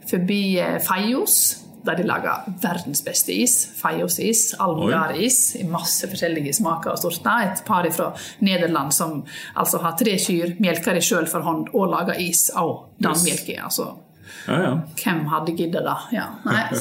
forbi 0.08 0.42
eh, 0.62 0.78
Feios 0.84 1.42
der 1.86 1.96
de 2.00 2.04
lager 2.08 2.44
verdens 2.62 3.04
beste 3.04 3.32
is. 3.32 3.56
Fajosis, 3.80 4.50
almogaris, 4.60 5.40
i 5.60 5.64
masse 5.68 6.08
forskjellige 6.10 6.54
smaker 6.60 6.94
og 6.94 7.00
sorter. 7.02 7.48
Et 7.50 7.64
par 7.66 7.88
fra 7.94 8.10
Nederland 8.44 8.94
som 8.94 9.22
altså 9.54 9.80
har 9.84 9.96
tre 10.00 10.18
kyr, 10.20 10.56
melker 10.60 10.96
de 10.96 11.04
sjøl 11.04 11.28
for 11.30 11.46
hånd 11.46 11.72
og 11.72 11.90
lager 11.94 12.20
is 12.20 12.48
av 12.54 12.86
den 13.00 13.16
yes. 13.16 13.26
melka. 13.26 13.58
Altså, 13.70 13.88
ja, 14.46 14.58
ja. 14.62 14.72
Hvem 14.96 15.24
hadde 15.30 15.54
giddet 15.56 15.84
da? 15.84 15.96
Ja, 16.14 16.26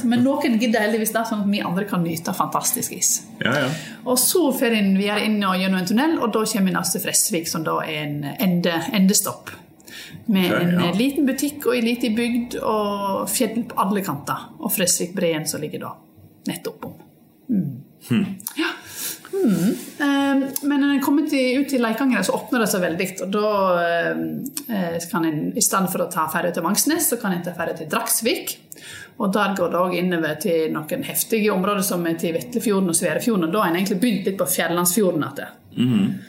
men 0.07 0.23
noen 0.23 0.59
gidder 0.61 0.83
heldigvis 0.85 1.13
det, 1.15 1.23
sånn 1.29 1.43
at 1.45 1.49
vi 1.51 1.63
andre 1.65 1.85
kan 1.89 2.03
nyte 2.05 2.33
fantastisk 2.35 2.93
is. 2.95 3.15
Og 4.05 4.15
så 4.21 4.45
fer 4.55 4.75
vi 4.75 4.83
videre 4.99 5.25
inn 5.27 5.39
og 5.43 5.57
gjennom 5.59 5.81
en 5.81 5.89
tunnel, 5.89 6.19
og 6.19 6.33
da 6.35 6.45
kommer 6.53 6.77
vi 6.79 6.85
til 6.93 7.03
Fresvik, 7.07 7.49
som 7.51 7.65
da 7.67 7.79
er 7.85 8.05
en 8.05 8.21
ende, 8.37 8.77
endestopp. 8.95 9.51
Med 10.25 10.51
okay, 10.51 10.63
en 10.65 10.79
ja. 10.79 10.91
liten 10.95 11.27
butikk 11.27 11.67
og 11.67 11.75
ei 11.75 11.83
lita 11.85 12.11
bygd 12.15 12.59
og 12.61 13.29
fjell 13.31 13.63
på 13.69 13.79
alle 13.83 14.03
kanter. 14.05 14.49
Og 14.59 14.73
Fresvik-breen 14.73 15.47
som 15.49 15.63
ligger 15.63 15.85
da 15.85 15.93
nettopp 16.49 16.85
om. 16.89 16.99
Mm. 17.49 17.71
Hmm. 18.09 18.25
Ja. 18.57 18.69
Mm. 19.33 19.75
Um, 19.99 20.43
men 20.69 20.81
når 20.81 20.93
en 20.93 21.01
kommer 21.03 21.27
til, 21.29 21.61
ut 21.61 21.69
til 21.69 21.81
Leikanger, 21.83 22.23
så 22.25 22.35
åpner 22.37 22.63
det 22.63 22.69
seg 22.71 22.83
veldig. 22.83 23.09
Og 23.25 23.35
da 23.35 23.51
uh, 24.69 24.95
kan 25.11 25.27
en 25.27 25.43
i 25.57 25.63
stedet 25.63 25.91
for 25.93 26.05
å 26.05 26.09
ta 26.11 26.25
ferja 26.31 26.55
til 26.55 26.65
Vangsnes, 26.65 27.09
så 27.11 27.19
kan 27.21 27.35
en 27.35 27.45
ta 27.45 27.53
ferja 27.57 27.77
til 27.79 27.91
Dragsvik. 27.91 28.55
Og 29.19 29.33
der 29.35 29.55
går 29.57 29.71
det 29.71 29.79
òg 29.79 29.95
innover 29.99 30.37
til 30.39 30.69
noen 30.71 31.03
heftige 31.03 31.51
områder 31.51 31.83
som 31.83 32.05
er 32.07 32.17
til 32.19 32.37
Vetlefjorden 32.37 32.93
og 32.93 32.97
Sverefjorden. 32.97 33.49
Og 33.49 33.55
da 33.55 33.65
har 33.65 33.73
en 33.73 33.79
egentlig 33.81 33.99
begynt 33.99 34.29
litt 34.29 34.39
på 34.39 34.47
Fjellandsfjorden 34.57 35.25
igjen. 35.29 35.55
Mm 35.79 36.28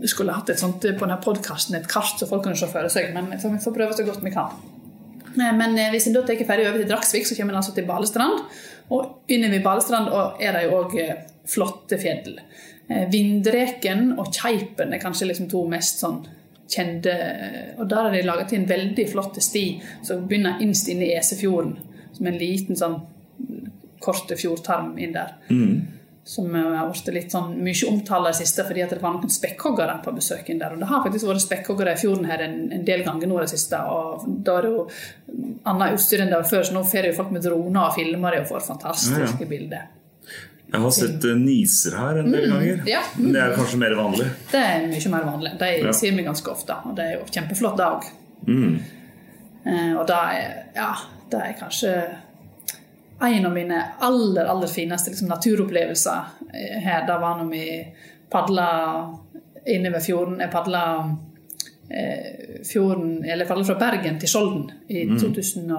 vi 0.00 0.08
skulle 0.08 0.34
hatt 0.36 0.50
et 0.52 0.60
sånt 0.60 0.82
på 0.82 1.04
denne 1.04 1.18
podkasten, 1.22 1.76
et 1.78 1.88
kart 1.90 2.18
så 2.18 2.28
folk 2.28 2.44
kunne 2.46 2.58
se 2.58 2.68
for 2.70 2.88
seg. 2.92 3.12
Men 3.14 3.30
vi 3.32 3.62
får 3.62 3.74
prøve 3.74 3.96
så 3.96 4.06
godt 4.06 4.24
vi 4.24 4.34
kan. 4.34 4.54
Eh, 5.36 5.52
men 5.56 5.78
eh, 5.78 5.90
hvis 5.92 6.08
en 6.08 6.16
da 6.16 6.24
tar 6.26 6.40
ferdig 6.48 6.68
over 6.68 6.82
til 6.82 6.90
Dragsvik, 6.90 7.28
så 7.28 7.36
kommer 7.38 7.56
en 7.56 7.62
altså 7.62 7.74
til 7.76 7.88
Balestrand. 7.88 8.44
Og 8.94 9.32
inne 9.32 9.50
ved 9.52 9.64
Balestrand 9.64 10.10
er 10.40 10.56
det 10.56 10.66
jo 10.66 10.80
òg 10.80 10.96
eh, 11.02 11.26
flotte 11.48 11.98
fjell. 12.00 12.38
Vindreken 13.10 14.12
og 14.14 14.28
Keipen 14.30 14.92
er 14.94 15.00
kanskje 15.02 15.26
liksom 15.26 15.48
to 15.50 15.64
mest 15.66 15.98
sånn 16.04 16.20
kjente 16.70 17.10
Og 17.80 17.88
der 17.90 18.06
har 18.06 18.14
de 18.14 18.20
laget 18.22 18.52
til 18.52 18.60
en 18.60 18.68
veldig 18.70 19.06
flott 19.10 19.40
sti 19.42 19.64
som 20.06 20.22
begynner 20.26 20.62
innst 20.62 20.86
inne 20.92 21.08
i 21.08 21.16
Esefjorden. 21.18 21.74
Som 22.14 22.30
en 22.30 22.38
liten 22.38 22.78
sånn 22.78 23.00
kort 24.02 24.30
fjordtarm 24.38 24.94
inn 25.02 25.16
der. 25.18 25.34
Mm 25.50 25.95
som 26.26 26.54
har 26.54 26.88
blitt 26.90 27.08
litt 27.14 27.34
sånn 27.34 27.52
mye 27.62 27.86
omtalt 27.86 28.32
i 28.32 28.38
siste 28.40 28.64
fordi 28.66 28.82
det 28.90 28.98
var 28.98 29.14
noen 29.14 29.30
spekkhoggere 29.30 30.00
på 30.02 30.14
besøken 30.16 30.58
der. 30.58 30.74
Og 30.74 30.82
det 30.82 30.88
har 30.90 31.04
faktisk 31.04 31.28
vært 31.28 31.44
spekkhoggere 31.44 31.92
i 31.94 32.00
fjorden 32.00 32.26
her 32.26 32.42
en, 32.48 32.56
en, 32.74 32.82
del 32.88 33.04
ganger 33.06 33.30
nå 33.30 33.38
i 33.38 33.44
det 33.44 33.52
siste. 33.52 33.78
Og 33.86 34.24
da 34.46 34.56
er 34.58 34.66
det 34.66 34.72
jo 34.72 34.80
annet 35.70 35.94
utstyr 35.94 36.24
enn 36.24 36.32
det 36.34 36.40
var 36.40 36.50
før, 36.50 36.66
så 36.66 36.74
nå 36.74 36.82
får 36.90 37.12
jo 37.12 37.14
folk 37.20 37.30
med 37.36 37.46
droner 37.46 37.84
og 37.84 37.94
filmer 37.94 38.34
det 38.34 38.42
og 38.42 38.50
får 38.50 38.66
fantastiske 38.72 39.22
ja, 39.22 39.30
ja. 39.38 39.50
bilder. 39.54 39.86
Jeg 40.66 40.82
har 40.82 40.94
sett 40.96 41.24
uh, 41.30 41.36
niser 41.38 41.94
her 41.94 42.20
en 42.24 42.32
del 42.34 42.48
mm, 42.48 42.56
ganger. 42.56 42.82
Ja, 42.90 43.04
mm. 43.14 43.30
Det 43.30 43.42
er 43.44 43.54
kanskje 43.54 43.78
mer 43.84 43.94
vanlig? 44.00 44.26
Det 44.50 44.62
er 44.66 44.86
mye 44.90 45.12
mer 45.14 45.26
vanlig. 45.30 45.52
De 45.62 45.72
ja. 45.78 45.94
ser 45.94 46.16
vi 46.18 46.24
ganske 46.26 46.50
ofte. 46.50 46.80
Og 46.90 46.96
det 46.98 47.06
er 47.06 47.18
jo 47.20 47.26
kjempeflott, 47.30 47.78
dag. 47.78 48.08
Mm. 48.50 48.72
Eh, 49.62 49.92
og 49.94 50.02
det 50.10 50.16
er, 50.34 50.56
ja, 50.74 50.90
det 51.30 51.44
er 51.44 51.54
kanskje 51.62 51.92
en 53.20 53.46
av 53.46 53.52
mine 53.52 53.78
aller 53.98 54.44
aller 54.44 54.66
fineste 54.68 55.10
liksom, 55.10 55.28
naturopplevelser 55.28 56.50
eh, 56.52 56.80
her, 56.84 57.06
da 57.08 57.18
var 57.20 57.38
når 57.38 57.48
vi 57.52 57.64
padla 58.32 58.66
inne 59.66 59.92
ved 59.94 60.04
fjorden. 60.04 60.40
Jeg 60.42 60.52
padla 60.52 60.82
eh, 61.88 62.60
fjorden, 62.66 63.24
eller 63.24 63.48
padla 63.48 63.64
fra 63.70 63.78
Bergen 63.80 64.20
til 64.20 64.30
Skjolden 64.30 64.68
i 64.88 65.06
mm. 65.08 65.16
2000 65.22 65.72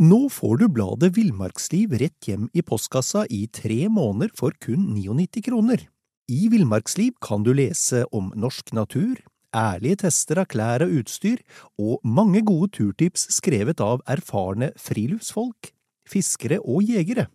Nå 0.00 0.18
får 0.32 0.62
du 0.62 0.68
bladet 0.72 1.10
Villmarksliv 1.12 1.92
rett 2.00 2.24
hjem 2.24 2.46
i 2.56 2.62
postkassa 2.64 3.26
i 3.28 3.42
tre 3.52 3.84
måneder 3.92 4.30
for 4.32 4.56
kun 4.56 4.94
99 4.96 5.42
kroner. 5.44 5.82
I 6.30 6.46
Villmarksliv 6.48 7.18
kan 7.20 7.44
du 7.44 7.52
lese 7.52 8.06
om 8.08 8.30
norsk 8.32 8.72
natur, 8.72 9.20
ærlige 9.56 9.96
tester 10.04 10.36
av 10.42 10.46
klær 10.50 10.82
og 10.86 10.90
utstyr, 11.00 11.38
og 11.78 12.00
mange 12.04 12.42
gode 12.46 12.68
turtips 12.76 13.22
skrevet 13.34 13.80
av 13.84 14.00
erfarne 14.10 14.68
friluftsfolk, 14.80 15.72
fiskere 16.08 16.58
og 16.60 16.82
jegere. 16.86 17.26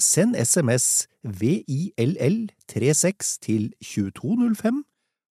Send 0.00 0.36
SMS 0.36 1.08
VILL36 1.26 3.38
til 3.44 3.72
2205 3.84 4.84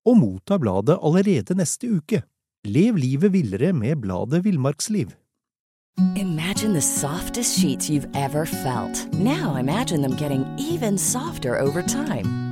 og 0.06 0.16
motta 0.18 0.58
bladet 0.58 0.98
allerede 1.02 1.54
neste 1.58 1.90
uke. 1.90 2.22
Lev 2.64 2.96
livet 2.96 3.32
villere 3.32 3.72
med 3.72 3.96
bladet 4.02 4.44
Villmarksliv. 4.44 5.08
Imagine 6.16 6.72
the 6.72 6.80
softest 6.80 7.58
sheets 7.58 7.90
you've 7.90 8.08
ever 8.14 8.46
felt. 8.46 9.12
Now 9.14 9.56
imagine 9.56 10.00
them 10.00 10.16
getting 10.16 10.46
even 10.58 10.98
softer 10.98 11.58
over 11.58 11.82
time. 11.82 12.51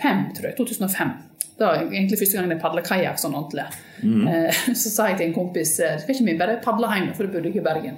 Fem, 0.00 0.26
tror 0.36 0.50
jeg. 0.50 0.56
2005. 0.58 1.14
Det 1.56 1.64
var 1.64 1.82
egentlig 1.86 2.18
første 2.20 2.36
gang 2.36 2.50
jeg 2.52 2.60
padla 2.60 2.82
kajakk 2.84 3.20
sånn 3.20 3.36
ordentlig. 3.38 3.64
Mm. 4.02 4.26
Så 4.76 4.92
sa 4.92 5.06
jeg 5.10 5.20
til 5.20 5.30
en 5.30 5.38
kompis 5.38 5.78
eh, 5.80 5.96
skal 6.02 6.12
ikke 6.12 6.26
vi 6.26 6.40
bare 6.40 6.58
padle 6.64 6.90
hjem, 6.92 7.14
for 7.16 7.24
du 7.24 7.32
bodde 7.32 7.48
ikke 7.48 7.62
i 7.62 7.68
Bergen. 7.68 7.96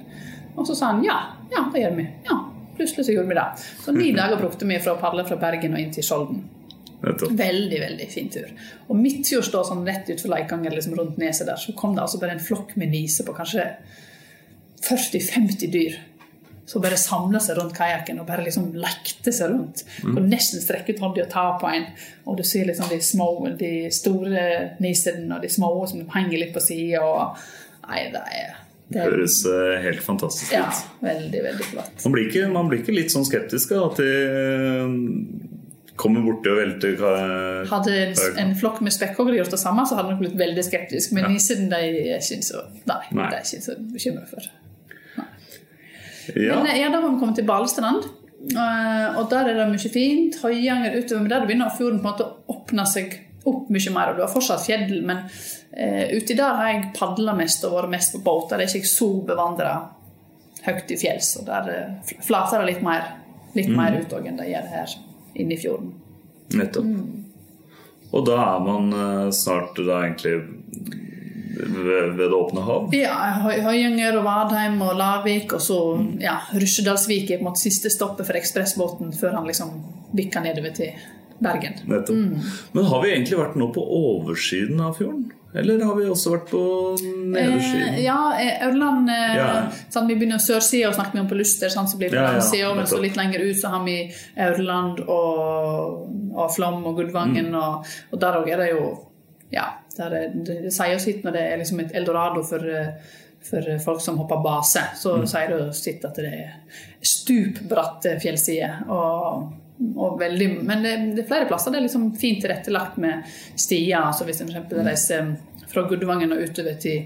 Og 0.55 0.63
så 0.67 0.77
sa 0.77 0.93
han 0.93 1.03
ja, 1.03 1.17
ja, 1.51 1.65
det 1.73 1.83
gjør 1.83 1.97
vi. 1.99 2.07
Ja, 2.29 2.37
Plutselig 2.79 3.05
så 3.05 3.11
gjorde 3.11 3.27
vi 3.27 3.35
det. 3.35 3.47
Så 3.83 3.91
ni 3.91 4.11
dager 4.21 4.39
brukte 4.39 4.67
vi 4.67 4.79
fra 4.79 4.95
å 4.95 5.01
padle 5.01 5.25
fra 5.27 5.35
Bergen 5.41 5.75
og 5.75 5.83
inn 5.83 5.91
til 5.91 6.05
Skjolden. 6.07 6.45
Veldig 7.01 7.79
veldig 7.79 8.05
fin 8.11 8.29
tur. 8.31 8.47
Og 8.87 8.95
midtfjords, 8.99 9.51
da, 9.51 9.63
sånn 9.67 9.83
rett 9.87 10.07
utfor 10.13 10.31
Leikanger, 10.31 10.75
liksom 10.75 10.95
rundt 10.99 11.19
neset 11.19 11.47
der, 11.47 11.59
så 11.59 11.75
kom 11.75 11.95
det 11.95 12.05
altså 12.05 12.19
bare 12.21 12.37
en 12.37 12.43
flokk 12.43 12.75
med 12.79 12.91
niser 12.91 13.27
på 13.27 13.35
kanskje 13.35 13.65
40-50 14.87 15.71
dyr. 15.75 15.99
Som 16.69 16.83
bare 16.85 16.99
samla 17.01 17.41
seg 17.41 17.57
rundt 17.57 17.73
kajakken 17.73 18.21
og 18.21 18.27
bare 18.29 18.45
liksom 18.45 18.69
lekte 18.77 19.33
seg 19.33 19.49
rundt. 19.49 19.81
Mm. 20.05 20.21
Nesten 20.29 20.61
strekke 20.61 20.93
ut 20.93 21.01
hånda 21.01 21.25
og 21.25 21.31
ta 21.33 21.45
på 21.61 21.69
en. 21.73 21.87
Og 22.29 22.37
du 22.37 22.45
ser 22.45 22.69
liksom 22.69 22.91
de 22.91 22.99
små, 23.01 23.31
de 23.57 23.73
store 23.93 24.45
nisene 24.83 25.33
og 25.33 25.41
de 25.41 25.49
små 25.49 25.73
som 25.89 26.05
henger 26.13 26.43
litt 26.43 26.53
på 26.53 26.61
sida. 26.61 27.05
Nei, 27.89 28.03
det 28.13 28.25
er 28.37 28.57
det 28.89 29.05
høres 29.05 29.43
uh, 29.45 29.77
helt 29.83 30.01
fantastisk 30.01 30.49
ut. 30.49 30.55
Ja, 30.57 30.69
veldig, 31.03 31.41
veldig 31.45 31.65
flott. 31.69 31.91
Man 32.03 32.15
blir 32.15 32.29
ikke, 32.29 32.47
man 32.49 32.69
blir 32.71 32.81
ikke 32.81 32.95
litt 32.95 33.13
sånn 33.13 33.27
skeptisk 33.27 33.75
da, 33.75 33.83
at 33.85 33.99
de 34.01 34.13
eh, 34.25 34.95
kommer 35.99 36.23
borti 36.25 36.49
og 36.49 36.57
velter 36.57 36.95
hva 36.97 37.11
Hadde 37.69 37.93
en, 38.07 38.15
en 38.41 38.55
flokk 38.57 38.79
med 38.85 38.95
spekkhoggere 38.95 39.43
gjort 39.43 39.53
det 39.53 39.61
samme, 39.61 39.85
så 39.85 39.99
hadde 39.99 40.15
de 40.15 40.23
blitt 40.23 40.39
veldig 40.39 40.65
skeptisk. 40.65 41.13
Men 41.13 41.27
ja. 41.27 41.35
nissen 41.35 41.69
de 41.69 41.83
er 41.83 42.17
ikke 42.17 42.41
så 42.49 42.63
Nei, 42.89 43.03
nei. 43.11 43.29
de 43.29 43.43
er 43.43 43.45
ikke 43.45 43.67
så 43.67 43.77
bekymra 43.93 44.25
for. 44.31 44.49
Ja. 46.35 46.59
Men 46.59 46.73
ja, 46.77 46.89
da 46.89 46.99
har 46.99 47.09
vi 47.09 47.21
kommet 47.21 47.39
til 47.39 47.47
Balestrand. 47.47 48.05
Og 48.39 49.25
der 49.31 49.49
er 49.49 49.57
det 49.57 49.65
mye 49.71 49.91
fint. 49.91 50.37
Høyanger 50.43 50.99
utover. 50.99 51.23
Men 51.23 51.33
der 51.33 51.47
begynner 51.47 51.73
fjorden 51.75 51.99
på 51.99 52.07
en 52.07 52.11
måte 52.11 52.27
å 52.27 52.55
åpne 52.55 52.85
seg 52.87 53.17
opp 53.47 53.69
mye 53.71 53.93
mer. 53.93 54.11
Og 54.11 54.17
du 54.19 54.23
har 54.23 54.31
fortsatt 54.31 54.65
fjell, 54.65 54.99
men 55.05 55.23
uh, 55.23 56.05
uti 56.15 56.37
der 56.37 56.59
har 56.59 56.73
jeg 56.73 56.91
padla 56.97 57.35
mest 57.37 57.65
og 57.67 57.77
vært 57.77 57.93
mest 57.95 58.15
på 58.15 58.23
båt. 58.25 58.49
Der 58.51 58.63
er 58.63 58.69
ikke 58.69 58.83
jeg 58.83 58.91
så 58.91 59.09
bevandra 59.27 59.73
høyt 60.65 60.91
i 60.91 60.99
fjells. 60.99 61.33
Og 61.41 61.47
der 61.49 61.71
uh, 61.71 62.13
flater 62.25 62.63
det 62.63 62.73
litt 62.73 62.85
mer, 62.85 63.07
litt 63.57 63.71
mm. 63.71 63.79
mer 63.79 63.99
ut 63.99 64.17
enn 64.19 64.39
det 64.39 64.51
gjør 64.51 64.69
her 64.75 64.97
inne 65.39 65.55
i 65.55 65.61
fjorden. 65.61 65.93
Nettopp. 66.59 66.89
Mm. 66.89 67.25
Og 68.09 68.25
da 68.25 68.39
er 68.41 68.65
man 68.65 68.93
uh, 68.95 69.27
snart 69.35 69.77
da 69.77 70.03
egentlig 70.03 70.39
ved, 71.59 72.15
ved 72.17 72.25
det 72.25 72.37
åpne 72.37 72.65
hav? 72.65 72.95
Ja, 72.95 73.15
Høyanger 73.43 74.19
og 74.19 74.27
Vadheim 74.27 74.81
og 74.85 74.95
Lavik. 74.99 75.55
Og 75.57 75.63
så 75.63 75.79
ja, 76.21 76.39
Rusjedalsvik 76.55 77.31
er 77.31 77.39
på 77.39 77.47
en 77.47 77.51
måte 77.51 77.63
siste 77.63 77.91
stoppet 77.93 78.29
for 78.29 78.39
ekspressbåten 78.39 79.13
før 79.17 79.39
han 79.39 79.49
liksom 79.49 79.73
bikker 80.15 80.45
nedover 80.45 80.75
til 80.75 80.93
Bergen. 81.39 81.77
Mm. 81.87 82.39
Men 82.71 82.87
har 82.91 83.03
vi 83.03 83.11
egentlig 83.13 83.37
vært 83.39 83.59
nå 83.59 83.69
på 83.75 83.83
oversiden 83.83 84.81
av 84.83 84.97
fjorden? 84.99 85.29
Eller 85.53 85.81
har 85.81 85.95
vi 85.97 86.05
også 86.05 86.35
vært 86.35 86.51
på 86.51 86.61
nedersiden? 87.01 87.95
Eh, 87.95 88.01
ja, 88.03 88.17
eh, 88.37 88.67
Ørland 88.67 89.09
eh, 89.09 89.37
ja. 89.39 89.47
Sånn, 89.89 90.05
Vi 90.09 90.17
begynner 90.19 90.41
sørsida 90.43 90.91
og 90.91 90.97
snakker 90.97 91.23
om 91.23 91.29
på 91.29 91.37
Luster, 91.39 91.71
sånn, 91.73 91.89
så 91.89 91.97
blir 91.97 92.13
det 92.13 92.21
ja, 92.21 92.35
ja, 92.59 92.69
men 92.77 92.89
så 92.89 92.99
litt 93.01 93.17
lenger 93.17 93.47
ut 93.47 93.57
så 93.57 93.73
har 93.73 93.85
vi 93.87 93.97
Ørland 94.37 95.01
og, 95.07 96.05
og 96.35 96.53
Flom 96.53 96.83
og 96.85 97.01
Gudvangen. 97.01 97.49
Mm. 97.49 97.61
Og, 97.63 97.93
og, 98.11 98.21
der 98.21 98.41
òg 98.41 98.51
er 98.53 98.65
det 98.65 98.73
jo 98.75 98.89
Ja, 99.49 99.78
det, 99.99 100.21
det, 100.47 100.59
sier 100.73 100.99
sitt 101.01 101.25
når 101.25 101.35
det 101.35 101.45
er 101.45 101.57
liksom 101.59 101.81
et 101.83 101.95
eldorado 101.99 102.43
for, 102.47 102.63
for 103.49 103.71
folk 103.83 104.03
som 104.03 104.19
hopper 104.21 104.43
base. 104.43 104.83
Så 104.99 105.17
mm. 105.19 105.25
sier 105.31 105.55
det 105.55 105.63
sitt 105.77 106.05
at 106.07 106.19
det 106.21 106.29
er 106.31 106.53
stupbratte 107.03 108.15
fjellsider. 108.23 108.85
og 108.89 109.57
Veldig, 110.19 110.47
men 110.67 110.81
det, 110.83 110.95
det, 111.15 111.21
er 111.23 111.27
flere 111.27 111.47
plasser 111.47 111.71
det 111.71 111.79
er 111.79 111.85
liksom 111.85 112.09
fint 112.19 112.41
tilrettelagt 112.43 112.97
med 112.99 113.27
stier. 113.55 114.01
altså 114.01 114.25
Hvis 114.27 114.41
en 114.43 114.51
f.eks. 114.51 114.73
reiser 114.75 115.29
fra 115.71 115.85
Gudvangen 115.87 116.33
og 116.35 116.41
utover 116.43 116.75
til, 116.81 117.05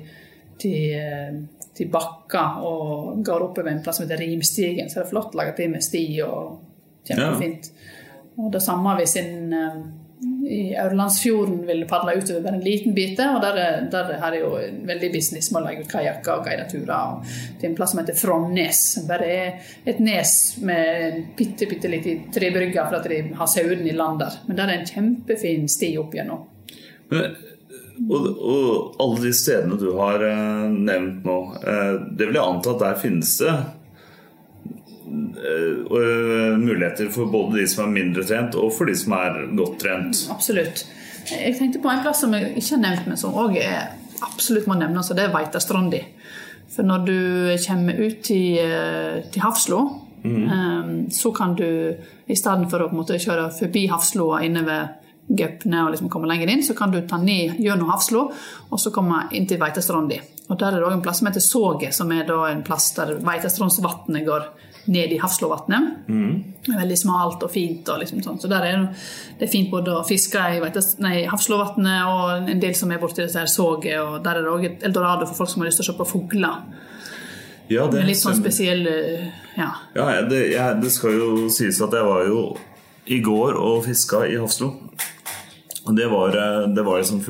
til, 0.58 0.96
eh, 0.98 1.36
til, 1.76 1.92
Bakka 1.94 2.44
og 2.66 3.22
går 3.26 3.46
oppover 3.46 3.70
en 3.70 3.84
plass 3.86 4.02
som 4.02 4.08
heter 4.08 4.24
Rimstigen, 4.24 4.90
så 4.90 5.00
er 5.00 5.06
det 5.06 5.12
flott 5.12 5.38
laga 5.38 5.54
til 5.58 5.70
med 5.70 5.86
sti 5.86 6.06
og 6.26 6.64
kjempefint. 7.06 7.70
Ja. 7.70 7.92
Og 8.42 8.50
det 8.56 8.64
samme 8.66 8.96
hvis 8.98 9.16
en 9.22 9.54
eh, 9.54 9.78
i 10.50 10.76
Aurlandsfjorden 10.76 11.62
vil 11.68 11.86
padle 11.90 12.16
utover 12.18 12.42
bare 12.42 12.58
en 12.58 12.64
liten 12.64 12.94
bit. 12.94 13.20
Og 13.20 13.42
der, 13.44 13.88
der 13.92 14.12
har 14.22 14.36
jeg 14.36 14.44
jo 14.44 14.52
veldig 14.90 15.12
business 15.14 15.52
med 15.52 15.62
å 15.62 15.66
legge 15.68 15.86
ut 15.86 15.94
kajakker 15.94 16.34
og 16.36 16.48
guide 16.48 16.68
turer. 16.72 17.38
Til 17.62 17.70
en 17.70 17.78
plass 17.78 17.94
som 17.94 18.02
heter 18.02 18.18
Frognes. 18.20 18.84
Bare 19.08 19.30
er 19.30 19.72
et 19.90 20.02
nes 20.04 20.34
med 20.66 21.22
bitte, 21.38 21.70
bitte 21.70 21.92
liten 21.92 22.28
trebrygge 22.34 22.88
for 22.90 23.00
at 23.00 23.10
de 23.12 23.22
har 23.38 23.52
sauen 23.52 23.88
i 23.88 23.96
land 23.96 24.24
der. 24.24 24.42
Men 24.50 24.60
der 24.60 24.70
er 24.70 24.82
en 24.82 24.90
kjempefin 24.90 25.70
sti 25.72 25.96
opp 26.02 26.18
gjennom. 26.18 26.46
Og, 28.10 28.26
og, 28.26 28.96
alle 29.04 29.22
de 29.28 29.32
stedene 29.38 29.78
du 29.78 29.92
har 30.00 30.24
eh, 30.26 30.66
nevnt 30.74 31.26
nå, 31.28 31.38
eh, 31.62 31.92
det 32.18 32.26
vil 32.26 32.40
jeg 32.40 32.44
anta 32.44 32.74
at 32.74 32.82
der 32.82 33.00
finnes 33.00 33.36
det 33.44 33.54
muligheter 36.60 37.10
for 37.14 37.30
både 37.32 37.60
de 37.60 37.68
som 37.70 37.86
er 37.86 37.96
mindre 38.00 38.24
trent, 38.28 38.56
og 38.56 38.74
for 38.74 38.90
de 38.90 38.96
som 38.98 39.16
er 39.18 39.44
godt 39.58 39.80
trent. 39.84 40.24
Absolutt. 40.34 40.86
Jeg 41.30 41.56
tenkte 41.58 41.82
på 41.84 41.92
en 41.92 42.02
plass 42.04 42.24
som 42.24 42.34
jeg 42.36 42.54
ikke 42.58 42.76
har 42.76 42.84
nevnt, 42.84 43.10
men 43.12 43.20
som 43.20 43.36
òg 43.38 43.60
absolutt 44.24 44.68
må 44.70 44.78
nevnes, 44.80 45.12
og 45.12 45.20
det 45.20 45.28
er 45.28 45.36
Veitastrandi. 45.36 46.02
For 46.74 46.88
når 46.88 47.06
du 47.06 47.20
kommer 47.68 48.00
ut 48.02 48.24
til, 48.26 48.58
eh, 48.58 49.22
til 49.32 49.42
Hafslo, 49.44 49.84
mm. 50.24 51.10
så 51.12 51.32
kan 51.36 51.56
du 51.56 51.96
i 52.28 52.36
stedet 52.36 52.70
for 52.72 52.86
å 52.86 52.92
måte, 52.96 53.20
kjøre 53.20 53.52
forbi 53.54 53.88
Hafsloa 53.92 54.42
inne 54.46 54.64
ved 54.66 55.00
Gaupne 55.28 55.86
og 55.86 55.94
liksom 55.94 56.10
komme 56.12 56.28
lenger 56.28 56.52
inn, 56.52 56.64
så 56.64 56.76
kan 56.76 56.92
du 56.92 57.02
ta 57.08 57.18
ned 57.18 57.60
gjennom 57.62 57.92
Hafslo 57.92 58.26
og 58.70 58.80
så 58.80 58.92
komme 58.92 59.28
inn 59.32 59.48
til 59.48 59.60
Veitastrandi. 59.62 60.20
Og 60.50 60.60
Der 60.60 60.74
er 60.74 60.82
det 60.82 60.88
òg 60.88 60.98
en 60.98 61.04
plass 61.04 61.22
som 61.22 61.30
heter 61.30 61.44
Såget, 61.44 61.94
som 61.96 62.12
er 62.12 62.28
en 62.50 62.64
plass 62.64 62.92
der 62.98 63.16
Veitastrandsvatnet 63.24 64.26
går 64.28 64.50
ned 64.86 65.12
i 65.12 65.18
Hafslåvatnet. 65.18 66.08
Mm. 66.08 66.44
Veldig 66.68 66.98
smalt 67.00 67.44
og 67.44 67.52
fint. 67.52 67.88
Og 67.90 68.02
liksom 68.02 68.24
sånn. 68.26 68.40
Så 68.42 68.50
der 68.52 68.66
er 68.68 68.82
det, 68.84 69.46
er 69.46 69.52
fint 69.52 69.72
både 69.72 69.96
å 70.00 70.06
fiske 70.08 70.42
i 70.60 71.26
Hafslåvatnet 71.30 72.10
og 72.10 72.50
en 72.52 72.64
del 72.64 72.76
som 72.78 72.92
er 72.92 73.02
borti 73.02 73.24
dette 73.24 73.46
soget. 73.52 74.00
Og 74.02 74.20
der 74.26 74.40
er 74.40 74.46
det 74.46 74.54
òg 74.54 74.68
et 74.68 74.88
eldorado 74.90 75.28
for 75.30 75.44
folk 75.44 75.54
som 75.54 75.64
har 75.64 75.72
lyst 75.72 75.82
til 75.82 75.88
å 75.88 75.92
se 75.92 75.98
på 76.00 76.10
fugler. 76.10 76.60
Ja, 77.72 77.88
det, 77.88 78.04
litt 78.04 78.20
sånn 78.20 78.36
spesiell 78.36 78.84
Ja, 79.56 79.70
ja 79.96 80.08
det, 80.28 80.42
jeg, 80.52 80.80
det, 80.84 80.90
skal 80.92 81.16
jo 81.16 81.28
sies 81.54 81.80
at 81.82 81.94
jeg 81.96 82.04
var 82.06 82.26
jo 82.28 82.42
i 83.08 83.22
går 83.24 83.56
og 83.60 83.86
fiska 83.88 84.26
i 84.28 84.36
Hafslo. 84.40 84.74
Det 85.84 86.06
var, 86.12 86.36
det 86.72 86.84
var 86.84 87.00
liksom 87.00 87.24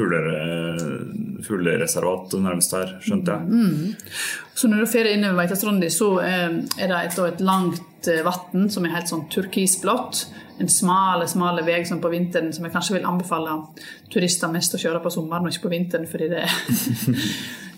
fuglereservat 1.48 2.34
nærmest 2.41 2.76
her, 2.76 2.96
skjønte 3.04 3.36
jeg. 3.36 3.48
Mm. 3.50 3.96
Så 4.54 4.70
når 4.70 4.84
du 4.84 4.91
drar 4.91 5.10
innover 5.10 5.41
Veitastranda, 5.41 5.89
så 5.89 6.14
eh, 6.22 6.62
er 6.78 6.91
det 6.91 7.02
et, 7.08 7.20
et 7.26 7.44
langt 7.44 8.10
eh, 8.12 8.24
vann 8.26 8.70
som 8.72 8.86
er 8.86 8.94
helt 8.94 9.10
sånn 9.10 9.26
turkisblått. 9.34 10.28
En 10.62 10.70
smale, 10.70 11.26
smale 11.28 11.64
vei 11.66 11.80
som 11.89 12.02
på 12.02 12.12
vinteren 12.14 12.52
som 12.54 12.68
jeg 12.68 12.74
kanskje 12.76 13.00
vil 13.00 13.08
anbefale 13.10 13.58
turister 14.14 14.52
mest 14.54 14.76
å 14.78 14.82
kjøre 14.82 15.02
på 15.02 15.12
sommeren 15.12 15.48
og 15.48 15.54
ikke 15.54 15.66
på 15.66 15.72
vinteren, 15.74 16.06
fordi 16.08 16.28
det 16.30 16.44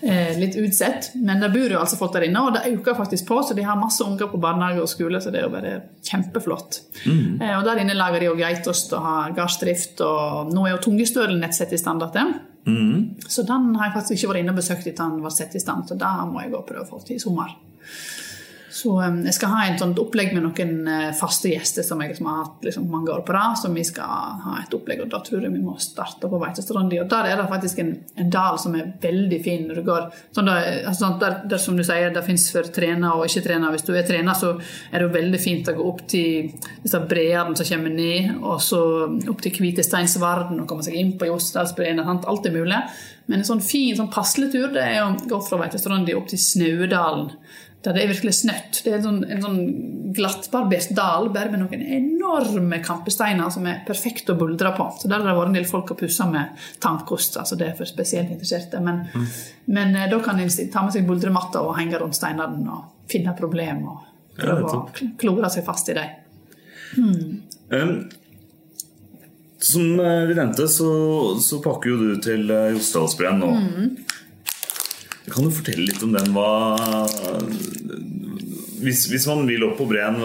er 0.04 0.36
litt 0.42 0.58
utsett. 0.60 1.14
Men 1.16 1.40
det 1.40 1.48
bor 1.54 1.72
jo 1.72 1.80
altså 1.80 1.96
folk 1.96 2.12
der 2.14 2.26
inne, 2.28 2.42
og 2.44 2.58
det 2.58 2.66
øker 2.74 2.98
faktisk 2.98 3.30
på, 3.30 3.40
så 3.40 3.56
de 3.56 3.64
har 3.64 3.80
masse 3.80 4.04
unger 4.04 4.28
på 4.28 4.42
barnehage 4.42 4.84
og 4.84 4.92
skole, 4.92 5.22
så 5.24 5.32
det 5.32 5.40
er 5.40 5.48
jo 5.48 5.54
bare 5.56 5.78
kjempeflott. 6.04 6.82
Mm. 7.06 7.40
Og 7.54 7.64
der 7.64 7.80
inne 7.80 7.96
lager 7.96 8.20
de 8.20 8.28
jo 8.28 8.36
geitost 8.36 8.92
og 8.98 9.08
har 9.08 9.32
gardsdrift, 9.40 10.04
og 10.04 10.52
nå 10.52 10.66
er 10.66 10.76
jo 10.76 10.84
Tungestølen 10.90 11.40
nett 11.40 11.56
sett 11.56 11.72
i 11.72 11.80
stand 11.80 12.04
igjen. 12.10 12.36
Mm. 12.66 13.22
Så 13.28 13.44
den 13.46 13.74
har 13.78 13.88
jeg 13.88 13.96
faktisk 14.00 14.16
ikke 14.16 14.32
vært 14.32 14.42
inne 14.42 14.54
og 14.54 14.60
besøkt 14.60 14.88
etter 14.90 15.04
den 15.06 15.22
var 15.22 15.34
satt 15.34 15.54
i 15.54 15.62
stand, 15.62 15.86
så 15.88 15.98
da 15.98 16.12
må 16.26 16.42
jeg 16.42 16.52
gå 16.52 16.60
og 16.60 16.68
prøve 16.68 16.84
å 16.86 16.90
få 16.90 17.02
til 17.06 17.18
i 17.18 17.22
sommer. 17.22 17.54
Så 18.76 18.92
um, 19.00 19.22
jeg 19.24 19.32
skal 19.32 19.52
ha 19.54 19.60
et 19.66 19.80
sånt 19.80 19.96
opplegg 20.00 20.34
med 20.36 20.44
noen 20.44 20.72
uh, 20.84 21.12
faste 21.16 21.48
gjester 21.48 21.84
som 21.86 22.02
jeg 22.04 22.18
har 22.18 22.42
hatt 22.42 22.66
liksom, 22.66 22.84
mange 22.92 23.08
år 23.14 23.22
på 23.24 23.32
rad. 23.32 23.56
Som 23.60 23.76
vi 23.76 23.84
skal 23.86 24.42
ha 24.42 24.58
et 24.60 24.74
opplegg, 24.76 25.00
og 25.04 25.12
da 25.14 25.22
tror 25.24 25.46
jeg 25.46 25.54
vi 25.54 25.62
må 25.64 25.78
starte 25.80 26.28
på 26.28 26.40
Veitestrandi. 26.42 26.98
Og 27.00 27.08
der 27.08 27.30
er 27.30 27.40
det 27.40 27.48
faktisk 27.48 27.80
en, 27.80 27.94
en, 28.16 28.28
dal 28.32 28.60
som 28.60 28.76
er 28.76 28.90
veldig 29.00 29.40
fin 29.44 29.64
når 29.68 29.80
du 29.80 29.86
går 29.86 30.08
sånn 30.36 30.50
der, 30.50 30.68
altså, 30.90 31.12
der, 31.22 31.38
der, 31.48 31.62
som 31.62 31.78
du 31.78 31.84
sier, 31.86 32.12
det 32.12 32.24
fins 32.26 32.50
for 32.52 32.68
trener 32.76 33.16
og 33.16 33.30
ikke 33.30 33.46
trener. 33.48 33.72
Hvis 33.72 33.86
du 33.88 33.94
er 33.96 34.04
trener, 34.08 34.36
så 34.36 34.52
er 34.58 34.98
det 34.98 35.06
jo 35.06 35.16
veldig 35.16 35.40
fint 35.40 35.72
å 35.72 35.76
gå 35.78 35.88
opp 35.94 36.04
til 36.12 36.52
disse 36.84 37.00
breene 37.08 37.56
som 37.56 37.70
kommer 37.72 37.96
ned, 37.96 38.36
og 38.42 38.60
så 38.62 38.82
opp 39.06 39.44
til 39.44 39.56
Kvitesteinsvarden 39.56 40.60
og 40.60 40.68
komme 40.68 40.84
seg 40.84 41.00
inn 41.00 41.16
på 41.16 41.30
Jostedalsbreen. 41.30 42.04
Alt 42.04 42.50
er 42.50 42.54
mulig. 42.54 42.84
Men 43.26 43.40
en 43.40 43.48
sånn 43.48 43.62
fin 43.64 43.96
sånn 43.98 44.12
passelig 44.12 44.52
tur 44.54 44.68
det 44.74 44.84
er 44.86 45.02
å 45.02 45.14
gå 45.26 45.38
fra 45.42 45.58
Veitestrandi 45.64 46.14
opp 46.14 46.28
til 46.30 46.42
Snaudalen 46.42 47.32
der 47.86 47.94
det 47.94 48.02
er 48.02 48.10
virkelig 48.10 48.32
snøtt. 48.40 48.80
Det 48.82 48.90
er 48.90 48.96
en 48.98 49.04
sånn, 49.04 49.18
en 49.30 49.42
sånn 49.44 49.58
glattbarbert 50.16 50.90
dal 50.96 51.28
bare 51.34 51.52
med 51.52 51.62
noen 51.62 51.84
enorme 51.98 52.80
kampesteiner 52.82 53.52
som 53.54 53.68
er 53.70 53.84
perfekt 53.86 54.32
å 54.32 54.36
buldre 54.38 54.72
på. 54.74 54.88
Så 54.98 55.10
Der 55.10 55.20
har 55.20 55.28
det 55.28 55.36
vært 55.38 55.52
en 55.52 55.58
del 55.60 55.68
folk 55.70 55.92
og 55.94 56.00
pussa 56.00 56.26
med 56.30 56.66
tannkost. 56.82 57.38
altså 57.38 57.58
Det 57.58 57.68
er 57.68 57.78
for 57.78 57.86
spesielt 57.86 58.32
interesserte. 58.32 58.80
Men, 58.82 59.04
mm. 59.14 59.26
men 59.76 59.94
eh, 59.94 60.10
da 60.10 60.18
kan 60.24 60.40
en 60.40 60.50
ta 60.72 60.82
med 60.82 60.96
seg 60.96 61.06
buldrematta 61.06 61.62
og 61.62 61.76
henge 61.78 62.00
rundt 62.02 62.18
steinene 62.18 62.74
og 62.74 63.10
finne 63.10 63.36
problemer 63.38 63.92
og 63.92 64.36
prøve 64.36 64.66
ja, 64.66 64.82
å 64.82 65.10
klore 65.20 65.52
seg 65.54 65.66
fast 65.68 65.92
i 65.92 65.98
dem. 66.00 66.22
Mm. 66.96 67.42
Um, 67.70 67.96
som 69.58 70.00
eh, 70.00 70.22
vi 70.28 70.34
nevnte, 70.34 70.68
så, 70.68 70.90
så 71.40 71.60
pakker 71.64 71.92
jo 71.92 71.96
du 72.00 72.20
til 72.22 72.50
eh, 72.52 72.72
Jostedalsbreen 72.76 73.40
nå. 73.40 73.52
Mm. 73.56 73.88
Kan 75.32 75.48
du 75.48 75.54
fortelle 75.54 75.88
litt 75.88 76.02
om 76.06 76.12
den? 76.14 76.28
Hva, 76.36 77.06
hvis, 78.84 79.06
hvis, 79.10 79.26
man 79.26 79.42
vil 79.48 79.64
opp 79.66 79.80
på 79.80 79.88
breen, 79.90 80.20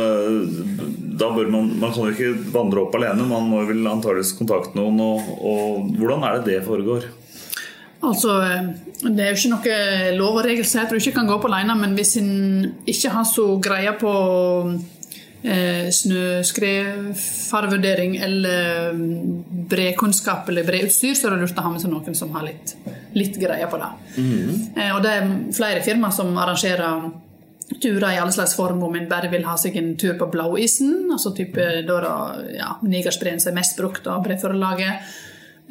da 1.17 1.31
bør 1.33 1.49
man 1.49 1.71
Man 1.81 1.93
kan 1.93 2.05
jo 2.05 2.13
ikke 2.13 2.51
vandre 2.53 2.83
opp 2.83 2.97
alene. 2.99 3.25
Man 3.25 3.49
må 3.49 3.63
vel 3.65 3.81
antakeligvis 3.89 4.35
kontakte 4.37 4.77
noen. 4.77 4.99
Og, 5.01 5.33
og, 5.39 5.89
hvordan 5.97 6.27
er 6.27 6.37
det 6.37 6.51
det 6.51 6.61
foregår? 6.67 7.09
Altså, 8.05 8.37
Det 9.01 9.25
er 9.25 9.31
jo 9.31 9.39
ikke 9.39 9.55
noe 9.55 10.13
lov 10.19 10.37
og 10.37 10.45
regel 10.45 10.69
som 10.69 10.83
heter 10.83 10.97
du 10.97 11.01
ikke 11.01 11.17
kan 11.17 11.29
gå 11.29 11.39
opp 11.39 11.49
alene, 11.49 11.79
men 11.81 11.97
hvis 11.97 12.17
en 12.21 12.31
ikke 12.89 13.15
har 13.15 13.25
så 13.29 13.47
greie 13.61 13.93
på 13.97 14.13
eh, 15.43 15.89
snøskredfarvurdering 15.95 18.17
eller 18.17 18.93
bred 19.71 19.95
kunnskap 19.99 20.49
eller 20.49 20.63
bredutstyr, 20.67 21.15
så 21.17 21.23
er 21.27 21.31
det 21.35 21.41
lurt 21.45 21.59
å 21.59 21.65
ha 21.65 21.71
med 21.73 21.81
seg 21.83 21.91
noen 21.93 22.15
som 22.17 22.29
har 22.35 22.43
litt, 22.47 22.67
litt 23.17 23.35
greie 23.41 23.67
på 23.71 23.77
det. 23.81 23.91
Mm. 24.17 24.51
Og 24.91 24.99
det 25.03 25.11
er 25.17 25.23
flere 25.55 25.81
firmaer 25.85 26.13
som 26.15 26.27
arrangerer 26.37 26.91
turer 27.81 28.13
i 28.13 28.19
alle 28.19 28.31
slags 28.31 28.55
form 28.55 28.83
om 28.83 28.95
en 28.95 29.09
bare 29.09 29.29
vil 29.31 29.45
ha 29.47 29.57
seg 29.59 29.75
en 29.79 29.93
tur 29.97 30.17
på 30.19 30.27
blåisen. 30.31 31.11
altså 31.11 31.31
type 31.35 31.81
da 31.87 32.15
ja, 32.55 32.69
Nigersbreen 32.83 33.39
som 33.39 33.51
er 33.51 33.61
mest 33.61 33.77
brukt 33.79 34.07
av 34.07 34.23
breddforlaget. 34.25 34.93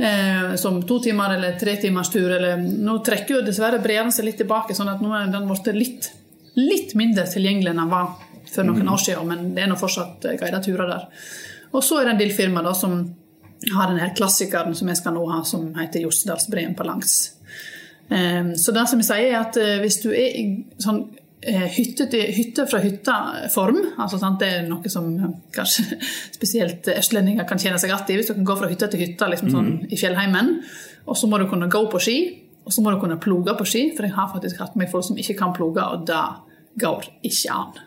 Eh, 0.01 0.55
som 0.57 0.83
to 0.83 0.99
timer 1.03 1.35
eller 1.35 1.59
tre 1.61 1.77
timers 1.77 2.11
tur. 2.11 2.31
Eller, 2.31 2.57
nå 2.57 2.99
trekker 3.05 3.37
jo 3.37 3.45
dessverre 3.45 3.83
breene 3.83 4.13
seg 4.15 4.31
litt 4.31 4.41
tilbake, 4.41 4.77
sånn 4.77 4.93
at 4.93 5.03
nå 5.05 5.13
er 5.17 5.29
den 5.33 5.49
blitt 5.51 5.71
litt, 5.77 6.11
litt 6.57 6.97
mindre 6.99 7.27
tilgjengelig 7.29 7.75
enn 7.75 7.83
den 7.83 7.93
var 7.93 8.15
for 8.55 8.67
noen 8.67 8.85
mm. 8.85 8.93
år 8.93 9.03
siden, 9.05 9.31
men 9.31 9.55
det 9.57 9.65
er 9.65 9.71
nå 9.71 9.79
fortsatt 9.81 10.27
eh, 10.29 10.39
guidede 10.41 10.63
turer 10.67 10.91
der. 10.91 11.09
Og 11.71 11.85
så 11.87 12.01
er 12.01 12.09
det 12.09 12.17
en 12.17 12.23
del 12.23 12.35
firma 12.35 12.65
da, 12.67 12.75
som 12.75 12.99
har 13.71 13.91
denne 13.91 14.11
klassikeren 14.17 14.75
som 14.77 14.89
jeg 14.91 14.99
skal 14.99 15.15
nå 15.15 15.25
ha, 15.31 15.43
som 15.47 15.71
heter 15.77 16.07
Jostedalsbreen 16.07 16.75
på 16.79 16.87
langs. 16.89 17.17
Um, 18.11 18.57
så 18.59 18.73
det 18.75 18.89
som 18.91 18.99
jeg 18.99 19.07
sier 19.07 19.29
er 19.29 19.43
at 19.45 19.59
uh, 19.61 19.77
hvis 19.85 20.01
du 20.03 20.09
er 20.11 20.33
i 20.35 20.45
sånn 20.83 21.05
hytte, 21.41 22.07
til, 22.11 22.27
hytte 22.37 22.67
fra 22.69 22.81
hytta-form. 22.83 23.79
Altså, 23.99 24.19
det 24.41 24.49
er 24.49 24.67
noe 24.69 24.93
som 24.93 25.09
kanskje 25.55 25.97
spesielt 26.37 26.89
østlendinger 26.93 27.49
kan 27.49 27.61
kjenne 27.61 27.81
seg 27.81 27.93
igjen 27.93 28.13
i. 28.13 28.19
Hvis 28.21 28.31
du 28.31 28.35
kan 28.35 28.49
gå 28.51 28.57
fra 28.61 28.69
hytte 28.71 28.91
til 28.93 29.05
hytte 29.05 29.31
liksom, 29.33 29.53
sånn, 29.55 29.71
mm. 29.79 29.91
i 29.91 30.01
fjellheimen. 30.01 30.55
Og 31.09 31.17
så 31.17 31.31
må 31.31 31.41
du 31.41 31.49
kunne 31.51 31.71
gå 31.73 31.85
på 31.91 32.03
ski, 32.03 32.19
og 32.65 32.75
så 32.75 32.85
må 32.85 32.93
du 32.93 33.01
kunne 33.01 33.21
ploge 33.23 33.57
på 33.57 33.69
ski. 33.69 33.87
For 33.97 34.07
jeg 34.07 34.17
har 34.17 34.33
faktisk 34.35 34.61
hatt 34.61 34.77
med 34.81 34.91
folk 34.93 35.07
som 35.09 35.21
ikke 35.21 35.39
kan 35.39 35.57
ploge, 35.57 35.85
og 35.85 36.05
det 36.11 36.25
går 36.81 37.09
ikke 37.31 37.57
an. 37.57 37.81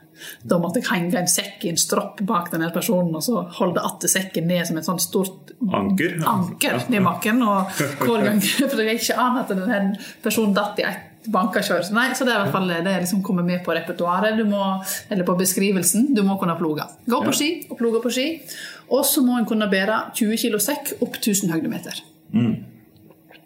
Da 0.43 0.59
måtte 0.61 0.81
jeg 0.81 0.89
henge 0.91 1.21
en 1.21 1.29
sekk 1.29 1.65
i 1.65 1.71
en 1.73 1.79
stropp 1.79 2.21
bak 2.27 2.51
denne 2.53 2.69
personen 2.73 3.13
og 3.15 3.23
så 3.25 3.45
holde 3.59 3.83
atter 3.83 4.11
sekken 4.11 4.47
ned 4.49 4.67
som 4.67 4.79
et 4.79 4.87
sånt 4.87 5.03
stort 5.03 5.53
anker, 5.63 6.19
anker 6.29 6.77
ned 6.89 6.99
i 6.99 7.05
bakken. 7.05 7.41
Og 7.45 7.81
hver 8.03 8.27
gang, 8.27 8.43
for 8.43 8.83
er 8.83 8.93
ikke 8.97 9.17
an 9.19 9.41
at 9.41 9.51
denne 9.53 9.81
personen 10.23 10.55
datt 10.57 10.81
i 10.81 10.87
et 10.87 11.09
bankakjør. 11.31 11.87
Nei, 11.95 12.09
så 12.17 12.25
det 12.27 12.33
er 12.33 12.41
i 12.41 12.43
hvert 12.43 12.55
fall 12.55 12.69
det 12.69 12.81
er 12.81 13.03
liksom 13.03 13.23
kommer 13.25 13.45
med 13.47 13.63
på 13.63 13.75
repertoaret 13.75 14.33
eller 14.35 15.27
på 15.27 15.37
beskrivelsen. 15.39 16.11
Du 16.15 16.23
må 16.27 16.37
kunne 16.41 16.57
ploge. 16.59 16.87
Gå 17.07 17.21
på 17.23 17.35
ski 17.35 17.49
og 17.69 17.79
ploge 17.79 18.03
på 18.03 18.11
ski. 18.13 18.27
Og 18.93 19.05
så 19.07 19.23
må 19.25 19.37
en 19.39 19.47
kunne 19.49 19.69
bære 19.71 19.99
20 20.19 20.41
kg 20.41 20.59
sekk 20.61 20.95
opp 20.99 21.15
1000 21.21 21.53
høydemeter. 21.53 22.03
Mm. 22.35 22.57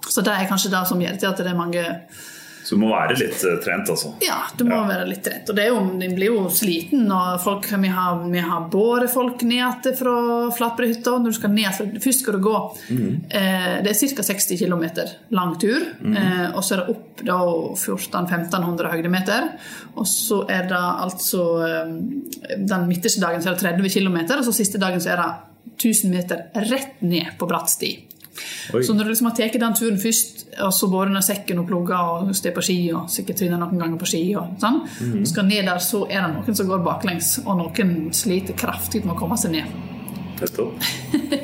Så 0.07 0.24
det 0.26 0.34
er 0.34 0.49
kanskje 0.49 0.72
det 0.74 0.84
som 0.89 1.01
gjør 1.01 1.20
til 1.20 1.30
at 1.30 1.43
det 1.43 1.51
er 1.51 1.59
mange 1.59 1.84
så 2.68 2.76
du 2.76 2.82
må 2.82 2.89
være 2.91 3.15
litt 3.15 3.43
uh, 3.47 3.53
trent, 3.63 3.88
altså? 3.88 4.09
Ja, 4.20 4.41
du 4.59 4.65
må 4.68 4.76
ja. 4.76 4.82
være 4.89 5.05
litt 5.07 5.22
trent. 5.24 5.47
Og 5.47 5.55
det 5.55 5.70
jo, 5.70 5.78
den 6.01 6.15
blir 6.18 6.34
jo 6.34 6.41
sliten. 6.51 7.05
og 7.15 7.38
folk, 7.39 7.63
Vi 7.80 7.91
har, 7.95 8.26
vi 8.28 8.41
har 8.43 8.65
båret 8.74 9.07
folk 9.13 9.45
ned 9.47 9.88
fra 9.95 10.15
Flatbrødhytta. 10.51 11.13
Når 11.24 11.32
du 11.32 11.38
skal 11.38 11.53
ned, 11.55 11.80
først 12.03 12.26
skal 12.26 12.36
du 12.36 12.41
gå. 12.43 12.57
Mm. 12.91 13.13
Eh, 13.39 13.78
det 13.86 13.93
er 13.93 14.11
ca. 14.18 14.26
60 14.34 14.59
km 14.59 14.84
lang 15.39 15.55
tur. 15.63 15.86
Mm. 16.01 16.18
Eh, 16.20 16.43
og 16.49 16.59
så 16.68 16.76
er 16.76 16.84
det 16.84 16.97
opp 16.97 17.24
da 17.24 17.39
1400-1500 17.78 18.91
høydemeter. 18.97 19.47
Og 19.95 20.11
så 20.11 20.43
er 20.51 20.68
det 20.68 20.84
altså 21.07 21.47
eh, 21.70 21.95
Den 22.59 22.91
midterste 22.91 23.24
dagen 23.24 23.47
så 23.47 23.53
er 23.53 23.55
det 23.55 23.63
30 23.80 23.95
km, 23.95 24.20
og 24.41 24.43
så 24.49 24.57
siste 24.59 24.84
dagen 24.84 24.99
så 24.99 25.15
er 25.15 25.24
det 25.24 25.32
1000 25.78 26.11
meter 26.11 26.49
rett 26.68 26.99
ned 26.99 27.32
på 27.39 27.47
bratt 27.47 27.72
sti. 27.72 27.93
Oi. 28.74 28.84
Så 28.84 28.94
når 28.94 29.08
du 29.08 29.14
liksom 29.14 29.30
har 29.32 29.36
tatt 29.38 29.60
den 29.62 29.78
turen 29.78 30.00
først, 30.02 30.46
og 30.64 30.74
så 30.74 30.90
båret 30.92 31.14
ned 31.14 31.26
sekken 31.26 31.62
og 31.62 31.68
plugger 31.70 32.24
og 32.28 32.32
steg 32.38 32.56
på 32.56 32.64
ski 32.66 32.78
og 32.98 33.12
sikkert 33.14 33.42
tryna 33.42 33.60
noen 33.62 33.82
ganger 33.82 34.00
på 34.02 34.10
ski, 34.10 34.24
og 34.40 34.58
sånn, 34.62 34.82
mm. 34.86 35.20
og 35.22 35.30
skal 35.30 35.48
ned 35.50 35.70
der, 35.70 35.84
så 35.84 36.06
er 36.08 36.24
det 36.24 36.32
noen 36.36 36.58
som 36.60 36.72
går 36.72 36.84
baklengs, 36.86 37.38
og 37.46 37.62
noen 37.62 37.96
sliter 38.16 38.58
kraftig 38.58 39.04
med 39.06 39.16
å 39.16 39.20
komme 39.20 39.40
seg 39.40 39.58
ned. 39.58 39.78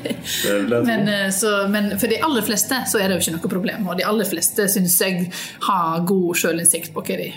men, 0.85 1.07
eh, 1.09 1.29
så, 1.33 1.53
men, 1.69 1.95
for 1.97 2.11
de 2.11 2.19
aller 2.21 2.45
fleste 2.45 2.83
så 2.89 3.01
er 3.01 3.09
det 3.09 3.17
jo 3.17 3.23
ikke 3.23 3.37
noe 3.37 3.53
problem. 3.55 3.87
Og 3.89 3.97
de 3.97 4.05
aller 4.05 4.29
fleste 4.29 4.67
syns 4.69 4.99
jeg 5.01 5.31
har 5.65 6.05
god 6.07 6.37
sjølinnsikt 6.37 6.93
på 6.93 7.01
hva 7.07 7.17
de 7.19 7.31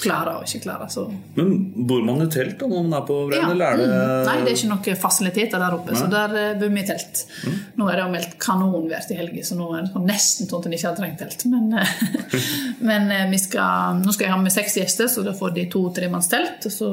klarer 0.00 0.40
og 0.40 0.46
ikke 0.46 0.64
klarer. 0.66 0.90
Så. 0.92 1.06
Men 1.36 1.52
Bor 1.88 2.02
man 2.04 2.24
i 2.24 2.28
telt 2.32 2.60
når 2.60 2.72
man 2.74 2.96
er 2.98 3.04
på 3.08 3.18
brenn? 3.30 3.52
Ja. 3.56 3.70
Det... 3.78 3.86
Mm. 3.86 4.24
Nei, 4.28 4.34
det 4.42 4.52
er 4.52 4.58
ikke 4.58 4.72
noen 4.72 4.98
fasiliteter 5.02 5.62
der 5.62 5.76
oppe, 5.78 5.94
Nei. 5.94 6.00
så 6.00 6.08
der 6.12 6.34
uh, 6.36 6.48
bor 6.60 6.74
vi 6.74 6.82
i 6.82 6.88
telt. 6.88 7.22
Mm. 7.44 7.60
Nå 7.80 7.88
er 7.88 7.98
det 7.98 8.04
jo 8.04 8.10
meldt 8.16 8.34
kanonvær 8.42 9.06
til 9.08 9.20
helga, 9.20 9.46
så 9.46 9.58
nå 9.58 9.70
er 9.78 9.86
det 9.86 10.04
nesten 10.06 10.50
sånn 10.50 10.60
at 10.60 10.68
en 10.68 10.76
ikke 10.78 10.90
har 10.90 10.98
trengt 11.00 11.22
telt. 11.22 11.46
Men, 11.52 11.70
uh, 11.76 12.42
men 12.90 13.08
uh, 13.14 13.38
skal, 13.40 14.02
nå 14.02 14.16
skal 14.16 14.28
jeg 14.28 14.36
ha 14.36 14.42
med 14.42 14.56
seks 14.56 14.76
gjester, 14.82 15.10
så 15.12 15.24
da 15.26 15.36
får 15.36 15.56
de 15.56 15.66
to-tremannstelt. 15.72 16.68
Og 16.68 16.76
så 16.76 16.92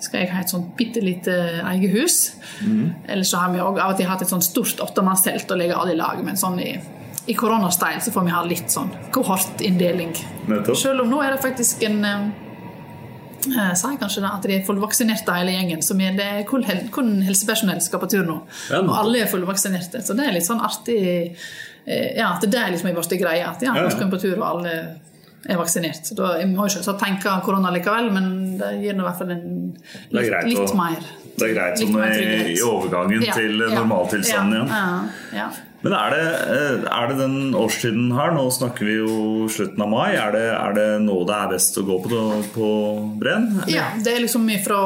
skal 0.00 0.22
jeg 0.22 0.30
ha 0.32 0.40
et 0.40 0.50
sånt 0.50 0.70
bitte 0.78 1.02
lite 1.04 1.34
eget 1.60 1.92
hus. 1.92 2.16
Mm. 2.64 3.04
Eller 3.06 3.28
så 3.28 3.42
har 3.42 3.52
vi 3.52 3.60
også 3.60 3.84
av 3.84 3.92
og 3.92 4.00
til 4.00 4.08
hatt 4.08 4.24
et 4.24 4.32
sånt 4.32 4.46
stort 4.46 4.80
åttemannstelt 4.82 5.52
og 5.52 5.60
legger 5.60 5.78
alle 5.78 5.94
i 5.94 6.00
lag, 6.00 6.22
men 6.26 6.40
sånn 6.40 6.58
i 6.64 6.72
i 7.30 7.34
koronastyle 7.38 8.00
så 8.02 8.12
får 8.12 8.26
vi 8.26 8.34
ha 8.34 8.44
litt 8.46 8.70
sånn 8.72 8.90
kohortinndeling. 9.14 10.14
Selv 10.74 11.04
om 11.04 11.10
nå 11.10 11.20
er 11.22 11.36
det 11.36 11.42
faktisk 11.44 11.84
en 11.86 12.04
eh, 12.04 13.74
sa 13.78 13.92
jeg 13.92 14.00
kanskje 14.00 14.24
da, 14.24 14.34
at 14.36 14.46
de 14.48 14.56
er 14.58 14.64
fullvaksinerte 14.66 15.36
hele 15.38 15.54
gjengen. 15.54 15.84
Så 15.86 15.96
det 15.98 16.26
er 16.26 16.42
kun, 16.48 16.66
kun 16.94 17.20
helsepersonell 17.26 17.82
skal 17.84 18.02
på 18.02 18.10
tur 18.10 18.26
nå. 18.26 18.40
Ja, 18.72 18.82
og 18.82 18.96
alle 19.04 19.24
er 19.24 19.30
fullvaksinerte. 19.30 20.02
Så 20.04 20.18
det 20.18 20.26
er 20.26 20.36
litt 20.36 20.48
sånn 20.48 20.62
artig 20.64 20.98
eh, 21.06 22.10
ja, 22.18 22.32
at 22.34 22.44
det 22.44 22.58
er 22.58 22.74
liksom 22.74 22.90
blitt 22.96 23.16
greia. 23.22 23.54
At 23.54 23.62
ja, 23.64 23.76
nå 23.76 23.86
skal 23.92 24.08
vi 24.08 24.16
på 24.16 24.22
tur, 24.26 24.36
og 24.40 24.48
alle 24.50 24.74
er 25.48 25.56
vaksinert. 25.56 26.04
Så 26.04 26.18
da, 26.18 26.34
jeg 26.40 26.50
må 26.50 26.66
jo 26.68 26.82
ikke 26.82 26.98
tenke 27.00 27.38
korona 27.46 27.72
likevel, 27.72 28.10
men 28.12 28.30
det 28.60 28.74
gir 28.82 28.98
nå 28.98 29.06
i 29.06 29.08
hvert 29.08 29.22
fall 29.22 29.32
en 29.32 29.48
litt, 30.12 30.34
litt 30.50 30.76
mer 30.76 30.98
Det 31.38 31.46
er 31.46 31.54
greit 31.56 31.80
sånn 31.80 31.96
i, 32.10 32.28
i 32.52 32.60
overgangen 32.66 33.24
ja, 33.24 33.38
til 33.38 33.62
normaltilstanden 33.62 34.66
igjen. 34.66 35.10
Ja, 35.38 35.48
men 35.82 35.94
er 35.96 36.12
det, 36.12 36.24
eh, 36.52 36.82
er 36.92 37.08
det, 37.08 37.16
den 37.22 37.54
årstiden 37.56 38.10
her? 38.12 38.34
Nå 38.36 38.44
snakker 38.52 38.84
vi 38.84 38.96
jo 38.98 39.46
slutten 39.48 39.80
av 39.80 39.88
mai. 39.88 40.12
Er 40.12 40.34
det, 40.34 40.44
er 40.52 40.74
det 40.76 40.88
nå 41.06 41.16
det 41.28 41.36
er 41.36 41.52
best 41.54 41.78
å 41.80 41.84
gå 41.88 41.96
på, 42.04 42.24
på 42.52 42.68
Brenn? 43.20 43.48
Ja, 43.70 43.86
det 43.96 44.12
er 44.12 44.24
liksom 44.26 44.48
fra 44.64 44.80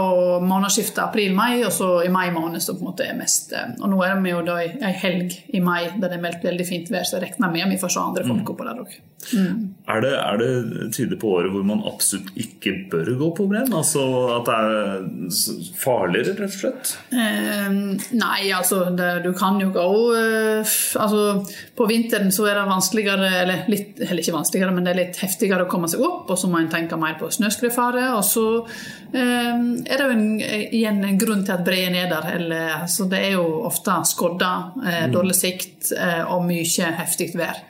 månedsskiftet 0.44 1.02
april-mai, 1.08 1.64
og 1.66 1.72
så 1.74 1.88
i 2.06 2.12
mai 2.14 2.28
måned 2.34 2.62
som 2.62 2.78
på 2.78 2.84
en 2.84 2.90
måte 2.92 3.08
er 3.08 3.18
mest 3.18 3.54
eh, 3.56 3.74
Og 3.80 3.90
nå 3.90 4.02
er 4.06 4.20
vi 4.22 4.34
jo 4.34 4.44
da 4.46 4.60
ei 4.62 4.92
helg 5.02 5.34
i 5.54 5.62
mai 5.64 5.88
der 5.96 6.12
det 6.12 6.18
er 6.18 6.22
meldt 6.22 6.46
veldig 6.46 6.68
fint 6.68 6.92
vær, 6.92 7.06
så 7.06 7.18
jeg 7.18 7.26
regner 7.26 7.50
med 7.50 7.74
vi 7.74 7.80
får 7.80 7.94
se 7.94 8.02
andre 8.02 8.26
folk 8.28 8.44
mm. 8.44 8.52
oppå 8.54 8.68
der 8.68 8.82
òg. 8.84 8.94
Mm. 9.32 9.60
Er, 9.88 10.00
det, 10.04 10.12
er 10.20 10.40
det 10.42 10.88
tider 10.94 11.18
på 11.18 11.32
året 11.38 11.50
hvor 11.54 11.64
man 11.66 11.82
absolutt 11.88 12.30
ikke 12.38 12.74
bør 12.92 13.10
gå 13.18 13.30
på 13.38 13.48
Brenn? 13.50 13.72
Altså 13.74 14.04
at 14.36 14.50
det 14.50 14.58
er 14.60 15.74
farligere, 15.80 16.36
rett 16.38 16.54
og 16.54 16.60
slett? 16.60 16.94
Eh, 17.10 17.78
nei, 18.14 18.40
altså 18.54 18.84
det, 18.94 19.10
du 19.24 19.32
kan 19.36 19.58
jo 19.62 19.72
gå 19.74 19.86
uh, 20.14 20.76
altså, 21.00 21.44
På 21.76 21.86
vinteren 21.86 22.32
så 22.32 22.46
er 22.50 22.58
det 22.58 22.64
vanskeligere, 22.68 23.30
eller, 23.42 23.64
litt, 23.70 24.00
eller 24.00 24.22
ikke 24.22 24.36
vanskeligere, 24.36 24.74
men 24.74 24.86
det 24.86 24.92
er 24.92 25.00
litt 25.00 25.20
heftigere 25.22 25.66
å 25.66 25.70
komme 25.70 25.90
seg 25.90 26.04
opp, 26.04 26.30
og 26.30 26.38
så 26.40 26.50
må 26.50 26.60
en 26.60 26.70
tenke 26.72 26.98
mer 27.00 27.16
på 27.20 27.30
snøskredfare. 27.34 28.06
Og 28.18 28.24
så 28.26 28.46
eh, 28.60 29.52
er 29.54 29.94
det 29.94 30.00
jo 30.04 30.14
en, 30.14 30.28
igjen 30.40 31.02
en 31.04 31.20
grunn 31.20 31.44
til 31.46 31.56
at 31.56 31.66
breen 31.66 31.98
er 31.98 32.10
der. 32.12 32.30
Eller, 32.36 32.70
altså, 32.82 33.08
det 33.10 33.22
er 33.28 33.36
jo 33.38 33.44
ofte 33.68 33.98
skodda, 34.10 34.54
eh, 34.84 35.02
mm. 35.04 35.14
dårlig 35.16 35.36
sikt 35.38 35.92
eh, 35.98 36.22
og 36.24 36.46
mye 36.48 36.94
heftig 37.00 37.32
vær. 37.38 37.62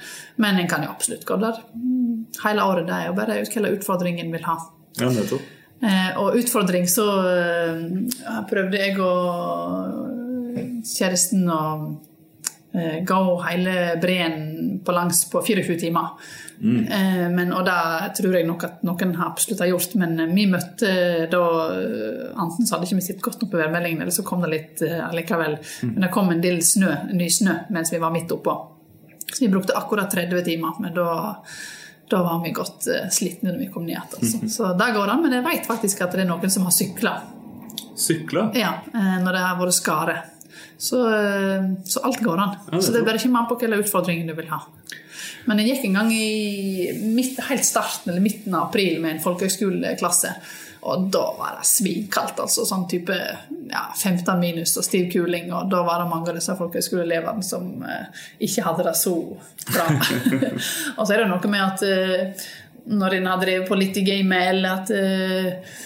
Men 0.42 0.58
en 0.58 0.70
kan 0.70 0.82
jo 0.82 0.94
absolutt 0.94 1.26
gå 1.28 1.38
der 1.42 1.60
hele 2.44 2.64
året. 2.64 2.88
Det 2.88 2.96
er 2.96 3.10
jo 3.10 3.18
bare 3.18 3.42
hva 3.44 3.74
utfordringen 3.74 4.32
vil 4.34 4.48
ha. 4.48 4.56
Ja, 5.00 5.10
nettopp. 5.10 5.52
Eh, 5.84 6.10
og 6.22 6.38
utfordring 6.38 6.86
så 6.88 7.06
eh, 7.28 8.40
prøvde 8.48 8.80
jeg 8.80 8.98
og 9.02 10.82
kjæresten 10.84 11.48
og 11.50 11.86
Eh, 11.94 12.13
gå 13.06 13.20
hele 13.44 13.74
breen 14.02 14.80
på 14.84 14.92
langs 14.92 15.30
på 15.30 15.42
24 15.42 15.76
timer. 15.78 16.08
Mm. 16.60 16.86
Eh, 16.86 17.30
men, 17.30 17.52
og 17.52 17.64
det 17.64 18.14
tror 18.18 18.36
jeg 18.36 18.46
nok 18.46 18.64
at 18.66 18.82
noen 18.86 19.14
har 19.18 19.32
absolutt 19.32 19.62
har 19.64 19.72
gjort, 19.72 19.96
men 20.00 20.16
eh, 20.22 20.34
vi 20.36 20.46
møtte 20.50 20.90
da 21.32 21.44
Enten 22.34 22.66
så 22.66 22.76
hadde 22.76 22.88
ikke 22.88 23.00
vi 23.00 23.06
sett 23.08 23.22
godt 23.24 23.42
nok 23.42 23.52
på 23.52 23.60
værmeldingen, 23.60 24.02
eller 24.02 24.14
så 24.14 24.24
kom 24.26 24.44
det 24.44 24.52
litt 24.52 24.82
allikevel. 24.84 25.58
Mm. 25.58 25.94
Men 25.94 26.06
det 26.06 26.12
kom 26.14 26.30
en 26.32 26.42
del 26.44 26.60
snø, 26.64 26.90
ny 27.12 27.28
snø 27.30 27.56
mens 27.74 27.92
vi 27.94 28.02
var 28.02 28.14
midt 28.14 28.32
oppå. 28.34 28.56
Så 29.28 29.44
vi 29.44 29.50
brukte 29.52 29.76
akkurat 29.76 30.12
30 30.12 30.44
timer. 30.46 30.76
Men 30.82 30.94
da, 30.96 31.06
da 32.10 32.22
var 32.26 32.42
vi 32.44 32.52
godt 32.54 32.86
slitne 33.14 33.52
når 33.52 33.62
vi 33.64 33.70
kom 33.72 33.86
ned 33.86 33.96
igjen. 33.96 34.10
Altså. 34.18 34.42
Så 34.56 34.74
det 34.78 34.90
går 34.94 35.14
an, 35.14 35.24
men 35.24 35.38
jeg 35.38 35.46
vet 35.46 35.70
faktisk 35.70 36.04
at 36.04 36.14
det 36.14 36.26
er 36.26 36.30
noen 36.30 36.52
som 36.52 36.66
har 36.68 36.74
sykla. 36.74 37.14
Sykla? 37.98 38.48
Ja, 38.58 38.76
når 38.92 39.30
det 39.36 39.42
har 39.46 39.58
vært 39.58 39.78
skare. 39.78 40.18
Så, 40.76 41.00
eh, 41.08 41.70
så, 41.84 42.02
alt 42.04 42.20
går 42.24 42.42
an. 42.42 42.56
Ja, 42.72 42.80
så 42.80 42.92
det 42.92 43.02
er 43.02 43.08
bare 43.08 43.20
ikke 43.20 43.32
mer 43.34 43.48
på 43.50 43.58
hvilke 43.60 43.84
utfordringer 43.84 44.30
du 44.30 44.36
vil 44.38 44.50
ha. 44.52 44.60
Men 45.48 45.60
jeg 45.60 45.74
gikk 45.74 45.88
en 45.88 45.98
gang 46.00 46.12
i 46.12 46.92
midt, 47.14 47.40
helt 47.48 47.66
starten 47.66 48.12
eller 48.12 48.24
midten 48.24 48.54
av 48.56 48.70
april 48.70 49.00
med 49.02 49.16
en 49.16 49.24
folkehøgskoleklasse. 49.24 50.32
Og 50.84 51.06
da 51.12 51.22
var 51.38 51.58
det 51.58 51.68
svinkaldt, 51.68 52.40
altså. 52.44 52.66
Sånn 52.68 52.84
type 52.88 53.14
ja, 53.16 53.84
15 53.96 54.34
minus 54.40 54.74
og 54.80 54.84
stiv 54.84 55.08
kuling. 55.12 55.48
Og 55.56 55.70
da 55.72 55.80
var 55.86 56.02
det 56.02 56.10
mange 56.10 56.32
av 56.32 56.36
disse 56.36 56.56
folkehøgskoleelevene 56.58 57.46
som 57.46 57.70
eh, 57.88 58.26
ikke 58.44 58.66
hadde 58.66 58.86
det 58.90 58.94
så 59.00 59.14
bra. 59.70 59.88
og 60.98 61.02
så 61.06 61.08
er 61.14 61.22
det 61.22 61.30
noe 61.32 61.52
med 61.52 61.64
at 61.64 61.86
eh, 61.88 62.46
når 62.92 63.18
en 63.18 63.30
har 63.32 63.40
drevet 63.40 63.68
på 63.68 63.80
litt 63.80 63.96
i 63.96 64.04
gamet, 64.04 64.50
eller 64.52 64.82
at 64.82 64.92
eh, 64.92 65.76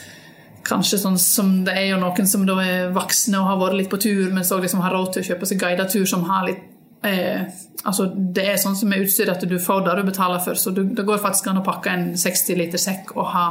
Kanskje 0.69 0.99
sånn 1.01 1.19
som 1.21 1.53
det 1.65 1.75
er 1.81 1.87
jo 1.93 2.01
noen 2.03 2.29
som 2.29 2.45
da 2.49 2.59
er 2.61 2.91
voksne 2.97 3.41
og 3.41 3.49
har 3.49 3.61
vært 3.63 3.79
litt 3.81 3.93
på 3.93 4.01
tur, 4.03 4.27
men 4.35 4.45
så 4.45 4.61
liksom 4.61 4.83
har 4.85 4.93
råd 4.93 5.15
til 5.15 5.25
å 5.25 5.29
kjøpe 5.31 5.49
seg 5.49 5.63
guidet 5.63 5.89
tur 5.95 6.05
som 6.09 6.27
har 6.29 6.45
litt 6.49 6.67
eh, 7.07 7.43
altså 7.85 8.09
Det 8.15 8.45
er 8.53 8.57
sånn 8.61 8.77
som 8.79 8.93
er 8.93 9.05
utstyr 9.05 9.31
at 9.33 9.45
du 9.49 9.59
får 9.63 9.85
det 9.87 9.99
du 10.01 10.07
betaler 10.09 10.41
for. 10.45 10.59
Så 10.59 10.73
du, 10.75 10.85
det 10.85 11.07
går 11.07 11.21
faktisk 11.23 11.51
an 11.51 11.61
å 11.63 11.67
pakke 11.67 11.93
en 11.93 12.09
60 12.19 12.59
liter 12.59 12.83
sekk 12.83 13.15
og 13.17 13.31
ha 13.35 13.45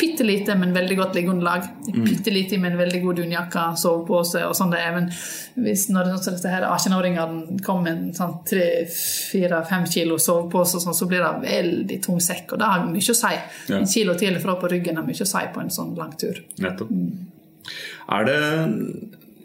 bitte 0.00 0.24
lite, 0.24 0.54
men 0.56 0.72
veldig 0.72 0.96
godt 0.96 1.14
liggeunderlag. 1.14 1.66
Mm. 1.94 2.04
Bitte 2.06 2.32
lite, 2.32 2.58
men 2.58 2.78
veldig 2.78 3.02
god 3.02 3.18
dunjakke, 3.20 3.64
sovepose 3.76 4.44
og 4.48 4.54
sånn 4.56 4.72
det 4.72 4.80
er. 4.80 4.94
Men 4.96 5.10
hvis 5.66 5.86
når 5.92 6.12
disse 6.14 6.52
her 6.52 6.64
18-åringene 6.68 7.60
kommer 7.66 7.90
med 7.90 7.92
en 7.92 8.14
sånn 8.16 8.38
3-4-5 8.48 9.88
kilo 9.92 10.16
sovepose, 10.22 10.80
sånn, 10.80 10.96
så 10.96 11.08
blir 11.10 11.24
det 11.24 11.32
veldig 11.44 12.00
tung 12.06 12.20
sekk. 12.24 12.54
Og 12.54 12.62
det 12.62 12.70
har 12.72 12.86
mye 12.88 13.12
å 13.12 13.18
si. 13.20 13.34
Ja. 13.68 13.80
En 13.80 13.90
kilo 13.92 14.16
til 14.20 14.38
og 14.38 14.44
fra 14.44 14.56
på 14.60 14.72
ryggen 14.72 15.00
har 15.00 15.08
mye 15.08 15.26
å 15.26 15.32
si 15.34 15.46
på 15.54 15.64
en 15.64 15.72
sånn 15.74 15.92
lang 15.98 16.16
tur. 16.20 16.40
Nettopp. 16.64 16.92
Mm. 16.96 17.26
Er 18.16 18.28
det 18.28 18.40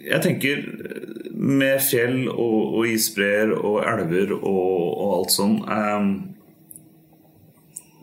jeg 0.05 0.21
tenker 0.21 0.61
med 1.35 1.81
fjell 1.83 2.29
og, 2.31 2.79
og 2.79 2.87
isbreer 2.87 3.51
og 3.55 3.81
elver 3.83 4.33
og, 4.37 4.71
og 4.95 5.13
alt 5.17 5.35
sånn 5.35 5.55
um, 5.67 6.09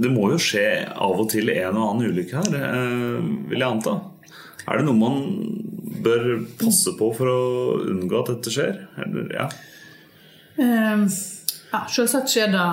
Det 0.02 0.10
må 0.12 0.28
jo 0.34 0.40
skje 0.42 0.66
av 0.92 1.20
og 1.22 1.30
til 1.32 1.48
en 1.54 1.78
og 1.78 1.86
annen 1.88 2.12
ulykke 2.12 2.42
her, 2.42 2.56
uh, 2.58 3.20
vil 3.50 3.62
jeg 3.62 3.68
anta. 3.68 3.98
Er 4.68 4.78
det 4.78 4.86
noe 4.86 4.98
man 4.98 5.20
bør 6.02 6.26
passe 6.60 6.94
på 6.98 7.10
for 7.16 7.30
å 7.30 7.42
unngå 7.92 8.20
at 8.20 8.32
dette 8.34 8.52
skjer? 8.54 8.80
Eller, 9.04 9.30
ja. 9.36 9.46
Um, 10.58 11.06
ja, 11.72 11.84
selvsagt 11.88 12.30
skjer 12.30 12.52
det 12.52 12.66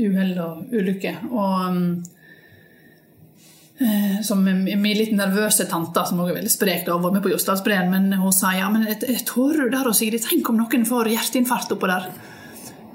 uhell 0.00 0.34
og 0.42 0.72
ulykker. 0.74 1.20
Og 1.30 1.68
um, 1.70 1.84
som 4.26 4.42
min 4.44 4.82
litt 4.84 5.14
nervøse 5.16 5.64
tante, 5.70 6.02
som 6.04 6.18
også 6.20 6.34
er 6.34 6.38
veldig 6.40 6.52
sprek, 6.52 6.82
da, 6.84 6.98
var 7.00 7.14
med 7.14 7.24
på 7.24 7.32
Jostadbreen, 7.32 7.88
men 7.92 8.12
hun 8.20 8.34
sa 8.36 8.52
ja, 8.52 8.68
men 8.72 8.84
jeg 8.90 9.22
tårer 9.28 9.72
der 9.72 9.88
og 9.88 9.96
Sigrid, 9.96 10.20
tenk 10.26 10.50
om 10.52 10.58
noen 10.60 10.84
får 10.88 11.08
hjerteinfarkt 11.14 11.72
oppå 11.76 11.88
der. 11.88 12.10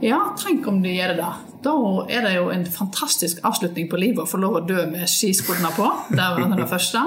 Ja, 0.04 0.20
tenk 0.38 0.68
om 0.68 0.82
de 0.84 0.92
gjør 0.94 1.16
det. 1.18 1.32
Da 1.66 1.74
er 2.12 2.28
det 2.28 2.36
jo 2.36 2.50
en 2.54 2.66
fantastisk 2.70 3.40
avslutning 3.48 3.88
på 3.90 4.00
livet 4.00 4.26
å 4.26 4.30
få 4.30 4.42
lov 4.42 4.60
å 4.60 4.66
dø 4.68 4.84
med 4.92 5.08
skiskoene 5.10 5.72
på. 5.74 5.88
Det 6.12 6.28
var 6.36 6.58
det 6.60 6.68
første. 6.70 7.02